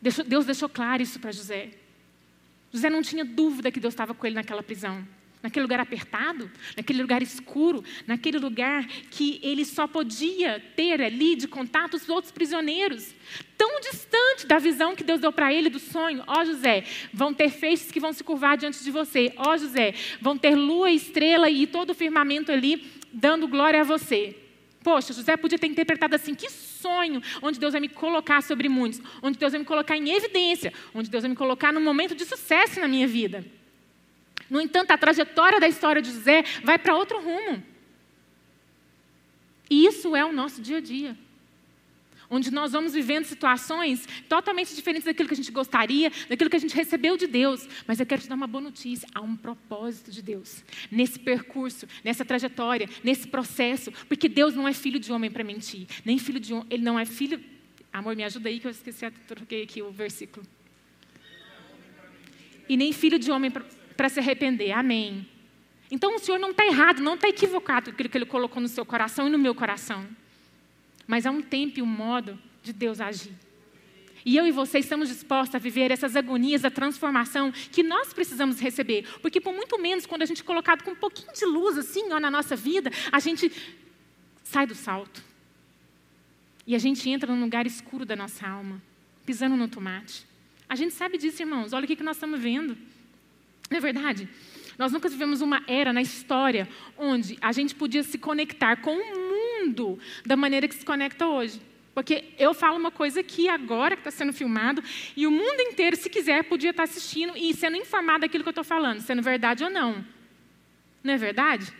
Deus 0.00 0.46
deixou 0.46 0.70
claro 0.70 1.02
isso 1.02 1.20
para 1.20 1.30
José. 1.30 1.81
José 2.72 2.88
não 2.88 3.02
tinha 3.02 3.24
dúvida 3.24 3.70
que 3.70 3.80
Deus 3.80 3.92
estava 3.92 4.14
com 4.14 4.26
ele 4.26 4.36
naquela 4.36 4.62
prisão 4.62 5.06
naquele 5.42 5.64
lugar 5.64 5.80
apertado, 5.80 6.50
naquele 6.76 7.02
lugar 7.02 7.20
escuro, 7.20 7.82
naquele 8.06 8.38
lugar 8.38 8.86
que 9.10 9.40
ele 9.42 9.64
só 9.64 9.86
podia 9.88 10.62
ter 10.76 11.02
ali 11.02 11.34
de 11.34 11.48
contato 11.48 11.94
os 11.94 12.08
outros 12.08 12.30
prisioneiros, 12.30 13.12
tão 13.58 13.80
distante 13.80 14.46
da 14.46 14.58
visão 14.58 14.94
que 14.94 15.02
Deus 15.02 15.20
deu 15.20 15.32
para 15.32 15.52
ele 15.52 15.68
do 15.68 15.80
sonho. 15.80 16.22
Ó 16.26 16.40
oh, 16.40 16.44
José, 16.44 16.84
vão 17.12 17.34
ter 17.34 17.50
feixes 17.50 17.90
que 17.90 17.98
vão 17.98 18.12
se 18.12 18.22
curvar 18.22 18.56
diante 18.56 18.82
de 18.84 18.90
você. 18.90 19.32
Ó 19.36 19.52
oh, 19.52 19.58
José, 19.58 19.94
vão 20.20 20.38
ter 20.38 20.54
lua, 20.54 20.92
estrela 20.92 21.50
e 21.50 21.66
todo 21.66 21.90
o 21.90 21.94
firmamento 21.94 22.52
ali 22.52 22.86
dando 23.12 23.48
glória 23.48 23.80
a 23.80 23.84
você. 23.84 24.36
Poxa, 24.84 25.12
José 25.12 25.36
podia 25.36 25.58
ter 25.58 25.66
interpretado 25.66 26.14
assim: 26.14 26.34
que 26.34 26.48
sonho, 26.48 26.71
onde 27.42 27.58
Deus 27.58 27.72
vai 27.72 27.80
me 27.80 27.88
colocar 27.88 28.42
sobre 28.42 28.68
muitos, 28.68 29.00
onde 29.22 29.38
Deus 29.38 29.52
vai 29.52 29.58
me 29.58 29.64
colocar 29.64 29.96
em 29.96 30.10
evidência, 30.10 30.72
onde 30.94 31.10
Deus 31.10 31.22
vai 31.22 31.30
me 31.30 31.36
colocar 31.36 31.72
num 31.72 31.80
momento 31.80 32.14
de 32.14 32.24
sucesso 32.24 32.80
na 32.80 32.88
minha 32.88 33.06
vida. 33.06 33.44
No 34.48 34.60
entanto, 34.60 34.90
a 34.90 34.98
trajetória 34.98 35.58
da 35.58 35.68
história 35.68 36.02
de 36.02 36.10
José 36.10 36.44
vai 36.62 36.78
para 36.78 36.94
outro 36.94 37.20
rumo. 37.20 37.62
E 39.70 39.86
isso 39.86 40.14
é 40.14 40.24
o 40.24 40.32
nosso 40.32 40.60
dia 40.60 40.76
a 40.76 40.80
dia. 40.80 41.16
Onde 42.34 42.50
nós 42.50 42.72
vamos 42.72 42.94
vivendo 42.94 43.26
situações 43.26 44.08
totalmente 44.26 44.74
diferentes 44.74 45.04
daquilo 45.04 45.28
que 45.28 45.34
a 45.34 45.36
gente 45.36 45.52
gostaria, 45.52 46.10
daquilo 46.30 46.48
que 46.48 46.56
a 46.56 46.58
gente 46.58 46.74
recebeu 46.74 47.14
de 47.14 47.26
Deus. 47.26 47.68
Mas 47.86 48.00
eu 48.00 48.06
quero 48.06 48.22
te 48.22 48.28
dar 48.28 48.34
uma 48.34 48.46
boa 48.46 48.62
notícia: 48.62 49.06
há 49.14 49.20
um 49.20 49.36
propósito 49.36 50.10
de 50.10 50.22
Deus 50.22 50.64
nesse 50.90 51.18
percurso, 51.18 51.86
nessa 52.02 52.24
trajetória, 52.24 52.88
nesse 53.04 53.28
processo. 53.28 53.92
Porque 54.08 54.30
Deus 54.30 54.54
não 54.54 54.66
é 54.66 54.72
filho 54.72 54.98
de 54.98 55.12
homem 55.12 55.30
para 55.30 55.44
mentir, 55.44 55.86
nem 56.06 56.18
filho 56.18 56.40
de 56.40 56.54
homem, 56.54 56.66
ele 56.70 56.82
não 56.82 56.98
é 56.98 57.04
filho. 57.04 57.38
Amor, 57.92 58.16
me 58.16 58.24
ajuda 58.24 58.48
aí 58.48 58.58
que 58.58 58.66
eu 58.66 58.70
esqueci, 58.70 59.10
troquei 59.26 59.64
aqui 59.64 59.82
o 59.82 59.90
versículo. 59.90 60.46
E 62.66 62.78
nem 62.78 62.94
filho 62.94 63.18
de 63.18 63.30
homem 63.30 63.50
para 63.50 64.08
se 64.08 64.20
arrepender. 64.20 64.72
Amém. 64.72 65.28
Então 65.90 66.16
o 66.16 66.18
Senhor 66.18 66.38
não 66.38 66.52
está 66.52 66.64
errado, 66.64 67.02
não 67.02 67.12
está 67.12 67.28
equivocado 67.28 67.90
aquilo 67.90 68.08
que 68.08 68.16
Ele 68.16 68.24
colocou 68.24 68.62
no 68.62 68.68
seu 68.68 68.86
coração 68.86 69.28
e 69.28 69.30
no 69.30 69.38
meu 69.38 69.54
coração. 69.54 70.21
Mas 71.12 71.26
há 71.26 71.30
um 71.30 71.42
tempo 71.42 71.78
e 71.78 71.82
um 71.82 71.86
modo 71.86 72.38
de 72.62 72.72
Deus 72.72 72.98
agir. 72.98 73.34
E 74.24 74.34
eu 74.34 74.46
e 74.46 74.50
você 74.50 74.78
estamos 74.78 75.10
dispostos 75.10 75.54
a 75.54 75.58
viver 75.58 75.90
essas 75.90 76.16
agonias 76.16 76.62
da 76.62 76.70
transformação 76.70 77.52
que 77.52 77.82
nós 77.82 78.14
precisamos 78.14 78.58
receber. 78.58 79.06
Porque 79.20 79.38
por 79.38 79.52
muito 79.52 79.78
menos, 79.78 80.06
quando 80.06 80.22
a 80.22 80.24
gente 80.24 80.40
é 80.40 80.44
colocado 80.44 80.82
com 80.82 80.92
um 80.92 80.96
pouquinho 80.96 81.30
de 81.34 81.44
luz 81.44 81.76
assim 81.76 82.10
ó, 82.14 82.18
na 82.18 82.30
nossa 82.30 82.56
vida, 82.56 82.90
a 83.12 83.18
gente 83.18 83.52
sai 84.42 84.66
do 84.66 84.74
salto. 84.74 85.22
E 86.66 86.74
a 86.74 86.78
gente 86.78 87.10
entra 87.10 87.30
num 87.30 87.42
lugar 87.42 87.66
escuro 87.66 88.06
da 88.06 88.16
nossa 88.16 88.48
alma, 88.48 88.80
pisando 89.26 89.54
no 89.54 89.68
tomate. 89.68 90.26
A 90.66 90.74
gente 90.74 90.94
sabe 90.94 91.18
disso, 91.18 91.42
irmãos. 91.42 91.74
Olha 91.74 91.84
o 91.84 91.86
que, 91.86 92.02
nós 92.02 92.16
estamos 92.16 92.40
vendo. 92.40 92.74
Não 93.68 93.76
é 93.76 93.80
verdade? 93.82 94.26
Nós 94.78 94.92
nunca 94.92 95.10
vivemos 95.10 95.42
uma 95.42 95.62
era 95.66 95.92
na 95.92 96.00
história 96.00 96.66
onde 96.96 97.36
a 97.42 97.52
gente 97.52 97.74
podia 97.74 98.02
se 98.02 98.16
conectar 98.16 98.76
com 98.76 98.96
o 98.96 99.31
mundo 99.62 99.98
da 100.24 100.36
maneira 100.36 100.68
que 100.68 100.74
se 100.74 100.84
conecta 100.84 101.26
hoje. 101.26 101.60
Porque 101.94 102.24
eu 102.38 102.54
falo 102.54 102.78
uma 102.78 102.90
coisa 102.90 103.20
aqui 103.20 103.48
agora, 103.48 103.94
que 103.94 104.00
está 104.00 104.10
sendo 104.10 104.32
filmado, 104.32 104.82
e 105.16 105.26
o 105.26 105.30
mundo 105.30 105.60
inteiro, 105.60 105.94
se 105.96 106.08
quiser, 106.08 106.44
podia 106.44 106.70
estar 106.70 106.84
assistindo 106.84 107.36
e 107.36 107.52
sendo 107.52 107.76
informado 107.76 108.20
daquilo 108.20 108.42
que 108.42 108.48
eu 108.48 108.52
estou 108.52 108.64
falando, 108.64 109.00
sendo 109.00 109.20
verdade 109.20 109.62
ou 109.62 109.70
não. 109.70 110.04
Não 111.04 111.12
é 111.12 111.18
verdade? 111.18 111.72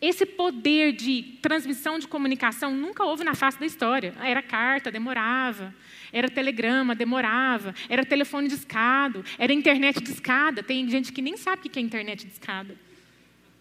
Esse 0.00 0.24
poder 0.24 0.92
de 0.92 1.38
transmissão 1.42 1.98
de 1.98 2.06
comunicação 2.06 2.72
nunca 2.72 3.04
houve 3.04 3.24
na 3.24 3.34
face 3.34 3.58
da 3.58 3.66
história. 3.66 4.14
Era 4.22 4.40
carta, 4.40 4.90
demorava. 4.90 5.74
Era 6.12 6.28
telegrama, 6.28 6.94
demorava. 6.94 7.74
Era 7.88 8.04
telefone 8.04 8.48
de 8.48 8.54
escada. 8.54 9.24
Era 9.38 9.52
internet 9.52 10.00
de 10.00 10.10
escada. 10.10 10.62
Tem 10.62 10.88
gente 10.88 11.12
que 11.12 11.20
nem 11.20 11.36
sabe 11.36 11.66
o 11.66 11.70
que 11.70 11.78
é 11.78 11.82
internet 11.82 12.24
de 12.26 12.32
escada. 12.32 12.76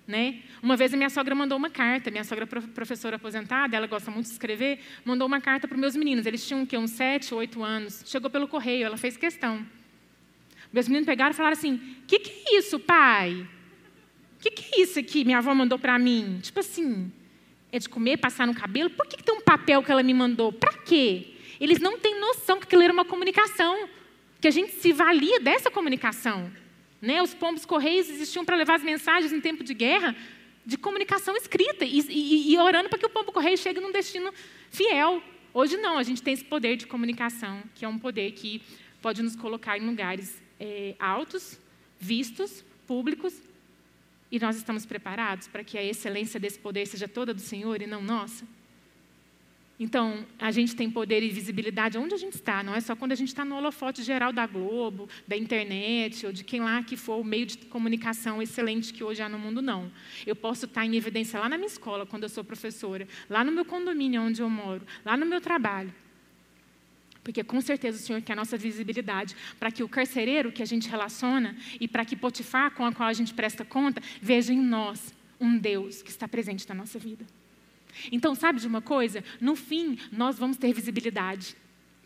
Né? 0.08 0.42
Uma 0.64 0.78
vez 0.78 0.94
a 0.94 0.98
minha 0.98 1.10
sogra 1.10 1.36
mandou 1.36 1.58
uma 1.58 1.70
carta. 1.70 2.10
Minha 2.10 2.24
sogra 2.24 2.48
professora 2.48 3.18
aposentada, 3.18 3.76
ela 3.76 3.88
gosta 3.88 4.10
muito 4.10 4.28
de 4.28 4.32
escrever. 4.32 4.80
Mandou 5.04 5.28
uma 5.28 5.42
carta 5.42 5.68
para 5.68 5.76
os 5.76 5.82
meus 5.82 5.96
meninos. 5.96 6.26
Eles 6.26 6.48
tinham 6.48 6.66
que, 6.66 6.78
uns 6.78 6.92
sete, 6.92 7.34
oito 7.36 7.62
anos. 7.62 8.04
Chegou 8.06 8.30
pelo 8.30 8.48
correio, 8.48 8.86
ela 8.86 8.96
fez 8.98 9.18
questão. 9.18 9.66
Meus 10.72 10.88
meninos 10.88 11.06
pegaram 11.06 11.32
e 11.32 11.34
falaram 11.34 11.58
assim: 11.58 11.74
O 11.74 12.06
que, 12.08 12.20
que 12.20 12.32
é 12.32 12.58
isso, 12.58 12.80
pai? 12.80 13.48
O 14.38 14.40
que, 14.40 14.52
que, 14.52 14.76
é 14.76 14.84
isso 14.84 15.00
aqui 15.00 15.26
minha 15.26 15.40
avó 15.40 15.54
mandou 15.54 15.80
para 15.80 15.98
mim? 15.98 16.40
Tipo 16.42 16.60
assim, 16.60 17.12
é 17.72 17.80
de 17.80 17.90
comer, 17.90 18.18
passar 18.18 18.46
no 18.46 18.54
cabelo? 18.54 18.90
Por 18.90 19.08
que, 19.08 19.18
que 19.18 19.24
tem 19.24 19.36
um 19.36 19.42
papel 19.42 19.82
que 19.82 19.92
ela 19.92 20.04
me 20.04 20.14
mandou? 20.14 20.54
Para 20.54 20.74
quê? 20.74 21.34
Eles 21.60 21.80
não 21.80 21.98
têm 21.98 22.20
noção 22.20 22.60
que 22.60 22.66
aquilo 22.66 22.84
era 22.84 22.94
uma 22.94 23.04
comunicação, 23.04 23.90
que 24.40 24.48
a 24.48 24.52
gente 24.52 24.74
se 24.74 24.94
valia 24.94 25.40
dessa 25.40 25.72
comunicação. 25.72 26.52
Né? 27.02 27.22
Os 27.22 27.34
pombos 27.34 27.66
correios 27.66 28.10
existiam 28.10 28.44
para 28.44 28.56
levar 28.56 28.76
as 28.76 28.84
mensagens 28.84 29.32
em 29.32 29.40
tempo 29.40 29.64
de 29.64 29.74
guerra, 29.74 30.16
de 30.66 30.78
comunicação 30.78 31.36
escrita, 31.36 31.86
e, 31.86 32.00
e, 32.10 32.54
e 32.54 32.58
orando 32.58 32.90
para 32.90 33.00
que 33.00 33.06
o 33.06 33.10
pombo 33.10 33.32
correio 33.32 33.58
chegue 33.58 33.80
num 33.80 33.92
destino 33.92 34.34
fiel. 34.70 35.22
Hoje 35.54 35.78
não, 35.78 35.98
a 35.98 36.04
gente 36.04 36.22
tem 36.22 36.34
esse 36.34 36.44
poder 36.44 36.76
de 36.76 36.86
comunicação, 36.86 37.64
que 37.74 37.86
é 37.86 37.88
um 37.88 37.98
poder 37.98 38.32
que 38.32 38.62
pode 39.02 39.22
nos 39.24 39.36
colocar 39.36 39.78
em 39.78 39.86
lugares 39.86 40.42
é, 40.60 40.96
altos, 41.00 41.60
vistos, 42.00 42.64
públicos, 42.86 43.42
e 44.30 44.40
nós 44.40 44.58
estamos 44.58 44.86
preparados 44.86 45.48
para 45.48 45.64
que 45.64 45.78
a 45.78 45.84
excelência 45.84 46.40
desse 46.40 46.60
poder 46.60 46.86
seja 46.86 47.08
toda 47.08 47.34
do 47.34 47.40
Senhor 47.40 47.82
e 47.82 47.88
não 47.88 48.02
nossa? 48.02 48.46
Então, 49.80 50.26
a 50.40 50.50
gente 50.50 50.76
tem 50.76 50.90
poder 50.90 51.22
e 51.22 51.30
visibilidade 51.30 52.00
onde 52.00 52.16
a 52.16 52.18
gente 52.18 52.34
está, 52.34 52.64
não 52.64 52.74
é 52.74 52.82
só 52.82 52.96
quando 52.96 53.12
a 53.12 53.16
gente 53.16 53.28
está 53.28 53.46
no 53.46 53.56
holofote 53.56 54.02
geral 54.02 54.34
da 54.34 54.48
Globo, 54.48 55.08
da 55.28 55.38
internet, 55.38 56.26
ou 56.26 56.32
de 56.32 56.44
quem 56.44 56.62
lá 56.62 56.82
que 56.82 56.98
for 56.98 57.20
o 57.20 57.24
meio 57.24 57.46
de 57.46 57.60
comunicação 57.60 58.42
excelente 58.42 58.92
que 58.92 59.04
hoje 59.04 59.22
há 59.22 59.30
no 59.30 59.38
mundo, 59.38 59.62
não. 59.62 59.92
Eu 60.26 60.36
posso 60.36 60.66
estar 60.66 60.84
em 60.84 60.96
evidência 60.96 61.40
lá 61.40 61.48
na 61.48 61.58
minha 61.58 61.68
escola, 61.68 62.08
quando 62.08 62.24
eu 62.24 62.30
sou 62.30 62.44
professora, 62.44 63.08
lá 63.30 63.44
no 63.44 63.52
meu 63.52 63.64
condomínio 63.66 64.22
onde 64.24 64.42
eu 64.42 64.50
moro, 64.50 64.82
lá 65.06 65.16
no 65.16 65.28
meu 65.28 65.40
trabalho. 65.40 65.94
Porque 67.24 67.44
com 67.44 67.62
certeza 67.62 68.00
o 68.00 68.02
Senhor 68.02 68.22
quer 68.24 68.34
a 68.34 68.38
nossa 68.38 68.58
visibilidade, 68.58 69.36
para 69.60 69.70
que 69.70 69.84
o 69.84 69.90
carcereiro 69.90 70.52
que 70.52 70.64
a 70.64 70.66
gente 70.66 70.90
relaciona 70.90 71.56
e 71.80 71.88
para 71.88 72.04
que 72.04 72.16
Potifar, 72.16 72.72
com 72.72 72.84
a 72.84 72.92
qual 72.92 73.10
a 73.10 73.14
gente 73.14 73.32
presta 73.32 73.64
conta, 73.64 74.02
veja 74.20 74.52
em 74.52 74.60
nós 74.60 75.14
um 75.40 75.56
Deus 75.56 76.02
que 76.02 76.10
está 76.10 76.28
presente 76.28 76.68
na 76.68 76.74
nossa 76.74 76.98
vida. 76.98 77.24
Então, 78.12 78.36
sabe 78.36 78.60
de 78.60 78.68
uma 78.68 78.82
coisa? 78.82 79.24
No 79.40 79.56
fim, 79.56 79.98
nós 80.12 80.38
vamos 80.38 80.58
ter 80.58 80.74
visibilidade 80.74 81.56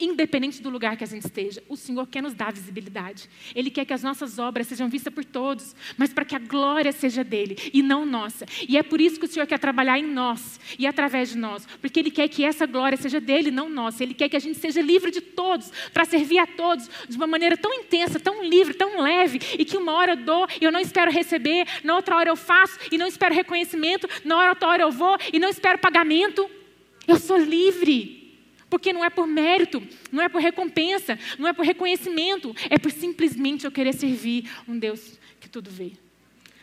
independente 0.06 0.62
do 0.62 0.70
lugar 0.70 0.98
que 0.98 1.04
a 1.04 1.08
gente 1.08 1.26
esteja, 1.26 1.64
o 1.68 1.76
Senhor 1.76 2.08
quer 2.08 2.22
nos 2.22 2.34
dar 2.34 2.52
visibilidade. 2.54 3.30
Ele 3.56 3.70
quer 3.70 3.86
que 3.86 3.94
as 3.94 4.04
nossas 4.04 4.40
obras 4.40 4.68
sejam 4.68 4.90
vistas 4.90 5.14
por 5.14 5.24
todos, 5.24 5.76
mas 5.98 6.14
para 6.14 6.26
que 6.26 6.36
a 6.36 6.40
glória 6.40 6.92
seja 6.92 7.24
dele 7.24 7.58
e 7.74 7.82
não 7.82 8.06
nossa. 8.06 8.46
E 8.68 8.78
é 8.78 8.84
por 8.84 9.00
isso 9.00 9.20
que 9.20 9.26
o 9.26 9.28
Senhor 9.28 9.46
quer 9.46 9.60
trabalhar 9.60 9.98
em 10.00 10.06
nós 10.06 10.60
e 10.78 10.86
através 10.86 11.30
de 11.30 11.38
nós, 11.38 11.68
porque 11.80 12.00
ele 12.00 12.12
quer 12.12 12.28
que 12.28 12.44
essa 12.44 12.66
glória 12.66 12.98
seja 12.98 13.20
dele, 13.20 13.52
não 13.52 13.70
nossa. 13.70 14.04
Ele 14.04 14.14
quer 14.14 14.30
que 14.30 14.36
a 14.36 14.40
gente 14.40 14.58
seja 14.58 14.82
livre 14.82 15.12
de 15.12 15.22
todos, 15.22 15.72
para 15.94 16.06
servir 16.06 16.40
a 16.40 16.48
todos 16.48 16.90
de 17.08 17.18
uma 17.18 17.28
maneira 17.28 17.58
tão 17.58 17.74
intensa, 17.74 18.20
tão 18.20 18.44
livre, 18.44 18.74
tão 18.74 19.02
leve, 19.02 19.40
e 19.58 19.66
que 19.66 19.78
uma 19.78 19.94
hora 19.94 20.14
eu 20.14 20.18
dou 20.18 20.48
e 20.60 20.64
eu 20.64 20.72
não 20.72 20.80
espero 20.80 21.12
receber, 21.12 21.68
na 21.84 21.96
outra 21.96 22.16
hora 22.16 22.30
eu 22.30 22.36
faço 22.36 22.78
e 22.92 22.98
não 22.98 23.08
espero 23.08 23.34
reconhecimento, 23.34 24.08
na 24.24 24.50
outra 24.50 24.68
hora 24.68 24.84
eu 24.84 24.92
vou 24.92 25.18
e 25.32 25.40
não 25.40 25.50
espero 25.50 25.80
pagamento. 25.80 26.50
Eu 27.08 27.18
sou 27.18 27.38
livre. 27.38 28.21
Porque 28.72 28.94
não 28.94 29.04
é 29.04 29.10
por 29.10 29.28
mérito, 29.28 29.86
não 30.14 30.24
é 30.24 30.30
por 30.30 30.42
recompensa, 30.42 31.20
não 31.38 31.46
é 31.46 31.52
por 31.52 31.66
reconhecimento, 31.66 32.56
é 32.70 32.80
por 32.80 32.90
simplesmente 32.90 33.66
eu 33.66 33.72
querer 33.72 33.94
servir 33.94 34.50
um 34.66 34.80
Deus 34.80 35.20
que 35.42 35.50
tudo 35.50 35.70
vê. 35.70 35.92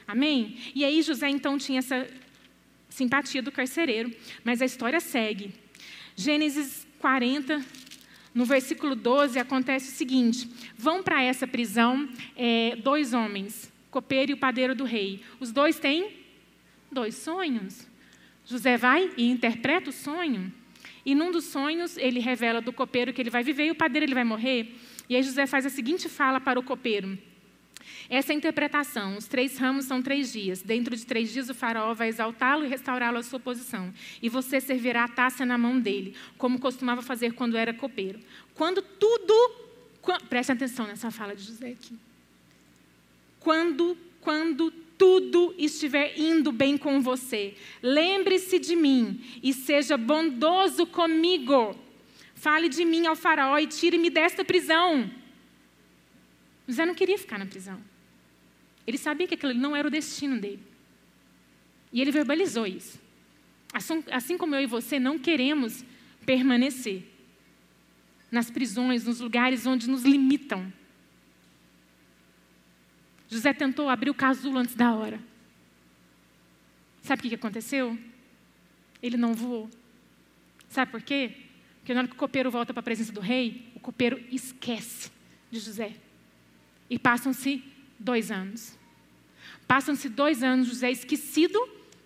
Amém? 0.07 0.57
E 0.75 0.87
aí 0.87 1.03
José 1.03 1.29
então 1.29 1.59
tinha 1.59 1.81
essa 1.81 2.09
simpatia 2.89 3.43
do 3.43 3.53
carcereiro, 3.53 4.11
mas 4.43 4.63
a 4.63 4.65
história 4.65 5.01
segue. 5.01 5.53
Gênesis 6.17 6.87
40, 6.99 7.63
no 8.35 8.47
versículo 8.47 8.97
12, 8.97 9.39
acontece 9.39 9.93
o 9.93 9.95
seguinte: 9.95 10.49
vão 10.79 11.03
para 11.03 11.23
essa 11.23 11.47
prisão 11.47 12.09
é, 12.35 12.75
dois 12.77 13.13
homens, 13.13 13.71
copeiro 13.91 14.31
e 14.31 14.35
o 14.35 14.39
padeiro 14.39 14.75
do 14.75 14.85
rei. 14.85 15.23
Os 15.39 15.53
dois 15.53 15.79
têm 15.79 16.11
dois 16.91 17.17
sonhos. 17.17 17.87
José 18.47 18.79
vai 18.79 19.11
e 19.15 19.29
interpreta 19.29 19.91
o 19.91 19.93
sonho. 19.93 20.51
E 21.09 21.15
num 21.15 21.31
dos 21.31 21.47
sonhos, 21.47 21.97
ele 21.97 22.21
revela 22.21 22.61
do 22.61 22.71
copeiro 22.71 23.15
que 23.15 23.23
ele 23.23 23.31
vai 23.31 23.43
viver 23.43 23.65
e 23.65 23.71
o 23.71 23.75
padeiro 23.75 24.05
ele 24.05 24.13
vai 24.13 24.25
morrer. 24.25 24.75
E 25.09 25.17
aí 25.17 25.23
José 25.23 25.47
faz 25.47 25.65
a 25.65 25.71
seguinte 25.71 26.07
fala 26.07 26.39
para 26.39 26.61
o 26.61 26.63
copeiro. 26.63 27.17
Essa 28.11 28.31
é 28.31 28.35
a 28.35 28.37
interpretação. 28.37 29.17
Os 29.17 29.27
três 29.27 29.57
ramos 29.57 29.87
são 29.87 30.03
três 30.03 30.31
dias. 30.31 30.61
Dentro 30.61 30.95
de 30.95 31.07
três 31.07 31.33
dias, 31.33 31.49
o 31.49 31.55
faraó 31.55 31.95
vai 31.95 32.09
exaltá-lo 32.09 32.63
e 32.63 32.69
restaurá-lo 32.69 33.17
à 33.17 33.23
sua 33.23 33.41
posição. 33.41 33.91
E 34.21 34.29
você 34.29 34.61
servirá 34.61 35.05
a 35.05 35.09
taça 35.09 35.47
na 35.47 35.57
mão 35.57 35.81
dele, 35.81 36.15
como 36.37 36.61
costumava 36.61 37.01
fazer 37.01 37.33
quando 37.33 37.57
era 37.57 37.73
copeiro. 37.73 38.21
Quando 38.55 38.83
tudo. 38.83 39.33
Preste 40.29 40.53
atenção 40.53 40.87
nessa 40.87 41.11
fala 41.11 41.35
de 41.35 41.43
José 41.43 41.71
aqui. 41.71 41.99
Quando, 43.41 43.97
quando 44.21 44.71
tudo 44.99 45.55
estiver 45.57 46.19
indo 46.19 46.51
bem 46.51 46.77
com 46.77 47.01
você, 47.01 47.55
lembre-se 47.81 48.59
de 48.59 48.75
mim 48.75 49.25
e 49.43 49.55
seja 49.55 49.97
bondoso 49.97 50.87
comigo. 50.87 51.79
Fale 52.35 52.69
de 52.69 52.85
mim 52.85 53.07
ao 53.07 53.17
Faraó 53.17 53.57
e 53.59 53.67
tire-me 53.67 54.11
desta 54.11 54.45
prisão. 54.45 55.11
José 56.67 56.85
não 56.85 56.95
queria 56.95 57.17
ficar 57.17 57.39
na 57.39 57.47
prisão. 57.47 57.81
Ele 58.87 58.99
sabia 58.99 59.27
que 59.27 59.35
aquilo 59.35 59.55
não 59.55 59.75
era 59.75 59.89
o 59.89 59.91
destino 59.91 60.41
dele. 60.41 60.63
E 61.93 62.01
ele 62.01 62.11
verbalizou 62.11 62.67
isso. 62.67 63.01
Assim, 63.73 64.05
assim 64.11 64.37
como 64.37 64.55
eu 64.55 64.61
e 64.61 64.67
você 64.67 64.99
não 64.99 65.19
queremos 65.19 65.85
permanecer 66.27 67.03
nas 68.31 68.51
prisões, 68.51 69.05
nos 69.05 69.21
lugares 69.21 69.67
onde 69.67 69.89
nos 69.89 70.03
limitam. 70.03 70.73
José 73.29 73.53
tentou 73.53 73.89
abrir 73.89 74.11
o 74.11 74.15
casulo 74.15 74.59
antes 74.59 74.75
da 74.75 74.95
hora. 74.95 75.21
Sabe 77.03 77.27
o 77.27 77.29
que 77.29 77.35
aconteceu? 77.35 77.99
Ele 79.03 79.17
não 79.17 79.35
voou. 79.35 79.71
Sabe 80.69 80.91
por 80.91 81.03
quê? 81.03 81.33
Porque 81.79 81.95
na 81.95 82.01
hora 82.01 82.09
que 82.09 82.15
o 82.15 82.19
copeiro 82.19 82.51
volta 82.51 82.73
para 82.73 82.81
a 82.81 82.83
presença 82.83 83.13
do 83.13 83.21
rei, 83.21 83.71
o 83.75 83.81
copeiro 83.81 84.23
esquece 84.31 85.11
de 85.51 85.59
José. 85.59 85.95
E 86.91 86.99
passam-se 86.99 87.63
dois 87.99 88.31
anos. 88.31 88.77
Passam-se 89.67 90.09
dois 90.09 90.43
anos, 90.43 90.67
José 90.67 90.91
esquecido 90.91 91.59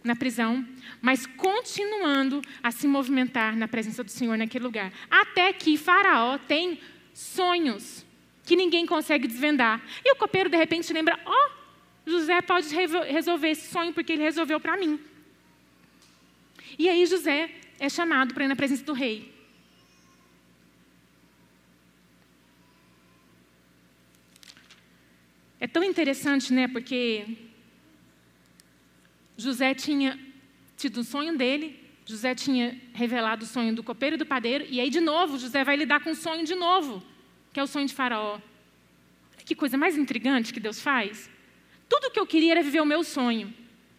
na 0.02 0.16
prisão, 0.16 0.66
mas 1.00 1.26
continuando 1.26 2.42
a 2.62 2.72
se 2.72 2.88
movimentar 2.88 3.56
na 3.56 3.68
presença 3.68 4.02
do 4.02 4.10
Senhor 4.10 4.36
naquele 4.36 4.64
lugar. 4.64 4.92
Até 5.08 5.52
que 5.52 5.76
Faraó 5.76 6.38
tem 6.38 6.80
sonhos 7.14 8.01
que 8.44 8.56
ninguém 8.56 8.86
consegue 8.86 9.28
desvendar. 9.28 9.82
E 10.04 10.12
o 10.12 10.16
copeiro, 10.16 10.50
de 10.50 10.56
repente, 10.56 10.92
lembra: 10.92 11.18
Ó, 11.24 11.32
oh, 11.32 12.10
José 12.10 12.40
pode 12.42 12.68
resolver 12.74 13.48
esse 13.48 13.70
sonho 13.70 13.92
porque 13.92 14.12
ele 14.12 14.22
resolveu 14.22 14.58
para 14.58 14.76
mim. 14.76 15.00
E 16.78 16.88
aí 16.88 17.04
José 17.06 17.50
é 17.78 17.88
chamado 17.88 18.34
para 18.34 18.44
ir 18.44 18.48
na 18.48 18.56
presença 18.56 18.84
do 18.84 18.92
rei. 18.92 19.32
É 25.60 25.66
tão 25.68 25.84
interessante, 25.84 26.52
né? 26.52 26.66
Porque 26.66 27.24
José 29.36 29.74
tinha 29.74 30.18
tido 30.76 30.98
o 30.98 31.04
sonho 31.04 31.36
dele, 31.38 31.78
José 32.04 32.34
tinha 32.34 32.80
revelado 32.92 33.44
o 33.44 33.46
sonho 33.46 33.72
do 33.74 33.82
copeiro 33.82 34.16
e 34.16 34.18
do 34.18 34.26
padeiro, 34.26 34.66
e 34.68 34.80
aí 34.80 34.90
de 34.90 35.00
novo 35.00 35.38
José 35.38 35.62
vai 35.62 35.76
lidar 35.76 36.02
com 36.02 36.10
o 36.10 36.16
sonho 36.16 36.44
de 36.44 36.56
novo, 36.56 37.00
que 37.52 37.60
é 37.60 37.62
o 37.62 37.66
sonho 37.66 37.86
de 37.86 37.94
Faraó. 37.94 38.38
Que 39.44 39.54
coisa 39.54 39.76
mais 39.76 39.96
intrigante 39.96 40.52
que 40.52 40.60
Deus 40.60 40.80
faz. 40.80 41.30
Tudo 41.88 42.06
o 42.06 42.10
que 42.10 42.18
eu 42.18 42.26
queria 42.26 42.52
era 42.52 42.62
viver 42.62 42.80
o 42.80 42.86
meu 42.86 43.04
sonho. 43.04 43.52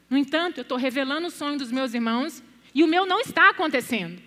No 0.10 0.18
entanto, 0.18 0.60
eu 0.60 0.62
estou 0.64 0.78
revelando 0.78 1.28
o 1.28 1.32
sonho 1.32 1.58
dos 1.58 1.72
meus 1.72 1.94
irmãos 1.94 2.44
e 2.74 2.84
o 2.84 2.88
meu 2.88 3.06
não 3.06 3.20
está 3.20 3.50
acontecendo. 3.50 4.22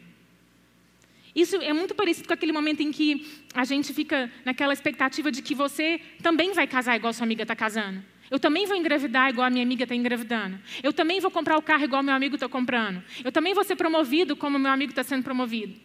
Isso 1.34 1.56
é 1.56 1.72
muito 1.72 1.94
parecido 1.94 2.28
com 2.28 2.34
aquele 2.34 2.52
momento 2.52 2.80
em 2.80 2.90
que 2.90 3.26
a 3.52 3.64
gente 3.64 3.92
fica 3.92 4.30
naquela 4.44 4.72
expectativa 4.72 5.30
de 5.30 5.42
que 5.42 5.54
você 5.54 6.00
também 6.22 6.52
vai 6.52 6.66
casar 6.66 6.96
igual 6.96 7.12
sua 7.12 7.24
amiga 7.24 7.42
está 7.42 7.54
casando. 7.54 8.02
Eu 8.30 8.38
também 8.38 8.66
vou 8.66 8.76
engravidar 8.76 9.28
igual 9.30 9.46
a 9.46 9.50
minha 9.50 9.62
amiga 9.62 9.84
está 9.84 9.94
engravidando. 9.94 10.58
Eu 10.82 10.92
também 10.92 11.20
vou 11.20 11.30
comprar 11.30 11.56
o 11.58 11.62
carro 11.62 11.84
igual 11.84 12.02
meu 12.02 12.14
amigo 12.14 12.36
está 12.36 12.48
comprando. 12.48 13.02
Eu 13.24 13.30
também 13.30 13.54
vou 13.54 13.62
ser 13.64 13.76
promovido 13.76 14.34
como 14.34 14.58
meu 14.58 14.70
amigo 14.70 14.92
está 14.92 15.04
sendo 15.04 15.22
promovido. 15.22 15.78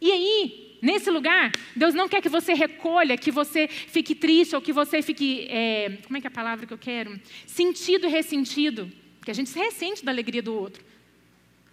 E 0.00 0.10
aí, 0.10 0.63
nesse 0.84 1.10
lugar, 1.10 1.50
Deus 1.74 1.94
não 1.94 2.08
quer 2.08 2.20
que 2.20 2.28
você 2.28 2.52
recolha, 2.52 3.16
que 3.16 3.30
você 3.30 3.66
fique 3.66 4.14
triste 4.14 4.54
ou 4.54 4.60
que 4.60 4.72
você 4.72 5.00
fique. 5.00 5.46
É, 5.50 5.98
como 6.04 6.16
é 6.16 6.20
que 6.20 6.26
é 6.26 6.28
a 6.28 6.30
palavra 6.30 6.66
que 6.66 6.72
eu 6.72 6.78
quero? 6.78 7.18
Sentido 7.46 8.06
e 8.06 8.10
ressentido. 8.10 8.92
Porque 9.18 9.30
a 9.30 9.34
gente 9.34 9.48
se 9.48 9.58
ressente 9.58 10.04
da 10.04 10.12
alegria 10.12 10.42
do 10.42 10.54
outro. 10.54 10.84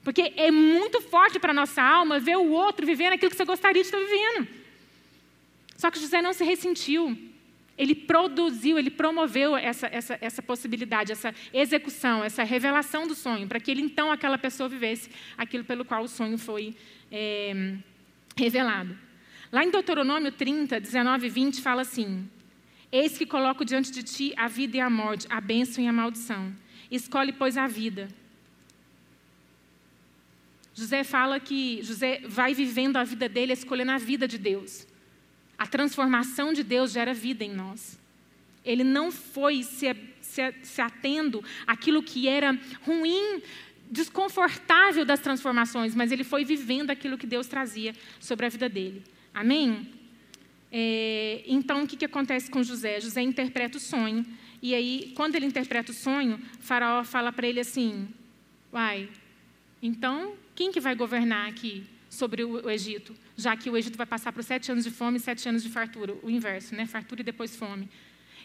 Porque 0.04 0.34
é 0.36 0.50
muito 0.50 1.02
forte 1.02 1.38
para 1.38 1.52
a 1.52 1.54
nossa 1.54 1.82
alma 1.82 2.20
ver 2.20 2.38
o 2.38 2.50
outro 2.52 2.86
vivendo 2.86 3.14
aquilo 3.14 3.30
que 3.30 3.38
você 3.38 3.46
gostaria 3.46 3.82
de 3.82 3.88
estar 3.88 4.00
vivendo. 4.00 4.48
Só 5.76 5.92
que 5.92 6.00
José 6.00 6.22
não 6.22 6.34
se 6.34 6.44
ressentiu. 6.44 7.18
Ele 7.78 7.96
produziu, 7.96 8.78
ele 8.78 8.90
promoveu 8.90 9.56
essa, 9.56 9.88
essa, 9.88 10.18
essa 10.22 10.42
possibilidade, 10.42 11.12
essa 11.12 11.34
execução, 11.54 12.24
essa 12.24 12.44
revelação 12.44 13.08
do 13.08 13.16
sonho, 13.16 13.48
para 13.48 13.60
que 13.60 13.72
ele 13.72 13.82
então, 13.82 14.12
aquela 14.12 14.38
pessoa, 14.38 14.70
vivesse 14.70 15.10
aquilo 15.38 15.64
pelo 15.64 15.84
qual 15.84 16.04
o 16.04 16.08
sonho 16.08 16.38
foi 16.38 16.76
é, 17.12 17.76
revelado. 18.36 18.98
Lá 19.52 19.64
em 19.64 19.72
Deuteronômio 19.72 20.32
30, 20.32 20.80
19 20.80 21.28
e 21.28 21.30
20, 21.30 21.62
fala 21.62 21.82
assim: 21.82 22.30
Eis 22.92 23.18
que 23.18 23.26
coloco 23.26 23.66
diante 23.66 23.92
de 23.92 24.04
ti 24.04 24.34
a 24.38 24.48
vida 24.48 24.78
e 24.78 24.80
a 24.80 24.90
morte, 24.90 25.28
a 25.30 25.42
bênção 25.42 25.84
e 25.84 25.88
a 25.88 25.94
maldição. 25.94 26.54
Escolhe, 26.90 27.32
pois, 27.32 27.58
a 27.58 27.68
vida 27.68 28.08
José 30.74 31.04
fala 31.04 31.40
que 31.40 31.82
José 31.84 32.22
vai 32.26 32.54
vivendo 32.54 32.98
a 32.98 33.04
vida 33.04 33.28
dele 33.28 33.54
escolhendo 33.54 33.92
a 33.92 33.98
vida 33.98 34.28
de 34.28 34.38
Deus. 34.38 34.88
A 35.58 35.68
transformação 35.68 36.54
de 36.54 36.64
Deus 36.64 36.92
gera 36.92 37.14
vida 37.14 37.44
em 37.44 37.54
nós. 37.54 38.00
Ele 38.64 38.84
não 38.84 39.12
foi 39.12 39.64
se, 39.64 39.94
se, 40.22 40.54
se 40.64 40.82
atendo 40.82 41.44
àquilo 41.68 42.02
que 42.02 42.28
era 42.28 42.58
ruim, 42.84 43.42
desconfortável 43.92 45.04
das 45.04 45.20
transformações, 45.20 45.94
mas 45.94 46.12
ele 46.12 46.24
foi 46.24 46.46
vivendo 46.46 46.90
aquilo 46.90 47.18
que 47.18 47.28
Deus 47.28 47.46
trazia 47.46 47.94
sobre 48.20 48.46
a 48.46 48.50
vida 48.50 48.70
dele. 48.70 49.04
Amém? 49.34 49.90
É, 50.72 51.44
então, 51.46 51.84
o 51.84 51.88
que, 51.88 51.98
que 51.98 52.06
acontece 52.06 52.50
com 52.50 52.64
José? 52.64 53.02
José 53.02 53.22
interpreta 53.22 53.78
o 53.78 53.82
sonho, 53.82 54.26
e 54.62 54.76
aí, 54.76 55.12
quando 55.16 55.36
ele 55.36 55.46
interpreta 55.46 55.92
o 55.92 55.96
sonho, 55.96 56.40
Faraó 56.60 57.04
fala 57.04 57.32
para 57.34 57.48
ele 57.48 57.60
assim: 57.60 58.08
Uai, 58.72 59.10
então 59.82 60.36
quem 60.54 60.72
que 60.72 60.80
vai 60.80 60.94
governar 60.94 61.50
aqui 61.50 61.84
sobre 62.10 62.44
o, 62.44 62.70
Egito? 62.70 63.16
Já 63.36 63.58
que 63.58 63.70
o 63.70 63.76
Egito 63.76 63.98
vai 63.98 64.06
passar 64.06 64.32
por 64.32 64.44
sete 64.44 64.72
anos 64.72 64.84
de 64.84 64.92
fome 64.92 65.18
e 65.18 65.20
sete 65.20 65.50
anos 65.50 65.64
de 65.64 65.70
fartura. 65.70 66.16
O 66.22 66.30
inverso, 66.30 66.76
né? 66.76 66.86
Fartura 66.86 67.22
e 67.22 67.24
depois 67.24 67.56
fome. 67.56 67.90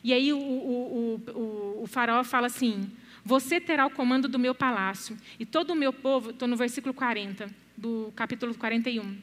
E 0.03 0.13
aí 0.13 0.33
o, 0.33 0.39
o, 0.39 1.23
o, 1.35 1.83
o 1.83 1.87
faraó 1.87 2.25
fala 2.25 2.47
assim: 2.47 2.91
Você 3.27 3.61
terá 3.61 3.85
o 3.85 3.91
comando 3.91 4.29
do 4.29 4.39
meu 4.39 4.55
palácio, 4.55 5.19
e 5.37 5.45
todo 5.45 5.71
o 5.71 5.75
meu 5.75 5.93
povo, 5.93 6.31
estou 6.31 6.47
no 6.47 6.55
versículo 6.55 6.95
40, 6.95 7.51
do 7.77 8.13
capítulo 8.15 8.55
41. 8.55 9.19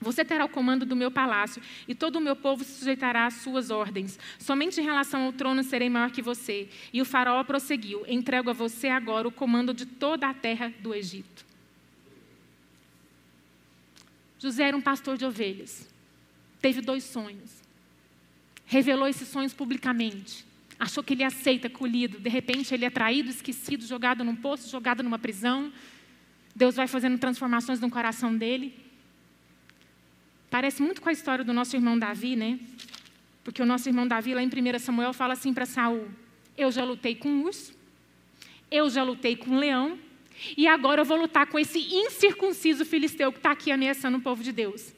Você 0.00 0.24
terá 0.24 0.44
o 0.44 0.48
comando 0.48 0.86
do 0.86 0.94
meu 0.94 1.10
palácio, 1.10 1.60
e 1.88 1.92
todo 1.92 2.16
o 2.16 2.20
meu 2.20 2.36
povo 2.36 2.62
se 2.62 2.78
sujeitará 2.78 3.26
às 3.26 3.34
suas 3.34 3.68
ordens. 3.68 4.16
Somente 4.38 4.80
em 4.80 4.84
relação 4.84 5.24
ao 5.24 5.32
trono 5.32 5.64
serei 5.64 5.90
maior 5.90 6.12
que 6.12 6.22
você. 6.22 6.68
E 6.92 7.02
o 7.02 7.04
faraó 7.04 7.42
prosseguiu: 7.42 8.04
Entrego 8.06 8.48
a 8.48 8.52
você 8.52 8.86
agora 8.86 9.26
o 9.26 9.32
comando 9.32 9.74
de 9.74 9.86
toda 9.86 10.28
a 10.28 10.34
terra 10.34 10.72
do 10.78 10.94
Egito. 10.94 11.44
José 14.38 14.68
era 14.68 14.76
um 14.76 14.80
pastor 14.80 15.16
de 15.16 15.24
ovelhas. 15.24 15.92
Teve 16.60 16.80
dois 16.80 17.02
sonhos. 17.02 17.60
Revelou 18.66 19.08
esses 19.08 19.26
sonhos 19.26 19.52
publicamente. 19.52 20.51
Achou 20.82 21.00
que 21.00 21.14
ele 21.14 21.22
aceita, 21.22 21.70
colhido. 21.70 22.18
De 22.18 22.28
repente, 22.28 22.74
ele 22.74 22.84
é 22.84 22.90
traído, 22.90 23.30
esquecido, 23.30 23.86
jogado 23.86 24.24
num 24.24 24.34
poço, 24.34 24.68
jogado 24.68 25.00
numa 25.00 25.16
prisão. 25.16 25.72
Deus 26.56 26.74
vai 26.74 26.88
fazendo 26.88 27.16
transformações 27.18 27.78
no 27.78 27.88
coração 27.88 28.36
dele. 28.36 28.74
Parece 30.50 30.82
muito 30.82 31.00
com 31.00 31.08
a 31.08 31.12
história 31.12 31.44
do 31.44 31.52
nosso 31.52 31.76
irmão 31.76 31.96
Davi, 31.96 32.34
né? 32.34 32.58
Porque 33.44 33.62
o 33.62 33.64
nosso 33.64 33.88
irmão 33.88 34.08
Davi, 34.08 34.34
lá 34.34 34.42
em 34.42 34.48
1 34.48 34.80
Samuel, 34.80 35.12
fala 35.12 35.34
assim 35.34 35.54
para 35.54 35.66
Saul: 35.66 36.08
Eu 36.58 36.72
já 36.72 36.82
lutei 36.82 37.14
com 37.14 37.28
um 37.28 37.44
urso, 37.44 37.72
eu 38.68 38.90
já 38.90 39.04
lutei 39.04 39.36
com 39.36 39.56
leão, 39.56 39.96
e 40.56 40.66
agora 40.66 41.02
eu 41.02 41.04
vou 41.04 41.16
lutar 41.16 41.46
com 41.46 41.60
esse 41.60 41.78
incircunciso 41.78 42.84
filisteu 42.84 43.30
que 43.30 43.38
está 43.38 43.52
aqui 43.52 43.70
ameaçando 43.70 44.18
o 44.18 44.20
povo 44.20 44.42
de 44.42 44.50
Deus. 44.50 44.92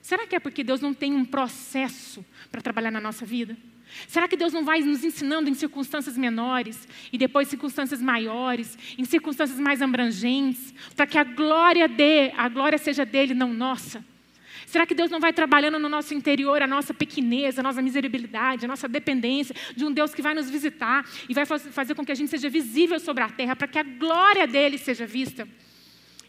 Será 0.00 0.26
que 0.26 0.34
é 0.34 0.40
porque 0.40 0.64
Deus 0.64 0.80
não 0.80 0.94
tem 0.94 1.12
um 1.12 1.26
processo 1.26 2.24
para 2.50 2.62
trabalhar 2.62 2.90
na 2.90 3.02
nossa 3.02 3.26
vida? 3.26 3.54
Será 4.06 4.26
que 4.28 4.36
Deus 4.36 4.52
não 4.52 4.64
vai 4.64 4.80
nos 4.80 5.04
ensinando 5.04 5.48
em 5.48 5.54
circunstâncias 5.54 6.16
menores 6.16 6.88
e 7.12 7.18
depois 7.18 7.48
circunstâncias 7.48 8.00
maiores, 8.00 8.78
em 8.98 9.04
circunstâncias 9.04 9.58
mais 9.58 9.82
abrangentes, 9.82 10.74
para 10.96 11.06
que 11.06 11.18
a 11.18 11.24
glória 11.24 11.88
de, 11.88 12.30
a 12.36 12.48
glória 12.48 12.78
seja 12.78 13.04
dele, 13.04 13.34
não 13.34 13.52
nossa? 13.52 14.04
Será 14.66 14.86
que 14.86 14.94
Deus 14.94 15.10
não 15.10 15.20
vai 15.20 15.34
trabalhando 15.34 15.78
no 15.78 15.88
nosso 15.88 16.14
interior 16.14 16.62
a 16.62 16.66
nossa 16.66 16.94
pequenez, 16.94 17.58
a 17.58 17.62
nossa 17.62 17.82
miserabilidade, 17.82 18.64
a 18.64 18.68
nossa 18.68 18.88
dependência 18.88 19.54
de 19.76 19.84
um 19.84 19.92
Deus 19.92 20.14
que 20.14 20.22
vai 20.22 20.32
nos 20.32 20.48
visitar 20.48 21.04
e 21.28 21.34
vai 21.34 21.44
fazer 21.44 21.94
com 21.94 22.04
que 22.06 22.12
a 22.12 22.14
gente 22.14 22.30
seja 22.30 22.48
visível 22.48 22.98
sobre 22.98 23.22
a 23.22 23.28
terra, 23.28 23.54
para 23.54 23.68
que 23.68 23.78
a 23.78 23.82
glória 23.82 24.46
dele 24.46 24.78
seja 24.78 25.06
vista? 25.06 25.46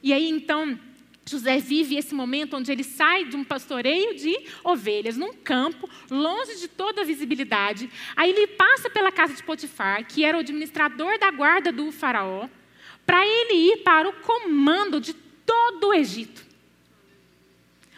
E 0.01 0.11
aí 0.11 0.29
então. 0.29 0.77
José 1.25 1.57
vive 1.59 1.95
esse 1.95 2.13
momento 2.13 2.57
onde 2.57 2.71
ele 2.71 2.83
sai 2.83 3.25
de 3.25 3.35
um 3.35 3.43
pastoreio 3.43 4.15
de 4.15 4.35
ovelhas, 4.63 5.15
num 5.15 5.33
campo, 5.33 5.89
longe 6.09 6.59
de 6.59 6.67
toda 6.67 7.01
a 7.01 7.05
visibilidade. 7.05 7.89
Aí 8.15 8.29
ele 8.29 8.47
passa 8.47 8.89
pela 8.89 9.11
casa 9.11 9.33
de 9.33 9.43
Potifar, 9.43 10.05
que 10.05 10.25
era 10.25 10.37
o 10.37 10.41
administrador 10.41 11.17
da 11.17 11.31
guarda 11.31 11.71
do 11.71 11.91
faraó, 11.91 12.49
para 13.05 13.25
ele 13.25 13.71
ir 13.71 13.77
para 13.83 14.09
o 14.09 14.13
comando 14.13 14.99
de 14.99 15.13
todo 15.13 15.89
o 15.89 15.93
Egito 15.93 16.53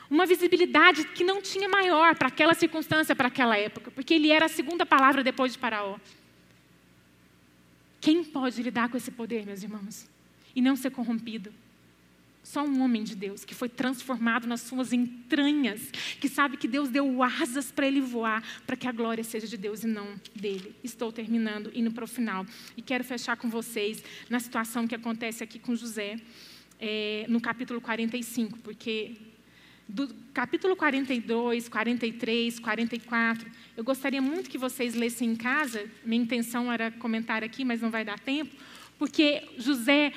uma 0.09 0.25
visibilidade 0.25 1.05
que 1.05 1.23
não 1.23 1.41
tinha 1.41 1.67
maior 1.67 2.15
para 2.15 2.27
aquela 2.27 2.53
circunstância, 2.53 3.15
para 3.15 3.27
aquela 3.27 3.57
época, 3.57 3.91
porque 3.91 4.13
ele 4.13 4.31
era 4.31 4.45
a 4.45 4.49
segunda 4.49 4.85
palavra 4.85 5.23
depois 5.23 5.53
de 5.53 5.59
Faraó. 5.59 5.97
Quem 7.99 8.23
pode 8.23 8.61
lidar 8.61 8.89
com 8.89 8.97
esse 8.97 9.11
poder, 9.11 9.45
meus 9.45 9.63
irmãos? 9.63 10.07
E 10.55 10.61
não 10.61 10.75
ser 10.75 10.91
corrompido? 10.91 11.51
Só 12.45 12.63
um 12.63 12.83
homem 12.83 13.03
de 13.03 13.15
Deus 13.15 13.43
que 13.43 13.55
foi 13.55 13.67
transformado 13.67 14.45
nas 14.45 14.61
suas 14.61 14.93
entranhas, 14.93 15.89
que 16.21 16.29
sabe 16.29 16.57
que 16.57 16.67
Deus 16.67 16.89
deu 16.89 17.23
asas 17.23 17.71
para 17.71 17.87
ele 17.87 17.99
voar, 17.99 18.43
para 18.67 18.75
que 18.75 18.87
a 18.87 18.91
glória 18.91 19.23
seja 19.23 19.47
de 19.47 19.57
Deus 19.57 19.83
e 19.83 19.87
não 19.87 20.07
dele. 20.35 20.75
Estou 20.83 21.11
terminando, 21.11 21.71
indo 21.73 21.91
para 21.91 22.03
o 22.03 22.07
final. 22.07 22.45
E 22.77 22.83
quero 22.83 23.03
fechar 23.03 23.35
com 23.35 23.49
vocês 23.49 24.03
na 24.29 24.39
situação 24.39 24.87
que 24.87 24.93
acontece 24.93 25.43
aqui 25.43 25.57
com 25.57 25.75
José, 25.75 26.17
é, 26.79 27.25
no 27.27 27.41
capítulo 27.41 27.81
45, 27.81 28.59
porque 28.59 29.15
do 29.89 30.07
capítulo 30.31 30.75
42, 30.75 31.67
43, 31.67 32.59
44, 32.59 33.51
eu 33.75 33.83
gostaria 33.83 34.21
muito 34.21 34.51
que 34.51 34.57
vocês 34.59 34.93
lessem 34.93 35.31
em 35.31 35.35
casa. 35.35 35.83
Minha 36.05 36.21
intenção 36.21 36.71
era 36.71 36.91
comentar 36.91 37.43
aqui, 37.43 37.65
mas 37.65 37.81
não 37.81 37.89
vai 37.89 38.05
dar 38.05 38.19
tempo, 38.19 38.55
porque 38.99 39.43
José 39.57 40.13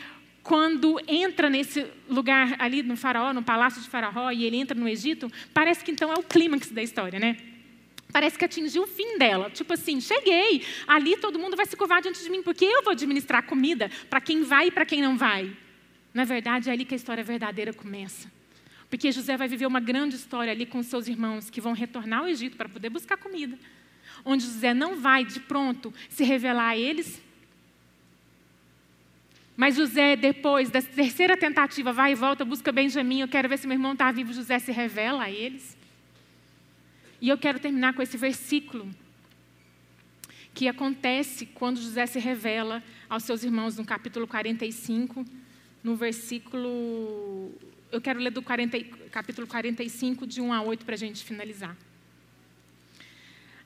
quando 0.49 0.99
entra 1.07 1.51
nesse 1.51 1.87
lugar 2.09 2.57
ali 2.59 2.83
no 2.83 2.97
faraó, 2.97 3.35
no 3.35 3.43
palácio 3.43 3.83
de 3.83 3.89
faraó, 3.91 4.31
e 4.31 4.47
ele 4.47 4.57
entra 4.57 4.75
no 4.75 4.89
Egito, 4.89 5.31
parece 5.53 5.85
que 5.85 5.91
então 5.91 6.11
é 6.11 6.15
o 6.15 6.23
clímax 6.23 6.71
da 6.71 6.83
história, 6.83 7.21
né? 7.21 7.37
Parece 8.11 8.39
que 8.39 8.47
atingiu 8.47 8.85
o 8.85 8.87
fim 8.87 9.19
dela. 9.19 9.51
Tipo 9.51 9.75
assim, 9.75 10.01
cheguei, 10.01 10.65
ali 10.87 11.19
todo 11.19 11.39
mundo 11.39 11.55
vai 11.55 11.67
se 11.67 11.77
curvar 11.77 12.01
diante 12.01 12.23
de 12.23 12.31
mim, 12.31 12.43
porque 12.43 12.65
eu 12.65 12.83
vou 12.83 12.93
administrar 12.93 13.43
comida 13.43 13.91
para 14.09 14.23
quem 14.23 14.43
vai 14.43 14.69
e 14.69 14.71
para 14.71 14.87
quem 14.87 15.03
não 15.03 15.19
vai. 15.19 15.55
Na 16.15 16.25
verdade, 16.25 16.71
é 16.71 16.73
ali 16.73 16.87
que 16.87 16.95
a 16.95 16.97
história 16.97 17.23
verdadeira 17.23 17.75
começa. 17.75 18.33
Porque 18.89 19.13
José 19.13 19.37
vai 19.37 19.49
viver 19.49 19.67
uma 19.67 19.81
grande 19.81 20.17
história 20.17 20.51
ali 20.51 20.65
com 20.65 20.83
seus 20.83 21.09
irmãos 21.09 21.51
que 21.51 21.61
vão 21.61 21.75
retornar 21.75 22.21
ao 22.21 22.29
Egito 22.29 22.57
para 22.57 22.71
poder 22.71 22.89
buscar 22.89 23.19
comida. 23.19 23.59
Onde 24.25 24.45
José 24.45 24.73
não 24.73 24.97
vai 24.97 25.27
de 25.27 25.41
pronto 25.41 25.93
se 26.09 26.25
revelar 26.25 26.71
a 26.71 26.79
eles, 26.79 27.21
mas 29.59 29.75
José, 29.75 30.15
depois 30.15 30.71
da 30.71 30.81
terceira 30.81 31.37
tentativa, 31.37 31.93
vai 31.93 32.13
e 32.13 32.15
volta, 32.15 32.45
busca 32.45 32.71
Benjamim. 32.71 33.23
Eu 33.23 33.27
quero 33.27 33.49
ver 33.49 33.59
se 33.59 33.67
meu 33.67 33.75
irmão 33.75 33.93
está 33.93 34.13
vivo. 34.13 34.33
José 34.33 34.57
se 34.61 34.71
revela 34.71 35.25
a 35.25 35.31
eles. 35.33 35.77
E 37.21 37.29
eu 37.29 37.37
quero 37.37 37.59
terminar 37.59 37.93
com 37.93 38.01
esse 38.01 38.17
versículo 38.17 38.89
que 40.55 40.69
acontece 40.69 41.45
quando 41.45 41.81
José 41.81 42.07
se 42.07 42.21
revela 42.21 42.81
aos 43.11 43.25
seus 43.25 43.43
irmãos 43.43 43.77
no 43.77 43.85
capítulo 43.85 44.29
45, 44.29 45.25
no 45.83 45.97
versículo. 45.97 47.53
Eu 47.91 48.01
quero 48.01 48.21
ler 48.21 48.31
do 48.31 48.41
40, 48.41 48.79
capítulo 49.11 49.49
45, 49.49 50.25
de 50.25 50.41
1 50.41 50.53
a 50.53 50.63
8, 50.63 50.85
para 50.85 50.95
a 50.95 50.99
gente 50.99 51.25
finalizar. 51.25 51.77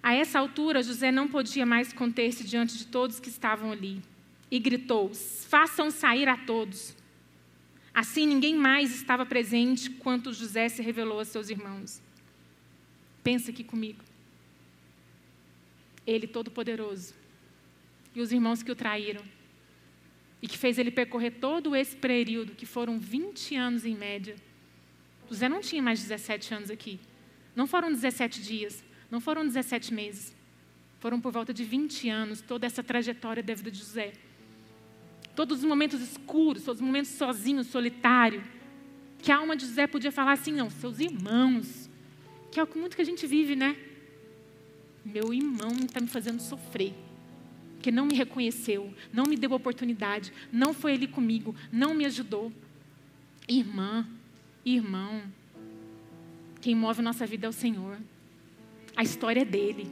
A 0.02 0.14
essa 0.14 0.38
altura, 0.38 0.82
José 0.82 1.12
não 1.12 1.28
podia 1.28 1.66
mais 1.66 1.92
conter-se 1.92 2.44
diante 2.44 2.78
de 2.78 2.86
todos 2.86 3.20
que 3.20 3.28
estavam 3.28 3.70
ali 3.70 4.00
e 4.52 4.58
gritou: 4.58 5.10
Façam 5.48 5.90
sair 5.90 6.28
a 6.28 6.36
todos. 6.36 6.94
Assim 7.94 8.26
ninguém 8.26 8.54
mais 8.54 8.94
estava 8.94 9.24
presente 9.24 9.88
quando 9.88 10.32
José 10.32 10.68
se 10.68 10.82
revelou 10.82 11.20
a 11.20 11.24
seus 11.24 11.48
irmãos. 11.48 12.02
Pensa 13.24 13.50
aqui 13.50 13.64
comigo. 13.64 14.04
Ele 16.06 16.26
todo-poderoso 16.26 17.14
e 18.14 18.20
os 18.20 18.30
irmãos 18.30 18.62
que 18.62 18.70
o 18.70 18.76
traíram 18.76 19.22
e 20.42 20.48
que 20.48 20.58
fez 20.58 20.76
ele 20.78 20.90
percorrer 20.90 21.30
todo 21.40 21.74
esse 21.74 21.96
período, 21.96 22.54
que 22.54 22.66
foram 22.66 22.98
20 22.98 23.54
anos 23.56 23.86
em 23.86 23.96
média. 23.96 24.36
José 25.30 25.48
não 25.48 25.60
tinha 25.60 25.80
mais 25.80 26.00
17 26.00 26.52
anos 26.52 26.70
aqui. 26.70 27.00
Não 27.54 27.66
foram 27.66 27.90
17 27.90 28.42
dias, 28.42 28.84
não 29.10 29.20
foram 29.20 29.44
17 29.46 29.94
meses. 29.94 30.34
Foram 30.98 31.20
por 31.20 31.32
volta 31.32 31.54
de 31.54 31.64
20 31.64 32.08
anos 32.08 32.42
toda 32.42 32.66
essa 32.66 32.82
trajetória 32.82 33.42
da 33.42 33.54
vida 33.54 33.70
de 33.70 33.78
José. 33.78 34.12
Todos 35.34 35.58
os 35.58 35.64
momentos 35.64 36.00
escuros, 36.00 36.62
todos 36.62 36.80
os 36.80 36.86
momentos 36.86 37.12
sozinho, 37.12 37.64
solitário. 37.64 38.42
Que 39.18 39.32
a 39.32 39.36
alma 39.36 39.56
de 39.56 39.66
José 39.66 39.86
podia 39.86 40.12
falar 40.12 40.32
assim, 40.32 40.52
não, 40.52 40.68
seus 40.68 40.98
irmãos. 40.98 41.88
Que 42.50 42.60
é 42.60 42.62
o 42.62 42.66
que 42.66 42.78
muito 42.78 42.96
que 42.96 43.02
a 43.02 43.04
gente 43.04 43.26
vive, 43.26 43.56
né? 43.56 43.76
Meu 45.04 45.32
irmão 45.32 45.72
está 45.82 46.00
me 46.00 46.06
fazendo 46.06 46.40
sofrer. 46.40 46.94
Que 47.80 47.90
não 47.90 48.06
me 48.06 48.14
reconheceu, 48.14 48.94
não 49.12 49.24
me 49.24 49.36
deu 49.36 49.52
oportunidade, 49.52 50.32
não 50.52 50.72
foi 50.72 50.94
ele 50.94 51.08
comigo, 51.08 51.54
não 51.72 51.94
me 51.94 52.04
ajudou. 52.04 52.52
Irmã, 53.48 54.06
irmão, 54.64 55.22
quem 56.60 56.76
move 56.76 57.02
nossa 57.02 57.26
vida 57.26 57.46
é 57.46 57.50
o 57.50 57.52
Senhor. 57.52 57.98
A 58.94 59.02
história 59.02 59.40
é 59.40 59.44
dele. 59.44 59.90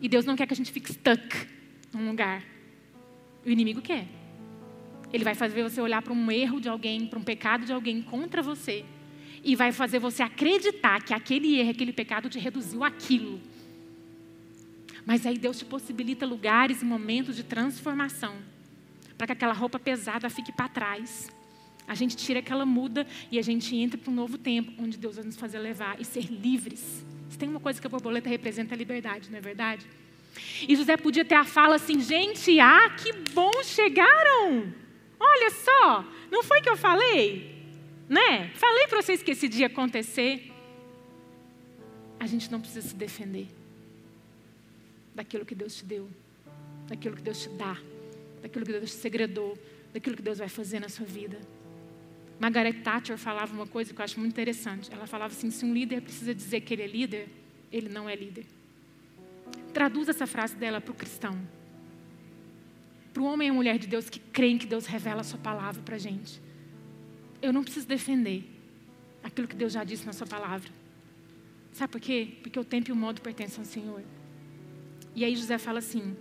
E 0.00 0.08
Deus 0.08 0.24
não 0.24 0.36
quer 0.36 0.46
que 0.46 0.52
a 0.52 0.56
gente 0.56 0.70
fique 0.70 0.92
stuck 0.92 1.48
num 1.92 2.08
lugar. 2.08 2.44
O 3.44 3.50
inimigo 3.50 3.80
quer. 3.80 4.06
Ele 5.12 5.24
vai 5.24 5.34
fazer 5.34 5.62
você 5.62 5.80
olhar 5.80 6.02
para 6.02 6.12
um 6.12 6.30
erro 6.30 6.60
de 6.60 6.68
alguém, 6.68 7.06
para 7.06 7.18
um 7.18 7.22
pecado 7.22 7.64
de 7.64 7.72
alguém 7.72 8.00
contra 8.00 8.42
você. 8.42 8.84
E 9.42 9.56
vai 9.56 9.72
fazer 9.72 9.98
você 9.98 10.22
acreditar 10.22 11.02
que 11.02 11.14
aquele 11.14 11.58
erro, 11.58 11.70
aquele 11.70 11.92
pecado 11.92 12.28
te 12.28 12.38
reduziu 12.38 12.84
aquilo. 12.84 13.40
Mas 15.04 15.26
aí 15.26 15.38
Deus 15.38 15.58
te 15.58 15.64
possibilita 15.64 16.26
lugares 16.26 16.82
e 16.82 16.84
momentos 16.84 17.34
de 17.34 17.42
transformação. 17.42 18.36
Para 19.16 19.28
que 19.28 19.32
aquela 19.32 19.52
roupa 19.52 19.78
pesada 19.78 20.30
fique 20.30 20.52
para 20.52 20.68
trás. 20.68 21.30
A 21.88 21.94
gente 21.94 22.16
tira 22.16 22.38
aquela 22.38 22.64
muda 22.64 23.06
e 23.32 23.38
a 23.38 23.42
gente 23.42 23.74
entra 23.74 23.98
para 23.98 24.12
um 24.12 24.14
novo 24.14 24.38
tempo, 24.38 24.72
onde 24.78 24.96
Deus 24.96 25.16
vai 25.16 25.24
nos 25.24 25.36
fazer 25.36 25.58
levar 25.58 26.00
e 26.00 26.04
ser 26.04 26.26
livres. 26.26 27.04
Se 27.28 27.36
tem 27.36 27.48
uma 27.48 27.58
coisa 27.58 27.80
que 27.80 27.86
a 27.86 27.90
borboleta 27.90 28.28
representa, 28.28 28.74
é 28.74 28.76
a 28.76 28.78
liberdade, 28.78 29.28
não 29.30 29.38
é 29.38 29.40
verdade? 29.40 29.86
E 30.68 30.76
José 30.76 30.96
podia 30.96 31.24
ter 31.24 31.34
a 31.34 31.44
fala 31.44 31.76
assim: 31.76 32.00
gente, 32.00 32.58
ah, 32.60 32.90
que 32.90 33.12
bom 33.32 33.62
chegaram! 33.62 34.72
Olha 35.18 35.50
só, 35.50 36.04
não 36.30 36.42
foi 36.42 36.60
que 36.60 36.68
eu 36.68 36.76
falei? 36.76 37.54
Né? 38.08 38.50
Falei 38.54 38.86
para 38.88 39.02
vocês 39.02 39.22
que 39.22 39.32
esse 39.32 39.48
dia 39.48 39.62
ia 39.62 39.66
acontecer. 39.66 40.50
A 42.18 42.26
gente 42.26 42.50
não 42.50 42.60
precisa 42.60 42.86
se 42.86 42.94
defender 42.94 43.48
daquilo 45.14 45.44
que 45.44 45.54
Deus 45.54 45.74
te 45.74 45.84
deu, 45.84 46.08
daquilo 46.86 47.16
que 47.16 47.22
Deus 47.22 47.42
te 47.42 47.48
dá, 47.50 47.76
daquilo 48.42 48.64
que 48.64 48.72
Deus 48.72 48.90
te 48.90 48.96
segredou, 48.96 49.58
daquilo 49.92 50.16
que 50.16 50.22
Deus 50.22 50.38
vai 50.38 50.48
fazer 50.48 50.80
na 50.80 50.88
sua 50.88 51.06
vida. 51.06 51.40
Margaret 52.38 52.82
Thatcher 52.82 53.18
falava 53.18 53.52
uma 53.52 53.66
coisa 53.66 53.92
que 53.92 54.00
eu 54.00 54.04
acho 54.04 54.18
muito 54.18 54.32
interessante. 54.32 54.90
Ela 54.92 55.06
falava 55.06 55.32
assim: 55.32 55.50
se 55.50 55.64
um 55.64 55.74
líder 55.74 56.00
precisa 56.00 56.34
dizer 56.34 56.62
que 56.62 56.72
ele 56.72 56.82
é 56.82 56.86
líder, 56.86 57.28
ele 57.70 57.88
não 57.88 58.08
é 58.08 58.16
líder. 58.16 58.46
Traduz 59.72 60.08
essa 60.08 60.26
frase 60.26 60.54
dela 60.56 60.80
para 60.80 60.92
o 60.92 60.94
cristão. 60.94 61.38
Para 63.12 63.22
o 63.22 63.26
homem 63.26 63.48
e 63.48 63.50
a 63.50 63.54
mulher 63.54 63.78
de 63.78 63.86
Deus 63.86 64.08
que 64.08 64.18
creem 64.18 64.58
que 64.58 64.66
Deus 64.66 64.86
revela 64.86 65.20
a 65.20 65.24
sua 65.24 65.38
palavra 65.38 65.82
para 65.82 65.96
a 65.96 65.98
gente. 65.98 66.40
Eu 67.42 67.52
não 67.52 67.62
preciso 67.62 67.86
defender 67.86 68.44
aquilo 69.22 69.48
que 69.48 69.56
Deus 69.56 69.72
já 69.72 69.84
disse 69.84 70.06
na 70.06 70.12
sua 70.12 70.26
palavra. 70.26 70.70
Sabe 71.72 71.92
por 71.92 72.00
quê? 72.00 72.36
Porque 72.42 72.58
o 72.58 72.64
tempo 72.64 72.90
e 72.90 72.92
o 72.92 72.96
modo 72.96 73.20
pertencem 73.20 73.58
ao 73.60 73.64
Senhor. 73.64 74.02
E 75.14 75.24
aí 75.24 75.34
José 75.34 75.58
fala 75.58 75.78
assim: 75.78 76.16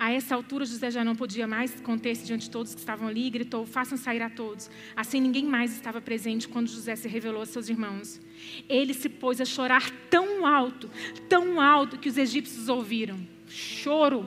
a 0.00 0.10
essa 0.10 0.34
altura, 0.34 0.64
José 0.64 0.90
já 0.90 1.04
não 1.04 1.14
podia 1.14 1.46
mais 1.46 1.78
conter-se 1.82 2.24
diante 2.24 2.44
de 2.44 2.50
todos 2.50 2.72
que 2.72 2.80
estavam 2.80 3.06
ali 3.06 3.26
e 3.26 3.30
gritou: 3.30 3.66
Façam 3.66 3.98
sair 3.98 4.22
a 4.22 4.30
todos. 4.30 4.70
Assim, 4.96 5.20
ninguém 5.20 5.44
mais 5.44 5.74
estava 5.74 6.00
presente 6.00 6.48
quando 6.48 6.68
José 6.68 6.96
se 6.96 7.06
revelou 7.06 7.42
a 7.42 7.46
seus 7.46 7.68
irmãos. 7.68 8.18
Ele 8.66 8.94
se 8.94 9.10
pôs 9.10 9.42
a 9.42 9.44
chorar 9.44 9.90
tão 10.08 10.46
alto, 10.46 10.90
tão 11.28 11.60
alto, 11.60 11.98
que 11.98 12.08
os 12.08 12.16
egípcios 12.16 12.70
ouviram. 12.70 13.20
Choro. 13.46 14.24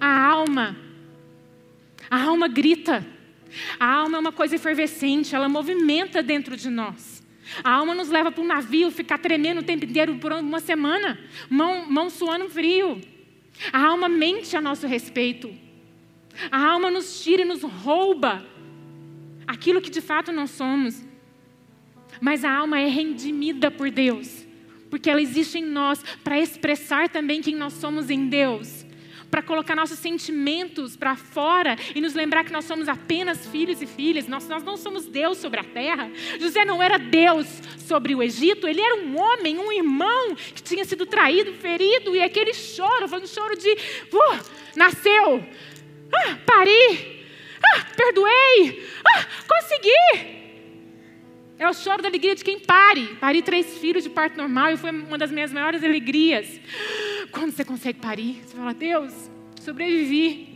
A 0.00 0.28
alma. 0.28 0.74
A 2.10 2.22
alma 2.22 2.48
grita. 2.48 3.06
A 3.78 3.86
alma 3.86 4.16
é 4.16 4.20
uma 4.20 4.32
coisa 4.32 4.56
efervescente, 4.56 5.34
ela 5.34 5.46
movimenta 5.48 6.22
dentro 6.22 6.56
de 6.56 6.70
nós. 6.70 7.22
A 7.62 7.70
alma 7.70 7.94
nos 7.94 8.08
leva 8.08 8.32
para 8.32 8.42
um 8.42 8.46
navio, 8.46 8.90
ficar 8.90 9.18
tremendo 9.18 9.60
o 9.60 9.62
tempo 9.62 9.84
inteiro 9.84 10.16
por 10.16 10.32
uma 10.32 10.58
semana, 10.58 11.20
mão, 11.50 11.84
mão 11.86 12.08
suando 12.08 12.48
frio. 12.48 12.98
A 13.72 13.86
alma 13.86 14.08
mente 14.08 14.56
a 14.56 14.60
nosso 14.60 14.86
respeito. 14.86 15.52
A 16.50 16.66
alma 16.66 16.90
nos 16.90 17.22
tira 17.22 17.42
e 17.42 17.44
nos 17.44 17.62
rouba 17.62 18.44
aquilo 19.46 19.80
que 19.80 19.90
de 19.90 20.00
fato 20.00 20.32
não 20.32 20.46
somos. 20.46 21.04
Mas 22.20 22.44
a 22.44 22.52
alma 22.52 22.78
é 22.78 22.88
rendimida 22.88 23.70
por 23.70 23.90
Deus, 23.90 24.46
porque 24.90 25.10
ela 25.10 25.20
existe 25.20 25.58
em 25.58 25.64
nós 25.64 26.02
para 26.22 26.38
expressar 26.38 27.08
também 27.08 27.42
quem 27.42 27.54
nós 27.54 27.72
somos 27.74 28.10
em 28.10 28.28
Deus 28.28 28.83
para 29.34 29.42
colocar 29.42 29.74
nossos 29.74 29.98
sentimentos 29.98 30.96
para 30.96 31.16
fora 31.16 31.76
e 31.92 32.00
nos 32.00 32.14
lembrar 32.14 32.44
que 32.44 32.52
nós 32.52 32.66
somos 32.66 32.88
apenas 32.88 33.44
filhos 33.48 33.82
e 33.82 33.86
filhas, 33.86 34.28
nós, 34.28 34.46
nós 34.46 34.62
não 34.62 34.76
somos 34.76 35.06
Deus 35.06 35.38
sobre 35.38 35.58
a 35.58 35.64
terra. 35.64 36.08
José 36.38 36.64
não 36.64 36.80
era 36.80 37.00
Deus 37.00 37.48
sobre 37.78 38.14
o 38.14 38.22
Egito, 38.22 38.68
ele 38.68 38.80
era 38.80 38.94
um 38.94 39.18
homem, 39.18 39.58
um 39.58 39.72
irmão 39.72 40.36
que 40.36 40.62
tinha 40.62 40.84
sido 40.84 41.04
traído, 41.04 41.52
ferido, 41.54 42.14
e 42.14 42.22
aquele 42.22 42.54
choro, 42.54 43.08
foi 43.08 43.18
um 43.22 43.26
choro 43.26 43.56
de: 43.56 43.70
uh, 43.72 44.40
nasceu, 44.76 45.44
ah, 46.14 46.38
pari, 46.46 47.26
ah, 47.60 47.86
perdoei, 47.96 48.88
ah, 49.04 49.26
consegui. 49.48 50.44
É 51.58 51.68
o 51.68 51.74
choro 51.74 52.02
da 52.02 52.08
alegria 52.08 52.36
de 52.36 52.44
quem 52.44 52.60
pare. 52.60 53.16
Pari 53.20 53.42
três 53.42 53.78
filhos 53.78 54.04
de 54.04 54.10
parto 54.10 54.36
normal 54.36 54.72
e 54.72 54.76
foi 54.76 54.90
uma 54.90 55.18
das 55.18 55.32
minhas 55.32 55.52
maiores 55.52 55.82
alegrias. 55.82 56.60
Quando 57.30 57.52
você 57.52 57.64
consegue 57.64 58.00
parir, 58.00 58.42
você 58.44 58.56
fala: 58.56 58.74
Deus, 58.74 59.12
sobrevivi. 59.60 60.54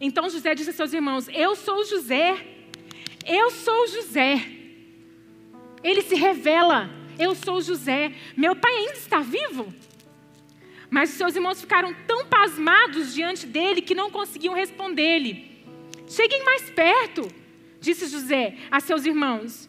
Então 0.00 0.28
José 0.28 0.54
disse 0.54 0.70
a 0.70 0.72
seus 0.72 0.92
irmãos: 0.92 1.28
Eu 1.28 1.56
sou 1.56 1.84
José, 1.84 2.46
eu 3.26 3.50
sou 3.50 3.86
José. 3.88 4.44
Ele 5.82 6.02
se 6.02 6.14
revela: 6.14 6.90
Eu 7.18 7.34
sou 7.34 7.60
José. 7.60 8.12
Meu 8.36 8.54
pai 8.54 8.72
ainda 8.74 8.92
está 8.92 9.20
vivo. 9.20 9.72
Mas 10.90 11.10
os 11.10 11.16
seus 11.16 11.34
irmãos 11.34 11.60
ficaram 11.60 11.94
tão 12.06 12.26
pasmados 12.26 13.12
diante 13.12 13.46
dele 13.46 13.82
que 13.82 13.94
não 13.94 14.10
conseguiam 14.10 14.54
responder-lhe. 14.54 15.48
Cheguem 16.08 16.42
mais 16.44 16.70
perto, 16.70 17.28
disse 17.78 18.06
José 18.06 18.56
a 18.70 18.80
seus 18.80 19.04
irmãos. 19.04 19.67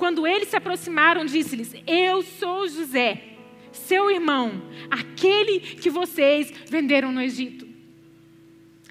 Quando 0.00 0.26
eles 0.26 0.48
se 0.48 0.56
aproximaram, 0.56 1.26
disse-lhes: 1.26 1.74
Eu 1.86 2.22
sou 2.22 2.66
José, 2.66 3.22
seu 3.70 4.10
irmão, 4.10 4.62
aquele 4.90 5.60
que 5.60 5.90
vocês 5.90 6.50
venderam 6.70 7.12
no 7.12 7.20
Egito. 7.20 7.68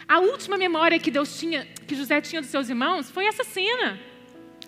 A 0.08 0.20
última 0.20 0.56
memória 0.56 1.00
que 1.00 1.10
Deus 1.10 1.40
tinha, 1.40 1.66
que 1.88 1.96
José 1.96 2.22
tinha 2.22 2.42
dos 2.42 2.52
seus 2.52 2.70
irmãos, 2.70 3.10
foi 3.10 3.26
essa 3.26 3.44
cena. 3.44 4.00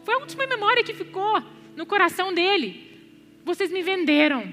Foi 0.03 0.15
a 0.15 0.17
última 0.17 0.47
memória 0.47 0.83
que 0.83 0.95
ficou 0.95 1.43
no 1.75 1.85
coração 1.85 2.33
dele. 2.33 2.89
Vocês 3.45 3.71
me 3.71 3.83
venderam. 3.83 4.51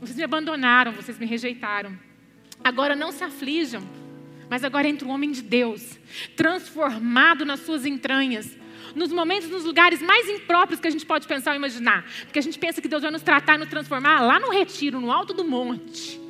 Vocês 0.00 0.16
me 0.16 0.24
abandonaram, 0.24 0.92
vocês 0.92 1.18
me 1.18 1.26
rejeitaram. 1.26 1.94
Agora 2.64 2.96
não 2.96 3.12
se 3.12 3.22
aflijam, 3.22 3.82
mas 4.48 4.64
agora 4.64 4.88
entra 4.88 5.06
o 5.06 5.10
homem 5.10 5.30
de 5.30 5.42
Deus, 5.42 6.00
transformado 6.34 7.44
nas 7.44 7.60
suas 7.60 7.84
entranhas, 7.84 8.63
nos 8.94 9.12
momentos, 9.12 9.48
nos 9.48 9.64
lugares 9.64 10.00
mais 10.00 10.28
impróprios 10.28 10.80
que 10.80 10.88
a 10.88 10.90
gente 10.90 11.04
pode 11.04 11.26
pensar 11.26 11.50
ou 11.50 11.56
imaginar. 11.56 12.04
Porque 12.24 12.38
a 12.38 12.42
gente 12.42 12.58
pensa 12.58 12.80
que 12.80 12.88
Deus 12.88 13.02
vai 13.02 13.10
nos 13.10 13.22
tratar, 13.22 13.58
nos 13.58 13.68
transformar 13.68 14.20
lá 14.20 14.38
no 14.38 14.50
retiro, 14.50 15.00
no 15.00 15.10
alto 15.10 15.34
do 15.34 15.44
monte. 15.44 16.20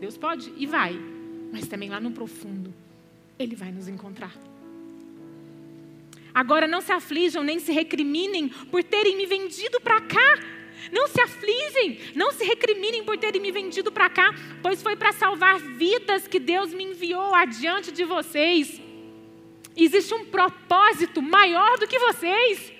Deus 0.00 0.16
pode 0.16 0.52
e 0.56 0.66
vai, 0.66 0.98
mas 1.52 1.66
também 1.66 1.88
lá 1.88 2.00
no 2.00 2.10
profundo, 2.10 2.72
Ele 3.38 3.54
vai 3.54 3.72
nos 3.72 3.88
encontrar. 3.88 4.32
Agora 6.34 6.68
não 6.68 6.82
se 6.82 6.92
aflijam 6.92 7.42
nem 7.42 7.58
se 7.58 7.72
recriminem 7.72 8.48
por 8.48 8.84
terem 8.84 9.16
me 9.16 9.24
vendido 9.24 9.80
para 9.80 10.02
cá. 10.02 10.38
Não 10.92 11.08
se 11.08 11.20
afligem, 11.20 11.98
não 12.14 12.30
se 12.30 12.44
recriminem 12.44 13.02
por 13.02 13.16
terem 13.16 13.40
me 13.40 13.50
vendido 13.50 13.90
para 13.90 14.08
cá, 14.10 14.34
pois 14.62 14.82
foi 14.82 14.94
para 14.94 15.12
salvar 15.12 15.58
vidas 15.58 16.28
que 16.28 16.38
Deus 16.38 16.72
me 16.72 16.84
enviou 16.84 17.34
adiante 17.34 17.90
de 17.90 18.04
vocês. 18.04 18.85
Existe 19.76 20.14
um 20.14 20.24
propósito 20.24 21.20
maior 21.20 21.78
do 21.78 21.86
que 21.86 21.98
vocês, 21.98 22.72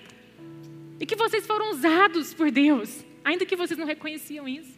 e 0.99 1.05
que 1.05 1.15
vocês 1.15 1.45
foram 1.45 1.71
usados 1.71 2.33
por 2.33 2.49
Deus, 2.49 3.05
ainda 3.23 3.45
que 3.45 3.55
vocês 3.55 3.77
não 3.77 3.85
reconheciam 3.85 4.47
isso. 4.47 4.77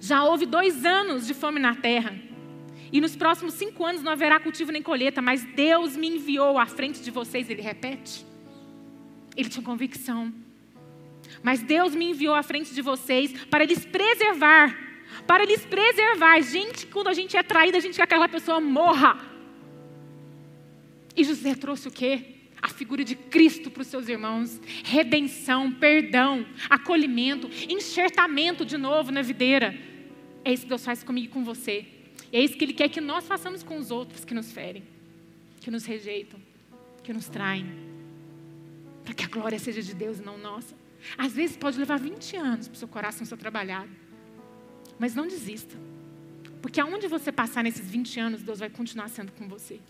Já 0.00 0.24
houve 0.24 0.44
dois 0.44 0.84
anos 0.84 1.26
de 1.26 1.32
fome 1.32 1.60
na 1.60 1.74
terra. 1.74 2.14
E 2.92 3.00
nos 3.00 3.16
próximos 3.16 3.54
cinco 3.54 3.86
anos 3.86 4.02
não 4.02 4.12
haverá 4.12 4.38
cultivo 4.38 4.70
nem 4.70 4.82
colheita, 4.82 5.22
mas 5.22 5.44
Deus 5.44 5.96
me 5.96 6.08
enviou 6.08 6.58
à 6.58 6.66
frente 6.66 7.00
de 7.00 7.10
vocês, 7.10 7.48
ele 7.48 7.62
repete. 7.62 8.26
Ele 9.34 9.48
tinha 9.48 9.64
convicção. 9.64 10.32
Mas 11.42 11.62
Deus 11.62 11.94
me 11.94 12.10
enviou 12.10 12.34
à 12.34 12.42
frente 12.42 12.74
de 12.74 12.82
vocês 12.82 13.32
para 13.44 13.64
lhes 13.64 13.84
preservar. 13.86 14.76
Para 15.26 15.44
lhes 15.44 15.64
preservar. 15.64 16.42
Gente, 16.42 16.86
quando 16.86 17.08
a 17.08 17.14
gente 17.14 17.36
é 17.36 17.42
traída, 17.42 17.78
a 17.78 17.80
gente 17.80 17.94
quer 17.94 18.06
que 18.06 18.14
aquela 18.14 18.28
pessoa 18.28 18.60
morra. 18.60 19.31
E 21.16 21.24
José 21.24 21.54
trouxe 21.54 21.88
o 21.88 21.90
quê? 21.90 22.36
A 22.60 22.68
figura 22.68 23.04
de 23.04 23.14
Cristo 23.14 23.70
para 23.70 23.82
os 23.82 23.88
seus 23.88 24.08
irmãos. 24.08 24.60
Redenção, 24.84 25.70
perdão, 25.72 26.46
acolhimento, 26.70 27.50
enxertamento 27.68 28.64
de 28.64 28.76
novo 28.76 29.10
na 29.10 29.22
videira. 29.22 29.76
É 30.44 30.52
isso 30.52 30.62
que 30.62 30.68
Deus 30.68 30.84
faz 30.84 31.02
comigo 31.02 31.26
e 31.26 31.30
com 31.30 31.44
você. 31.44 31.86
E 32.32 32.36
é 32.36 32.42
isso 32.42 32.56
que 32.56 32.64
Ele 32.64 32.72
quer 32.72 32.88
que 32.88 33.00
nós 33.00 33.26
façamos 33.26 33.62
com 33.62 33.76
os 33.78 33.90
outros 33.90 34.24
que 34.24 34.34
nos 34.34 34.50
ferem, 34.50 34.82
que 35.60 35.70
nos 35.70 35.84
rejeitam, 35.84 36.40
que 37.02 37.12
nos 37.12 37.28
traem. 37.28 37.66
Para 39.04 39.14
que 39.14 39.24
a 39.24 39.28
glória 39.28 39.58
seja 39.58 39.82
de 39.82 39.94
Deus 39.94 40.18
e 40.18 40.22
não 40.22 40.38
nossa. 40.38 40.74
Às 41.18 41.32
vezes 41.34 41.56
pode 41.56 41.78
levar 41.78 41.98
20 41.98 42.36
anos 42.36 42.68
para 42.68 42.76
o 42.76 42.78
seu 42.78 42.88
coração 42.88 43.26
ser 43.26 43.36
trabalhado. 43.36 43.90
Mas 44.98 45.14
não 45.14 45.26
desista. 45.26 45.76
Porque 46.60 46.80
aonde 46.80 47.08
você 47.08 47.32
passar 47.32 47.64
nesses 47.64 47.90
20 47.90 48.20
anos, 48.20 48.42
Deus 48.42 48.60
vai 48.60 48.70
continuar 48.70 49.08
sendo 49.08 49.32
com 49.32 49.48
você. 49.48 49.80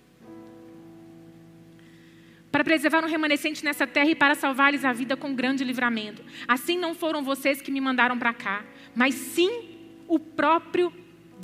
Para 2.53 2.63
preservar 2.63 3.03
um 3.03 3.09
remanescente 3.09 3.65
nessa 3.65 3.87
terra 3.87 4.11
e 4.11 4.15
para 4.15 4.37
salvar-lhes 4.37 4.85
a 4.85 4.93
vida 4.93 5.17
com 5.17 5.35
grande 5.35 5.65
livramento. 5.65 6.23
Assim 6.47 6.79
não 6.79 6.95
foram 6.95 7.25
vocês 7.25 7.61
que 7.61 7.73
me 7.73 7.81
mandaram 7.81 8.17
para 8.17 8.33
cá, 8.33 8.65
mas 8.95 9.15
sim 9.15 9.71
o 10.07 10.19
próprio 10.19 10.93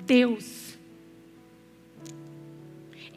Deus 0.04 0.68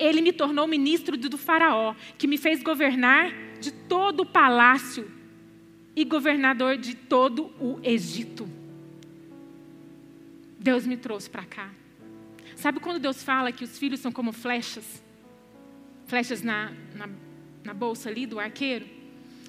ele 0.01 0.19
me 0.19 0.33
tornou 0.33 0.67
ministro 0.67 1.15
do 1.15 1.37
Faraó, 1.37 1.93
que 2.17 2.25
me 2.25 2.35
fez 2.35 2.63
governar 2.63 3.31
de 3.59 3.71
todo 3.71 4.21
o 4.21 4.25
palácio 4.25 5.09
e 5.95 6.03
governador 6.03 6.75
de 6.75 6.95
todo 6.95 7.51
o 7.59 7.79
Egito. 7.83 8.49
Deus 10.57 10.87
me 10.87 10.97
trouxe 10.97 11.29
para 11.29 11.45
cá. 11.45 11.69
Sabe 12.55 12.79
quando 12.79 12.99
Deus 12.99 13.23
fala 13.23 13.51
que 13.51 13.63
os 13.63 13.77
filhos 13.77 13.99
são 13.99 14.11
como 14.11 14.31
flechas? 14.31 15.03
Flechas 16.07 16.41
na, 16.41 16.71
na, 16.95 17.07
na 17.63 17.73
bolsa 17.73 18.09
ali 18.09 18.25
do 18.25 18.39
arqueiro? 18.39 18.85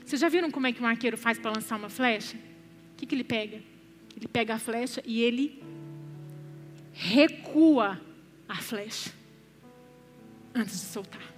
Vocês 0.05 0.21
já 0.21 0.29
viram 0.29 0.51
como 0.51 0.67
é 0.67 0.73
que 0.73 0.83
um 0.83 0.87
arqueiro 0.87 1.17
faz 1.17 1.39
para 1.39 1.53
lançar 1.53 1.77
uma 1.77 1.89
flecha? 1.89 2.37
O 2.37 2.97
que, 2.97 3.07
que 3.07 3.15
ele 3.15 3.25
pega? 3.25 3.63
Ele 4.17 4.29
pega 4.29 4.55
a 4.55 4.59
flecha 4.59 5.03
e 5.07 5.23
ele 5.23 5.63
recua 6.93 8.01
a 8.49 8.57
flecha 8.57 9.11
antes 10.55 10.75
de 10.75 10.87
soltar. 10.87 11.33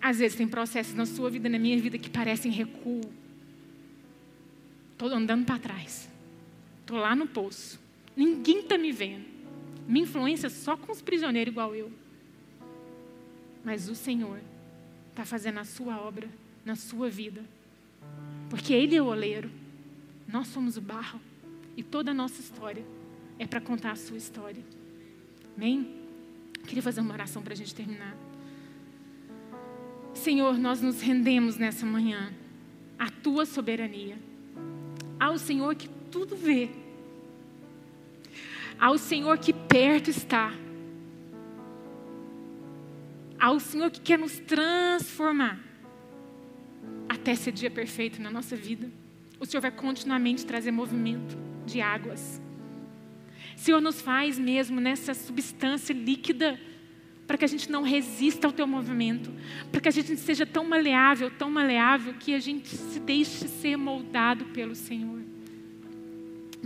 Às 0.00 0.18
vezes 0.18 0.36
tem 0.36 0.46
processos 0.46 0.94
na 0.94 1.06
sua 1.06 1.30
vida, 1.30 1.48
na 1.48 1.58
minha 1.58 1.80
vida, 1.80 1.98
que 1.98 2.10
parecem 2.10 2.50
recuo. 2.50 3.00
Estou 4.92 5.08
andando 5.08 5.44
para 5.44 5.58
trás. 5.58 6.08
Estou 6.80 6.98
lá 6.98 7.14
no 7.14 7.26
poço. 7.26 7.80
Ninguém 8.16 8.60
está 8.60 8.78
me 8.78 8.92
vendo. 8.92 9.24
Minha 9.86 10.04
influência 10.04 10.46
é 10.46 10.50
só 10.50 10.76
com 10.76 10.90
os 10.90 11.00
prisioneiros 11.00 11.52
igual 11.52 11.74
eu. 11.74 11.92
Mas 13.64 13.88
o 13.88 13.94
Senhor 13.94 14.40
está 15.16 15.24
fazendo 15.24 15.58
a 15.58 15.64
sua 15.64 15.98
obra 15.98 16.28
na 16.62 16.76
sua 16.76 17.08
vida. 17.08 17.42
Porque 18.50 18.74
Ele 18.74 18.94
é 18.94 19.00
o 19.00 19.06
oleiro. 19.06 19.50
Nós 20.28 20.46
somos 20.48 20.76
o 20.76 20.80
barro. 20.80 21.18
E 21.74 21.82
toda 21.82 22.10
a 22.10 22.14
nossa 22.14 22.38
história 22.38 22.84
é 23.38 23.46
para 23.46 23.58
contar 23.58 23.92
a 23.92 23.96
sua 23.96 24.18
história. 24.18 24.62
Amém? 25.56 26.02
Queria 26.66 26.82
fazer 26.82 27.00
uma 27.00 27.14
oração 27.14 27.42
para 27.42 27.54
a 27.54 27.56
gente 27.56 27.74
terminar. 27.74 28.14
Senhor, 30.12 30.58
nós 30.58 30.82
nos 30.82 31.00
rendemos 31.00 31.56
nessa 31.56 31.86
manhã 31.86 32.30
à 32.98 33.10
tua 33.10 33.46
soberania, 33.46 34.18
ao 35.18 35.38
Senhor 35.38 35.74
que 35.74 35.88
tudo 36.10 36.36
vê, 36.36 36.70
ao 38.78 38.98
Senhor 38.98 39.38
que 39.38 39.52
perto 39.52 40.10
está, 40.10 40.52
ao 43.38 43.60
Senhor 43.60 43.90
que 43.90 44.00
quer 44.00 44.18
nos 44.18 44.38
transformar 44.38 45.60
até 47.08 47.32
esse 47.32 47.52
dia 47.52 47.70
perfeito 47.70 48.20
na 48.20 48.30
nossa 48.30 48.56
vida. 48.56 48.90
O 49.38 49.46
Senhor 49.46 49.60
vai 49.60 49.70
continuamente 49.70 50.46
trazer 50.46 50.70
movimento 50.70 51.36
de 51.66 51.80
águas 51.80 52.40
Senhor, 53.56 53.80
nos 53.80 54.00
faz 54.02 54.38
mesmo 54.38 54.80
nessa 54.80 55.14
substância 55.14 55.94
líquida, 55.94 56.60
para 57.26 57.38
que 57.38 57.44
a 57.44 57.48
gente 57.48 57.72
não 57.72 57.82
resista 57.82 58.46
ao 58.46 58.52
teu 58.52 58.66
movimento, 58.66 59.32
para 59.72 59.80
que 59.80 59.88
a 59.88 59.92
gente 59.92 60.14
seja 60.16 60.46
tão 60.46 60.64
maleável, 60.64 61.30
tão 61.30 61.50
maleável, 61.50 62.14
que 62.14 62.34
a 62.34 62.38
gente 62.38 62.68
se 62.68 63.00
deixe 63.00 63.48
ser 63.48 63.76
moldado 63.76 64.44
pelo 64.46 64.74
Senhor 64.74 65.25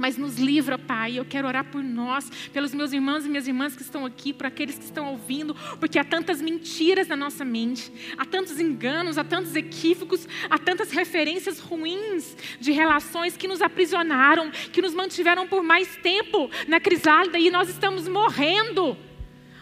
mas 0.01 0.17
nos 0.17 0.39
livra, 0.39 0.79
Pai. 0.79 1.19
Eu 1.19 1.27
quero 1.27 1.47
orar 1.47 1.65
por 1.67 1.83
nós, 1.83 2.31
pelos 2.55 2.73
meus 2.73 2.91
irmãos 2.91 3.27
e 3.27 3.29
minhas 3.29 3.47
irmãs 3.47 3.77
que 3.77 3.83
estão 3.83 4.07
aqui, 4.07 4.33
por 4.33 4.47
aqueles 4.47 4.79
que 4.79 4.85
estão 4.85 5.11
ouvindo, 5.11 5.55
porque 5.79 5.99
há 5.99 6.05
tantas 6.05 6.41
mentiras 6.41 7.07
na 7.07 7.17
nossa 7.17 7.45
mente, 7.45 7.93
há 8.17 8.25
tantos 8.25 8.59
enganos, 8.59 9.19
há 9.19 9.25
tantos 9.25 9.55
equívocos, 9.55 10.27
há 10.49 10.59
tantas 10.59 10.91
referências 10.91 11.61
ruins 11.61 12.35
de 12.59 12.73
relações 12.73 13.37
que 13.37 13.47
nos 13.47 13.61
aprisionaram, 13.61 14.51
que 14.51 14.81
nos 14.81 14.95
mantiveram 14.95 15.47
por 15.47 15.63
mais 15.63 15.95
tempo 15.97 16.51
na 16.67 16.81
crisálida 16.81 17.39
e 17.39 17.51
nós 17.51 17.69
estamos 17.69 18.09
morrendo, 18.09 18.97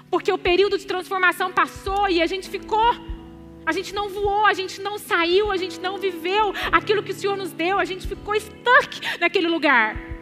porque 0.08 0.30
o 0.30 0.38
período 0.38 0.78
de 0.78 0.86
transformação 0.86 1.52
passou 1.52 2.08
e 2.08 2.22
a 2.22 2.26
gente 2.26 2.48
ficou. 2.48 3.18
A 3.66 3.72
gente 3.72 3.92
não 3.92 4.08
voou, 4.08 4.46
a 4.46 4.54
gente 4.54 4.80
não 4.80 4.96
saiu, 4.96 5.50
a 5.52 5.56
gente 5.58 5.78
não 5.78 5.98
viveu 5.98 6.54
aquilo 6.72 7.02
que 7.02 7.10
o 7.10 7.14
Senhor 7.14 7.36
nos 7.36 7.52
deu, 7.52 7.78
a 7.78 7.84
gente 7.84 8.06
ficou 8.06 8.34
stuck 8.40 9.18
naquele 9.20 9.46
lugar. 9.46 10.17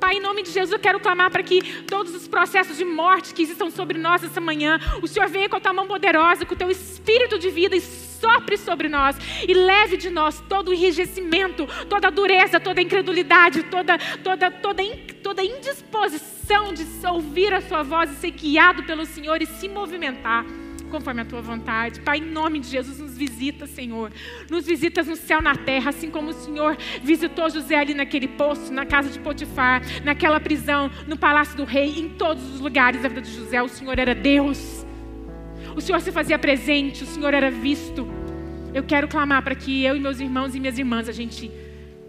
Pai, 0.00 0.16
em 0.16 0.20
nome 0.20 0.42
de 0.42 0.50
Jesus, 0.50 0.72
eu 0.72 0.78
quero 0.78 1.00
clamar 1.00 1.30
para 1.30 1.42
que 1.42 1.82
todos 1.82 2.14
os 2.14 2.28
processos 2.28 2.76
de 2.76 2.84
morte 2.84 3.34
que 3.34 3.42
existam 3.42 3.70
sobre 3.70 3.98
nós 3.98 4.22
essa 4.22 4.40
manhã, 4.40 4.78
o 5.02 5.08
Senhor 5.08 5.28
venha 5.28 5.48
com 5.48 5.56
a 5.56 5.60
tua 5.60 5.72
mão 5.72 5.86
poderosa, 5.86 6.46
com 6.46 6.54
o 6.54 6.58
teu 6.58 6.70
espírito 6.70 7.38
de 7.38 7.50
vida 7.50 7.74
e 7.74 7.80
sopre 7.80 8.56
sobre 8.56 8.88
nós 8.88 9.16
e 9.46 9.52
leve 9.52 9.96
de 9.96 10.10
nós 10.10 10.40
todo 10.48 10.68
o 10.68 10.74
enrijecimento, 10.74 11.66
toda 11.88 12.08
a 12.08 12.10
dureza, 12.10 12.60
toda 12.60 12.80
a 12.80 12.82
incredulidade, 12.82 13.64
toda, 13.64 13.98
toda, 14.22 14.50
toda, 14.50 14.82
toda 15.22 15.44
indisposição 15.44 16.72
de 16.72 16.86
ouvir 17.06 17.52
a 17.52 17.60
sua 17.60 17.82
voz 17.82 18.10
e 18.10 18.14
ser 18.16 18.30
guiado 18.30 18.82
pelo 18.84 19.04
Senhor 19.04 19.40
e 19.42 19.46
se 19.46 19.68
movimentar 19.68 20.44
conforme 20.88 21.20
a 21.20 21.24
tua 21.24 21.40
vontade. 21.40 22.00
Pai, 22.00 22.18
em 22.18 22.30
nome 22.30 22.60
de 22.60 22.68
Jesus, 22.68 22.98
nos 22.98 23.16
visita, 23.16 23.66
Senhor. 23.66 24.10
Nos 24.50 24.66
visitas 24.66 25.06
no 25.06 25.16
céu, 25.16 25.40
na 25.40 25.54
terra, 25.54 25.90
assim 25.90 26.10
como 26.10 26.30
o 26.30 26.32
Senhor 26.32 26.76
visitou 27.02 27.48
José 27.50 27.76
ali 27.76 27.94
naquele 27.94 28.28
poço, 28.28 28.72
na 28.72 28.84
casa 28.84 29.10
de 29.10 29.18
Potifar, 29.18 29.82
naquela 30.04 30.40
prisão, 30.40 30.90
no 31.06 31.16
palácio 31.16 31.56
do 31.56 31.64
rei, 31.64 31.98
em 31.98 32.08
todos 32.08 32.42
os 32.54 32.60
lugares 32.60 33.02
da 33.02 33.08
vida 33.08 33.22
de 33.22 33.32
José. 33.32 33.62
O 33.62 33.68
Senhor 33.68 33.98
era 33.98 34.14
Deus. 34.14 34.86
O 35.76 35.80
Senhor 35.80 36.00
se 36.00 36.10
fazia 36.10 36.38
presente, 36.38 37.04
o 37.04 37.06
Senhor 37.06 37.32
era 37.32 37.50
visto. 37.50 38.08
Eu 38.74 38.82
quero 38.82 39.08
clamar 39.08 39.42
para 39.42 39.54
que 39.54 39.84
eu 39.84 39.96
e 39.96 40.00
meus 40.00 40.20
irmãos 40.20 40.54
e 40.54 40.60
minhas 40.60 40.78
irmãs 40.78 41.08
a 41.08 41.12
gente 41.12 41.50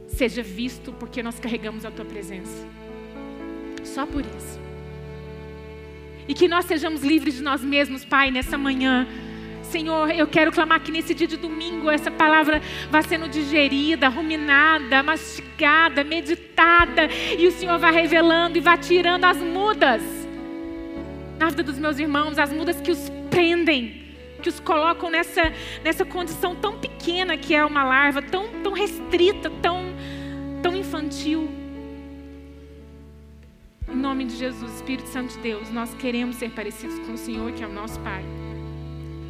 seja 0.08 0.42
visto 0.42 0.92
porque 0.94 1.24
nós 1.24 1.40
carregamos 1.40 1.86
a 1.86 1.92
tua 1.92 2.06
presença. 2.06 2.68
Só 3.84 4.06
por 4.06 4.22
isso. 4.22 4.69
E 6.30 6.34
que 6.36 6.48
nós 6.48 6.66
sejamos 6.66 7.02
livres 7.02 7.38
de 7.38 7.42
nós 7.42 7.64
mesmos, 7.64 8.06
Pai, 8.06 8.30
nessa 8.30 8.56
manhã. 8.56 9.08
Senhor, 9.64 10.12
eu 10.12 10.28
quero 10.28 10.52
clamar 10.52 10.80
que 10.80 10.92
nesse 10.92 11.16
dia 11.16 11.26
de 11.26 11.38
domingo 11.38 11.90
essa 11.90 12.12
palavra 12.12 12.62
vá 12.92 13.02
sendo 13.02 13.28
digerida, 13.28 14.08
ruminada, 14.10 15.02
mastigada, 15.02 16.04
meditada, 16.04 17.08
e 17.38 17.48
o 17.48 17.52
Senhor 17.52 17.80
vai 17.80 17.92
revelando 17.92 18.60
e 18.60 18.62
vai 18.62 18.78
tirando 18.78 19.26
as 19.26 19.38
mudas 19.38 20.04
na 21.40 21.50
vida 21.50 21.64
dos 21.64 21.80
meus 21.80 21.98
irmãos, 21.98 22.38
as 22.38 22.54
mudas 22.54 22.80
que 22.80 22.92
os 22.92 23.12
prendem, 23.32 24.04
que 24.40 24.50
os 24.50 24.60
colocam 24.60 25.10
nessa, 25.10 25.52
nessa 25.84 26.06
condição 26.06 26.56
tão 26.56 26.78
pequena 26.78 27.38
que 27.38 27.56
é 27.56 27.66
uma 27.66 27.84
larva, 27.84 28.22
tão, 28.22 28.50
tão 28.62 28.74
restrita, 28.74 29.50
tão, 29.64 29.96
tão 30.62 30.76
infantil. 30.76 31.50
Em 33.92 33.96
nome 33.96 34.24
de 34.26 34.36
Jesus, 34.36 34.76
Espírito 34.76 35.10
Santo 35.10 35.34
de 35.34 35.40
Deus, 35.40 35.72
nós 35.72 35.92
queremos 35.96 36.36
ser 36.36 36.52
parecidos 36.52 37.00
com 37.00 37.14
o 37.14 37.18
Senhor, 37.18 37.52
que 37.54 37.64
é 37.64 37.68
o 37.68 37.74
nosso 37.74 38.00
Pai. 38.02 38.24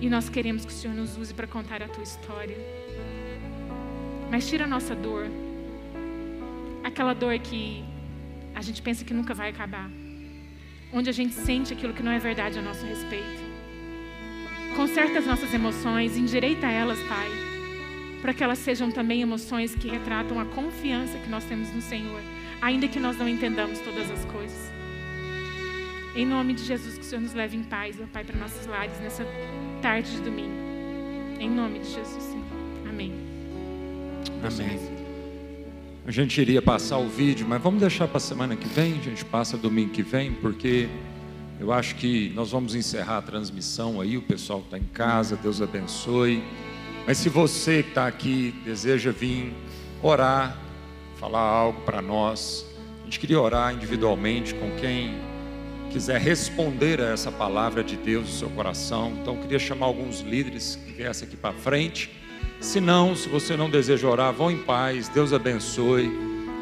E 0.02 0.10
nós 0.10 0.28
queremos 0.28 0.66
que 0.66 0.72
o 0.72 0.76
Senhor 0.76 0.94
nos 0.94 1.18
use 1.18 1.34
para 1.34 1.48
contar 1.48 1.82
a 1.82 1.88
tua 1.88 2.04
história. 2.04 2.58
Mas 4.30 4.50
tira 4.50 4.66
a 4.66 4.68
nossa 4.68 4.94
dor. 4.94 5.28
Aquela 6.84 7.14
dor 7.14 7.40
que 7.40 7.86
a 8.54 8.62
gente 8.62 8.82
pensa 8.82 9.06
que 9.06 9.14
nunca 9.14 9.34
vai 9.34 9.50
acabar. 9.50 9.90
Onde 10.92 11.10
a 11.10 11.14
gente 11.14 11.36
sente 11.36 11.72
aquilo 11.72 11.94
que 11.94 12.04
não 12.04 12.12
é 12.12 12.20
verdade 12.20 12.60
a 12.60 12.62
nosso 12.62 12.86
respeito. 12.86 13.42
Conserta 14.76 15.20
as 15.20 15.26
nossas 15.26 15.54
emoções, 15.54 16.18
endireita 16.18 16.68
elas, 16.68 17.00
Pai. 17.04 17.30
Para 18.22 18.34
que 18.34 18.44
elas 18.44 18.60
sejam 18.60 18.92
também 18.92 19.22
emoções 19.22 19.74
que 19.74 19.88
retratam 19.88 20.38
a 20.38 20.44
confiança 20.44 21.18
que 21.18 21.30
nós 21.30 21.46
temos 21.46 21.74
no 21.74 21.82
Senhor 21.82 22.22
ainda 22.62 22.88
que 22.88 23.00
nós 23.00 23.18
não 23.18 23.28
entendamos 23.28 23.80
todas 23.80 24.10
as 24.12 24.26
coisas. 24.26 24.70
Em 26.16 26.26
nome 26.26 26.54
de 26.54 26.64
Jesus, 26.64 26.98
que 26.98 27.02
o 27.02 27.04
Senhor 27.04 27.22
nos 27.22 27.34
leve 27.34 27.56
em 27.56 27.64
paz, 27.64 27.96
meu 27.96 28.08
Pai, 28.08 28.24
para 28.24 28.38
nossos 28.38 28.66
lares 28.66 29.00
nessa 29.00 29.26
tarde 29.82 30.12
de 30.12 30.22
domingo. 30.22 30.54
Em 31.40 31.50
nome 31.50 31.80
de 31.80 31.86
Jesus, 31.86 32.24
Senhor. 32.24 32.46
Amém. 32.90 33.14
Amém. 34.44 34.80
A 36.06 36.12
gente 36.12 36.42
iria 36.42 36.62
passar 36.62 36.98
o 36.98 37.08
vídeo, 37.08 37.46
mas 37.48 37.62
vamos 37.62 37.80
deixar 37.80 38.08
para 38.08 38.18
a 38.18 38.22
semana 38.22 38.56
que 38.56 38.68
vem. 38.68 38.94
A 38.94 39.04
gente 39.04 39.24
passa 39.24 39.56
domingo 39.56 39.92
que 39.92 40.02
vem, 40.02 40.34
porque 40.34 40.90
eu 41.60 41.72
acho 41.72 41.96
que 41.96 42.32
nós 42.36 42.52
vamos 42.52 42.74
encerrar 42.74 43.20
a 43.20 43.22
transmissão 43.22 44.02
aí. 44.02 44.18
O 44.18 44.22
pessoal 44.22 44.60
está 44.62 44.78
em 44.78 44.88
casa, 44.94 45.36
Deus 45.36 45.62
abençoe. 45.62 46.44
Mas 47.06 47.20
se 47.20 47.30
você 47.30 47.84
que 47.84 47.90
está 47.90 48.08
aqui 48.08 48.54
deseja 48.66 49.12
vir 49.12 49.54
orar, 50.02 50.58
falar 51.20 51.42
algo 51.42 51.82
para 51.82 52.02
nós. 52.02 52.66
A 53.02 53.06
gente 53.06 53.20
queria 53.20 53.40
orar 53.40 53.74
individualmente 53.74 54.56
com 54.56 54.72
quem 54.78 55.20
quiser 55.92 56.22
responder 56.22 57.02
a 57.02 57.12
essa 57.12 57.32
palavra 57.32 57.84
de 57.84 57.98
Deus 57.98 58.26
no 58.26 58.32
seu 58.32 58.50
coração. 58.52 59.14
Então, 59.22 59.36
eu 59.36 59.42
queria 59.42 59.60
chamar 59.60 59.88
alguns 59.88 60.22
líderes 60.22 60.76
que 60.76 60.94
viessem 60.94 61.28
aqui 61.28 61.36
para 61.36 61.54
frente. 61.54 62.10
Se 62.60 62.80
não, 62.80 63.16
se 63.16 63.28
você 63.28 63.58
não 63.58 63.70
deseja 63.70 64.08
orar, 64.08 64.32
vão 64.32 64.50
em 64.52 64.60
paz. 64.60 65.10
Deus 65.10 65.34
abençoe. 65.34 66.10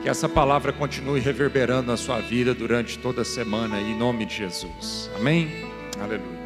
Que 0.02 0.10
essa 0.10 0.30
palavra 0.30 0.72
continue 0.72 1.20
reverberando 1.20 1.88
na 1.88 1.98
sua 1.98 2.20
vida 2.20 2.54
durante 2.54 2.98
toda 3.00 3.24
a 3.24 3.26
semana, 3.26 3.82
em 3.82 3.98
nome 3.98 4.26
de 4.26 4.36
Jesus. 4.36 5.10
Amém? 5.16 5.66
Aleluia. 6.00 6.37